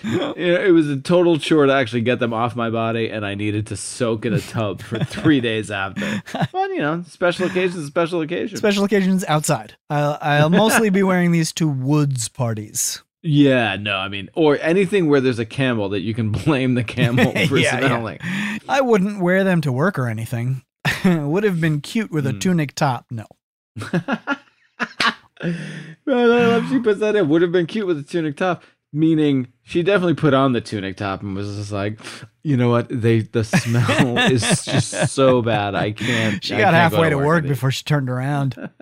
You 0.02 0.18
know, 0.18 0.32
it 0.36 0.72
was 0.72 0.88
a 0.90 0.96
total 0.96 1.38
chore 1.38 1.66
to 1.66 1.72
actually 1.72 2.00
get 2.02 2.18
them 2.18 2.32
off 2.34 2.56
my 2.56 2.70
body, 2.70 3.08
and 3.08 3.24
I 3.24 3.34
needed 3.34 3.68
to 3.68 3.76
soak 3.76 4.26
in 4.26 4.32
a 4.34 4.40
tub 4.40 4.82
for 4.82 4.98
three 5.04 5.40
days 5.40 5.70
after. 5.70 6.22
But 6.32 6.52
you 6.70 6.78
know, 6.78 7.02
special 7.06 7.46
occasions, 7.46 7.86
special 7.86 8.20
occasions, 8.20 8.58
Special 8.58 8.84
occasions 8.84 9.24
outside. 9.28 9.76
I'll, 9.88 10.18
I'll 10.20 10.50
mostly 10.50 10.90
be 10.90 11.02
wearing 11.02 11.32
these 11.32 11.52
to 11.54 11.68
woods 11.68 12.28
parties. 12.28 13.02
yeah, 13.22 13.76
no, 13.76 13.96
I 13.96 14.08
mean, 14.08 14.28
or 14.34 14.58
anything 14.60 15.08
where 15.08 15.20
there's 15.20 15.38
a 15.38 15.46
camel 15.46 15.88
that 15.90 16.00
you 16.00 16.14
can 16.14 16.32
blame 16.32 16.74
the 16.74 16.84
camel 16.84 17.32
for 17.46 17.56
Yeah, 17.56 17.78
yeah. 17.80 17.86
smelling. 17.86 18.18
I 18.68 18.80
wouldn't 18.80 19.20
wear 19.20 19.44
them 19.44 19.60
to 19.62 19.72
work 19.72 19.98
or 19.98 20.08
anything. 20.08 20.62
Would 21.04 21.44
have 21.44 21.60
been 21.60 21.80
cute 21.80 22.10
with 22.10 22.26
a 22.26 22.32
Hmm. 22.32 22.38
tunic 22.38 22.74
top. 22.74 23.06
No. 23.10 23.26
well, 23.92 24.08
I 26.32 26.46
love 26.46 26.68
she 26.68 26.80
puts 26.80 27.00
that 27.00 27.16
in. 27.16 27.28
Would 27.28 27.42
have 27.42 27.52
been 27.52 27.66
cute 27.66 27.86
with 27.86 27.98
a 27.98 28.02
tunic 28.02 28.36
top. 28.36 28.62
Meaning, 28.92 29.52
she 29.62 29.84
definitely 29.84 30.14
put 30.14 30.34
on 30.34 30.52
the 30.52 30.60
tunic 30.60 30.96
top 30.96 31.22
and 31.22 31.36
was 31.36 31.54
just 31.56 31.70
like, 31.70 32.00
you 32.42 32.56
know 32.56 32.70
what? 32.70 32.88
They 32.90 33.20
the 33.20 33.44
smell 33.44 34.18
is 34.32 34.64
just 34.64 35.08
so 35.14 35.42
bad. 35.42 35.76
I 35.76 35.92
can't. 35.92 36.42
She 36.42 36.54
I 36.54 36.58
got 36.58 36.72
can't 36.72 36.90
go 36.92 36.96
halfway 36.96 37.10
to 37.10 37.16
work 37.18 37.44
before 37.44 37.70
she 37.70 37.84
turned 37.84 38.10
around. 38.10 38.68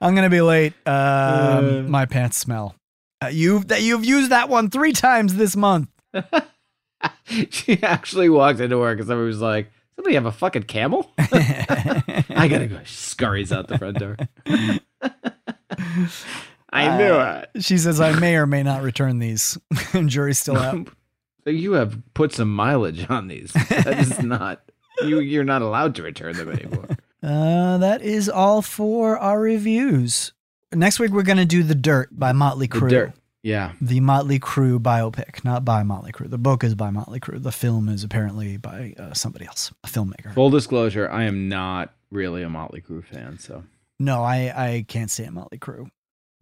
I'm 0.00 0.14
gonna 0.14 0.28
be 0.28 0.40
late. 0.40 0.72
Um, 0.86 0.94
Uh. 0.94 1.82
my 1.86 2.04
pants 2.06 2.36
smell. 2.36 2.74
Uh, 3.22 3.28
you've 3.28 3.68
that 3.68 3.82
you've 3.82 4.04
used 4.04 4.30
that 4.32 4.48
one 4.48 4.70
three 4.70 4.92
times 4.92 5.34
this 5.36 5.54
month. 5.54 5.88
she 7.50 7.80
actually 7.82 8.28
walked 8.28 8.58
into 8.60 8.76
work 8.76 8.98
and 8.98 9.06
somebody 9.06 9.26
was 9.28 9.40
like, 9.40 9.70
"Somebody 9.94 10.16
have 10.16 10.26
a 10.26 10.32
fucking 10.32 10.64
camel?" 10.64 11.12
I 11.16 12.48
gotta 12.50 12.66
go. 12.66 12.80
She 12.84 12.94
scurries 12.96 13.52
out 13.52 13.68
the 13.68 13.78
front 13.78 13.98
door. 13.98 14.16
I 16.74 16.98
knew 16.98 17.12
Uh, 17.14 17.44
She 17.60 17.78
says 17.78 18.00
I 18.00 18.18
may 18.18 18.36
or 18.36 18.46
may 18.46 18.62
not 18.62 18.82
return 18.82 19.18
these. 19.18 19.56
and 19.92 20.08
Jury's 20.08 20.38
still 20.38 20.56
out. 20.58 20.88
you 21.46 21.72
have 21.72 21.98
put 22.14 22.32
some 22.32 22.54
mileage 22.54 23.08
on 23.08 23.28
these. 23.28 23.52
That 23.52 23.98
is 24.00 24.18
not. 24.22 24.62
You 25.02 25.20
you're 25.20 25.44
not 25.44 25.62
allowed 25.62 25.94
to 25.96 26.02
return 26.02 26.36
them 26.36 26.50
anymore. 26.50 26.86
Uh, 27.22 27.78
that 27.78 28.02
is 28.02 28.28
all 28.28 28.60
for 28.62 29.18
our 29.18 29.40
reviews. 29.40 30.32
Next 30.72 30.98
week 31.00 31.10
we're 31.12 31.22
gonna 31.22 31.44
do 31.44 31.62
The 31.62 31.74
Dirt 31.74 32.10
by 32.12 32.32
Motley 32.32 32.66
The 32.66 32.78
Crue. 32.78 32.90
dirt. 32.90 33.12
Yeah. 33.42 33.72
The 33.80 34.00
Motley 34.00 34.38
Crue 34.38 34.78
biopic, 34.78 35.44
not 35.44 35.64
by 35.64 35.82
Motley 35.82 36.12
Crue. 36.12 36.30
The 36.30 36.38
book 36.38 36.64
is 36.64 36.74
by 36.74 36.90
Motley 36.90 37.20
Crue. 37.20 37.42
The 37.42 37.52
film 37.52 37.88
is 37.90 38.02
apparently 38.04 38.56
by 38.56 38.94
uh, 38.98 39.12
somebody 39.14 39.46
else, 39.46 39.70
a 39.84 39.86
filmmaker. 39.88 40.32
Full 40.34 40.48
disclosure, 40.50 41.10
I 41.10 41.24
am 41.24 41.48
not 41.48 41.92
really 42.10 42.42
a 42.42 42.48
Motley 42.48 42.80
Crue 42.80 43.04
fan, 43.04 43.38
so 43.38 43.64
No, 43.98 44.22
I 44.22 44.36
I 44.56 44.84
can't 44.88 45.10
stand 45.10 45.32
Motley 45.34 45.58
Crue. 45.58 45.90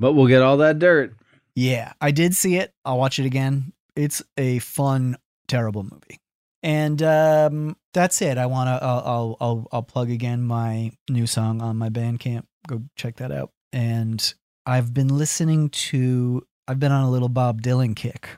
But 0.02 0.12
we'll 0.12 0.26
get 0.26 0.42
all 0.42 0.58
that 0.58 0.78
dirt. 0.78 1.14
Yeah, 1.54 1.92
I 2.00 2.10
did 2.10 2.34
see 2.36 2.56
it. 2.56 2.74
I'll 2.84 2.98
watch 2.98 3.18
it 3.18 3.24
again. 3.26 3.72
It's 3.96 4.22
a 4.36 4.58
fun, 4.58 5.16
terrible 5.48 5.82
movie. 5.84 6.18
And 6.62 7.02
um, 7.02 7.76
that's 7.94 8.20
it. 8.22 8.38
I 8.38 8.46
want 8.46 8.68
to. 8.68 8.84
I'll, 8.84 9.02
I'll 9.04 9.36
I'll 9.40 9.68
I'll 9.72 9.82
plug 9.82 10.10
again 10.10 10.42
my 10.42 10.92
new 11.08 11.26
song 11.26 11.60
on 11.62 11.76
my 11.76 11.88
Bandcamp. 11.88 12.44
Go 12.68 12.82
check 12.96 13.16
that 13.16 13.32
out. 13.32 13.50
And 13.72 14.34
I've 14.66 14.92
been 14.94 15.08
listening 15.08 15.70
to. 15.70 16.46
I've 16.68 16.78
been 16.78 16.92
on 16.92 17.04
a 17.04 17.10
little 17.10 17.28
Bob 17.28 17.62
Dylan 17.62 17.96
kick. 17.96 18.28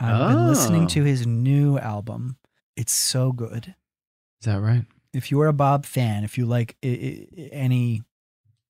I've 0.00 0.28
been 0.28 0.46
listening 0.48 0.84
Oh. 0.84 0.88
to 0.88 1.04
his 1.04 1.26
new 1.26 1.78
album. 1.78 2.36
It's 2.76 2.92
so 2.92 3.32
good. 3.32 3.74
Is 4.42 4.46
that 4.46 4.60
right? 4.60 4.84
If 5.14 5.30
you 5.30 5.40
are 5.40 5.46
a 5.46 5.52
Bob 5.54 5.86
fan, 5.86 6.24
if 6.24 6.36
you 6.36 6.44
like 6.44 6.76
any, 6.82 8.02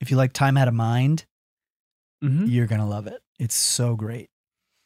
if 0.01 0.11
you 0.11 0.17
like 0.17 0.33
Time 0.33 0.57
Out 0.57 0.69
of 0.69 0.75
Mind, 0.75 1.25
Mm-hmm. 2.25 2.47
you're 2.47 2.67
gonna 2.67 2.89
love 2.89 3.07
it. 3.07 3.21
It's 3.39 3.55
so 3.55 3.95
great. 3.97 4.31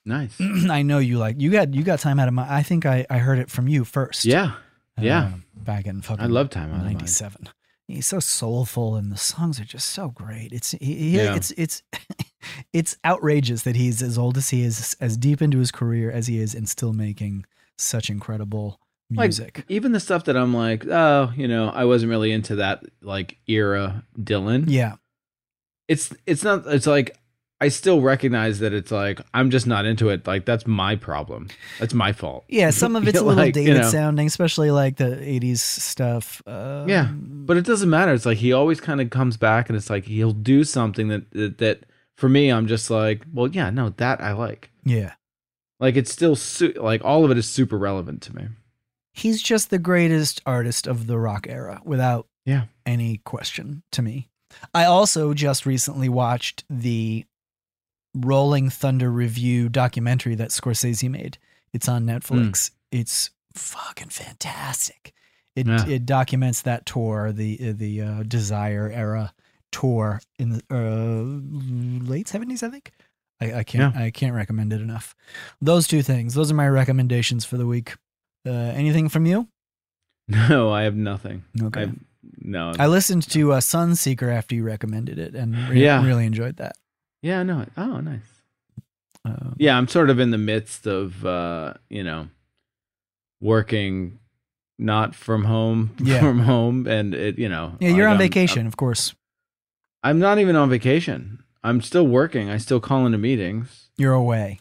Nice. 0.05 0.41
I 0.41 0.80
know 0.82 0.99
you 1.01 1.18
like 1.18 1.39
you 1.39 1.51
got 1.51 1.74
you 1.74 1.82
got 1.82 1.99
time 2.01 2.18
out 2.18 2.28
of 2.28 2.34
my. 2.34 2.47
I 2.51 2.62
think 2.62 2.86
I 2.86 3.05
I 3.11 3.18
heard 3.18 3.39
it 3.39 3.51
from 3.51 3.68
you 3.68 3.84
first. 3.84 4.24
Yeah. 4.24 4.53
yeah. 4.99 5.24
Uh, 5.24 5.30
back 5.55 5.86
in 5.86 6.01
fucking. 6.01 6.24
I 6.24 6.28
love 6.28 6.49
Time 6.49 6.70
Out 6.70 6.76
of 6.76 6.82
Mind. 6.84 6.93
ninety 6.95 7.07
seven. 7.07 7.51
He's 7.86 8.07
so 8.07 8.18
soulful, 8.18 8.97
and 8.97 9.12
the 9.12 9.18
songs 9.18 9.61
are 9.61 9.64
just 9.64 9.91
so 9.91 10.09
great. 10.09 10.53
It's 10.53 10.70
he, 10.72 10.95
he- 10.95 11.16
Yeah. 11.18 11.34
it's 11.36 11.51
it's 11.59 11.82
it's 12.72 12.97
outrageous 13.05 13.62
that 13.64 13.76
he's 13.76 14.01
as 14.03 14.16
old 14.16 14.39
as 14.39 14.49
he 14.49 14.62
is, 14.62 14.97
as 15.01 15.16
deep 15.18 15.43
into 15.43 15.59
his 15.59 15.70
career 15.70 16.11
as 16.11 16.26
he 16.26 16.39
is, 16.41 16.55
and 16.55 16.66
still 16.68 16.93
making 16.95 17.45
such 17.76 18.09
incredible 18.09 18.80
Like, 19.11 19.26
music. 19.28 19.64
even 19.68 19.93
the 19.93 20.01
stuff 20.01 20.24
that 20.24 20.36
I'm 20.39 20.55
like, 20.55 20.86
oh, 20.86 21.32
you 21.36 21.49
know, 21.49 21.68
I 21.68 21.84
wasn't 21.84 22.09
really 22.11 22.32
into 22.32 22.57
that 22.57 22.82
like 23.03 23.36
era 23.47 24.05
Dylan. 24.18 24.64
yeah, 24.68 24.95
It's 25.86 26.14
it's 26.26 26.43
not 26.45 26.66
it's 26.66 26.86
like 26.86 27.16
I 27.61 27.69
still 27.69 28.01
recognize 28.01 28.61
that 28.61 28.73
it's 28.73 28.93
like 28.93 29.21
I'm 29.35 29.51
just 29.51 29.67
not 29.67 29.85
into 29.85 30.11
it. 30.11 30.27
Like 30.27 30.45
that's 30.45 30.67
my 30.67 30.95
problem. 30.97 31.49
That's 31.81 31.93
my 31.95 32.13
fault. 32.13 32.45
yeah. 32.49 32.71
Some 32.71 32.95
of 32.95 33.09
it's 33.09 33.19
a 33.19 33.23
little 33.23 33.43
like, 33.45 33.57
you 33.57 33.65
dated 33.65 33.83
know. 33.83 33.91
sounding, 33.91 34.27
especially 34.29 34.71
like 34.71 34.97
the 34.97 35.17
'80s 35.17 35.59
stuff. 35.59 36.41
Um, 36.47 36.89
Yeah, 36.89 37.09
But 37.13 37.57
it 37.57 37.65
doesn't 37.65 37.91
matter. 37.91 38.13
It's 38.13 38.27
like 38.27 38.39
he 38.39 38.53
always 38.53 38.81
kind 38.81 39.01
of 39.01 39.11
comes 39.11 39.37
back 39.37 39.69
and 39.69 39.77
it's 39.77 39.91
like 39.91 40.05
he'll 40.05 40.33
do 40.33 40.63
something 40.63 41.09
that, 41.09 41.31
that 41.33 41.59
that 41.59 41.85
for 42.17 42.29
me 42.29 42.51
I'm 42.51 42.67
just 42.69 42.91
like, 42.91 43.25
well, 43.33 43.49
yeah, 43.49 43.71
no, 43.71 43.91
that 43.97 44.21
I 44.21 44.33
like. 44.33 44.71
yeah. 44.85 45.15
Like 45.81 45.97
it's 45.97 46.13
still 46.13 46.35
su- 46.37 46.75
like 46.77 47.05
all 47.05 47.25
of 47.25 47.31
it 47.31 47.39
is 47.39 47.49
super 47.49 47.79
relevant 47.79 48.23
to 48.23 48.35
me. 48.37 48.49
he's 49.13 49.43
just 49.43 49.71
the 49.71 49.79
greatest 49.79 50.41
artist 50.47 50.87
of 50.87 51.07
the 51.09 51.19
rock 51.19 51.47
era 51.49 51.81
without 51.85 52.27
Yeah. 52.45 52.65
any 52.87 53.19
question 53.19 53.83
to 53.93 54.03
me. 54.03 54.29
I 54.75 54.85
also 54.85 55.35
just 55.35 55.67
recently 55.67 56.09
watched 56.09 56.65
the 56.71 57.25
Rolling 58.21 58.71
Thunder 58.71 59.11
Revue 59.11 59.69
documentary 59.69 60.35
that 60.37 60.51
Scorsese 60.51 61.11
made. 61.11 61.39
It's 61.73 61.89
on 61.89 62.05
Netflix. 62.07 62.71
It's 62.91 63.31
fucking 63.55 64.09
fantastic. 64.09 65.12
It 65.57 65.66
Yeah. 65.66 65.87
it 65.87 66.07
documents 66.07 66.62
that 66.62 66.87
tour, 66.87 67.33
the 67.33 67.73
the 67.73 68.01
uh, 68.03 68.23
Desire 68.23 68.91
era 68.95 69.33
tour 69.73 70.21
in 70.39 70.51
the 70.51 70.62
uh, 70.71 72.09
late 72.11 72.27
70s, 72.27 72.62
I 72.62 72.71
think. 72.71 72.93
I, 73.41 73.53
I 73.61 73.62
can't 73.64 73.95
I 73.97 74.11
can't 74.11 74.35
recommend 74.35 74.73
it 74.73 74.81
enough. 74.81 75.14
Those 75.61 75.87
two 75.87 76.03
things. 76.03 76.35
Those 76.35 76.51
are 76.51 76.55
my 76.55 76.69
recommendations 76.69 77.45
for 77.45 77.57
the 77.57 77.66
week. 77.66 77.95
Uh, 78.47 78.51
anything 78.51 79.09
from 79.09 79.27
you? 79.27 79.49
No, 80.29 80.71
I 80.71 80.83
have 80.83 80.95
nothing. 80.95 81.45
Okay. 81.62 81.85
I 81.85 81.93
no. 82.41 82.73
I 82.79 82.87
listened 82.87 83.29
to 83.31 83.53
uh, 83.53 83.61
Sunseeker 83.61 84.31
after 84.31 84.55
you 84.55 84.62
recommended 84.62 85.19
it 85.19 85.35
and 85.35 85.57
re- 85.71 85.83
Yeah. 85.83 86.05
really 86.05 86.27
enjoyed 86.27 86.57
that. 86.59 86.77
Yeah, 87.23 87.43
no. 87.43 87.66
Oh, 87.77 88.01
nice. 88.01 88.21
Um, 89.25 89.55
Yeah, 89.59 89.77
I'm 89.77 89.89
sort 89.89 90.11
of 90.11 90.19
in 90.21 90.31
the 90.31 90.39
midst 90.39 90.87
of 90.87 91.25
uh, 91.27 91.75
you 91.91 92.03
know, 92.05 92.29
working 93.41 94.19
not 94.79 95.14
from 95.14 95.45
home, 95.45 95.95
Yeah. 95.99 96.21
from 96.21 96.41
home, 96.41 96.87
and 96.87 97.14
it, 97.14 97.39
you 97.39 97.49
know, 97.49 97.77
Yeah, 97.81 97.89
you're 97.91 98.07
like, 98.07 98.14
on 98.16 98.21
I'm- 98.21 98.29
vacation, 98.31 98.66
of 98.66 98.77
course. 98.77 99.14
I'm 100.03 100.19
not 100.21 100.39
even 100.39 100.55
on 100.55 100.71
vacation. 100.71 101.43
I'm 101.64 101.81
still 101.81 102.07
working. 102.07 102.49
I 102.49 102.59
still 102.59 102.79
call 102.79 103.05
into 103.05 103.19
meetings. 103.19 103.89
You're 103.97 104.12
away. 104.12 104.61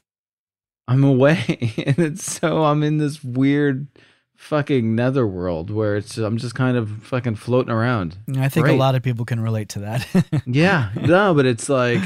I'm 0.87 1.03
away, 1.03 1.73
and 1.85 1.99
it's 1.99 2.23
so 2.39 2.63
I'm 2.63 2.81
in 2.81 2.97
this 2.97 3.23
weird 3.23 3.87
fucking 4.37 4.95
netherworld 4.95 5.69
where 5.69 5.97
it's 5.97 6.17
I'm 6.17 6.37
just 6.37 6.55
kind 6.55 6.77
of 6.77 6.89
fucking 7.03 7.35
floating 7.35 7.71
around. 7.73 8.17
I 8.37 8.47
think 8.49 8.67
a 8.67 8.73
lot 8.73 8.95
of 8.95 9.03
people 9.03 9.25
can 9.25 9.39
relate 9.39 9.69
to 9.69 9.79
that. 9.79 10.07
Yeah, 10.45 10.91
no, 10.95 11.33
but 11.33 11.45
it's 11.45 11.67
like, 11.67 11.99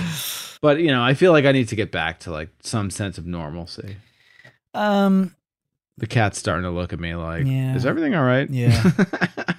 but 0.62 0.80
you 0.80 0.88
know, 0.88 1.04
I 1.04 1.14
feel 1.14 1.32
like 1.32 1.46
I 1.46 1.52
need 1.52 1.68
to 1.70 1.76
get 1.76 1.92
back 1.92 2.20
to 2.22 2.32
like 2.32 2.50
some 2.64 2.90
sense 2.90 3.18
of 3.20 3.26
normalcy. 3.28 3.98
um, 4.74 5.36
The 5.98 6.08
cat's 6.08 6.40
starting 6.40 6.64
to 6.64 6.72
look 6.72 6.94
at 6.94 7.00
me 7.00 7.14
like, 7.16 7.46
Yeah. 7.46 7.76
is 7.76 7.86
everything 7.86 8.16
all 8.16 8.24
right? 8.24 8.50
Yeah. 8.50 8.92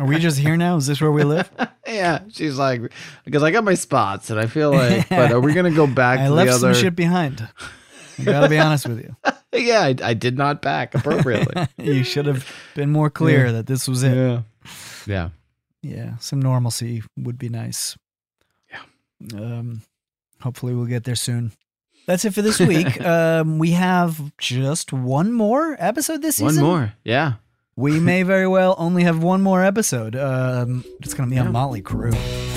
are 0.01 0.07
we 0.07 0.19
just 0.19 0.39
here 0.39 0.57
now? 0.57 0.77
Is 0.77 0.87
this 0.87 1.01
where 1.01 1.13
we 1.13 1.23
live? 1.25 1.49
yeah, 1.87 2.21
she's 2.33 2.57
like, 2.59 2.81
because 3.25 3.43
I 3.43 3.51
got 3.51 3.63
my 3.65 3.75
spots, 3.75 4.31
and 4.31 4.41
I 4.41 4.47
feel 4.47 4.73
like, 4.73 5.09
but 5.09 5.31
are 5.31 5.41
we 5.41 5.53
gonna 5.59 5.71
go 5.71 5.87
back 5.87 6.19
I 6.21 6.25
to 6.25 6.31
left 6.35 6.51
the 6.51 6.59
some 6.59 6.71
other? 6.71 6.79
shit 6.79 6.97
behind. 6.97 7.47
I 8.19 8.25
gotta 8.25 8.49
be 8.49 8.59
honest 8.59 8.89
with 8.89 9.01
you. 9.01 9.15
Yeah, 9.53 9.81
I, 9.83 9.95
I 10.03 10.15
did 10.15 10.39
not 10.39 10.63
back 10.63 10.95
appropriately. 10.95 11.67
you 11.79 12.05
should 12.05 12.27
have 12.27 12.47
been 12.75 12.91
more 12.91 13.11
clear 13.11 13.47
Yeah. 13.47 13.53
that 13.53 13.67
this 13.67 13.87
was 13.89 14.03
it. 14.03 14.17
yeah, 14.17 14.43
yeah. 15.07 15.29
Yeah, 15.83 16.17
some 16.19 16.41
normalcy 16.41 17.03
would 17.19 17.39
be 17.39 17.49
nice. 17.49 17.99
Yeah. 18.71 19.39
Um, 19.41 19.83
hopefully 20.41 20.75
we'll 20.75 20.87
get 20.87 21.05
there 21.05 21.17
soon. 21.17 21.53
That's 22.07 22.25
it 22.25 22.35
for 22.35 22.43
this 22.43 22.61
week. 22.61 23.01
um, 23.05 23.59
we 23.59 23.73
have 23.73 24.33
just 24.39 24.93
one 24.93 25.33
more 25.33 25.77
episode 25.79 26.23
this 26.23 26.37
season. 26.37 26.65
One 26.65 26.73
more, 26.81 26.93
yeah. 27.05 27.35
We 27.75 27.99
may 28.01 28.23
very 28.23 28.47
well 28.47 28.75
only 28.79 29.03
have 29.05 29.23
one 29.23 29.43
more 29.43 29.65
episode. 29.65 30.15
Um, 30.15 30.85
it's 31.01 31.15
going 31.15 31.29
to 31.29 31.31
be 31.31 31.37
Yeah. 31.37 31.49
a 31.49 31.51
Motley 31.51 31.83
Crue. 31.83 32.13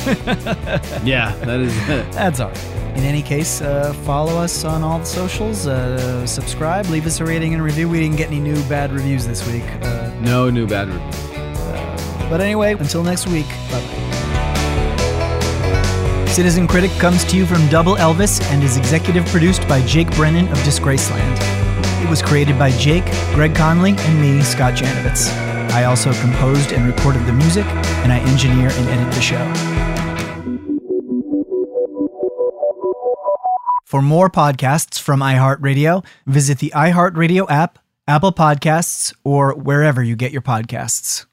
Yeah, 1.06 1.36
that 1.46 1.60
is 1.60 1.76
it. 1.90 2.12
That's 2.12 2.40
all 2.40 2.50
right. 2.50 2.66
In 2.96 3.04
any 3.04 3.22
case, 3.22 3.62
uh, 3.62 3.92
follow 4.06 4.38
us 4.38 4.64
on 4.64 4.84
all 4.84 5.00
the 5.00 5.06
socials. 5.06 5.68
Uh, 5.68 6.26
subscribe. 6.26 6.86
Leave 6.88 7.06
us 7.06 7.20
a 7.20 7.26
rating 7.26 7.54
and 7.54 7.62
review. 7.64 7.90
We 7.90 8.00
didn't 8.00 8.16
get 8.18 8.28
any 8.28 8.40
new 8.40 8.56
bad 8.70 8.92
reviews 8.92 9.26
this 9.28 9.46
week. 9.52 9.64
Uh, 9.82 10.10
No 10.22 10.50
new 10.50 10.66
bad 10.66 10.88
reviews. 10.88 11.16
But 12.30 12.40
anyway, 12.42 12.74
until 12.74 13.04
next 13.04 13.28
week, 13.28 13.48
bye 13.72 13.82
bye. 13.82 14.02
Citizen 16.28 16.68
Critic 16.68 16.92
comes 17.00 17.24
to 17.26 17.38
you 17.38 17.46
from 17.46 17.68
Double 17.70 17.96
Elvis 17.96 18.42
and 18.52 18.64
is 18.64 18.78
executive 18.78 19.26
produced 19.28 19.68
by 19.68 19.82
Jake 19.86 20.10
Brennan 20.16 20.48
of 20.50 20.58
Disgraceland. 20.60 21.38
It 22.04 22.10
was 22.10 22.22
created 22.22 22.58
by 22.60 22.72
Jake, 22.72 23.06
Greg 23.34 23.56
Conley, 23.56 23.96
and 23.98 24.22
me, 24.22 24.42
Scott 24.42 24.74
Janovitz. 24.74 25.30
I 25.76 25.84
also 25.84 26.14
composed 26.14 26.72
and 26.72 26.88
recorded 26.88 27.26
the 27.26 27.34
music, 27.34 27.66
and 27.66 28.14
I 28.14 28.20
engineer 28.20 28.70
and 28.72 28.88
edit 28.88 29.14
the 29.14 29.20
show. 29.20 29.44
For 33.84 34.02
more 34.02 34.30
podcasts 34.30 34.98
from 34.98 35.20
iHeartRadio, 35.20 36.06
visit 36.28 36.60
the 36.60 36.72
iHeartRadio 36.74 37.52
app, 37.52 37.80
Apple 38.08 38.32
Podcasts, 38.32 39.14
or 39.26 39.54
wherever 39.54 40.02
you 40.02 40.16
get 40.16 40.32
your 40.32 40.42
podcasts. 40.42 41.26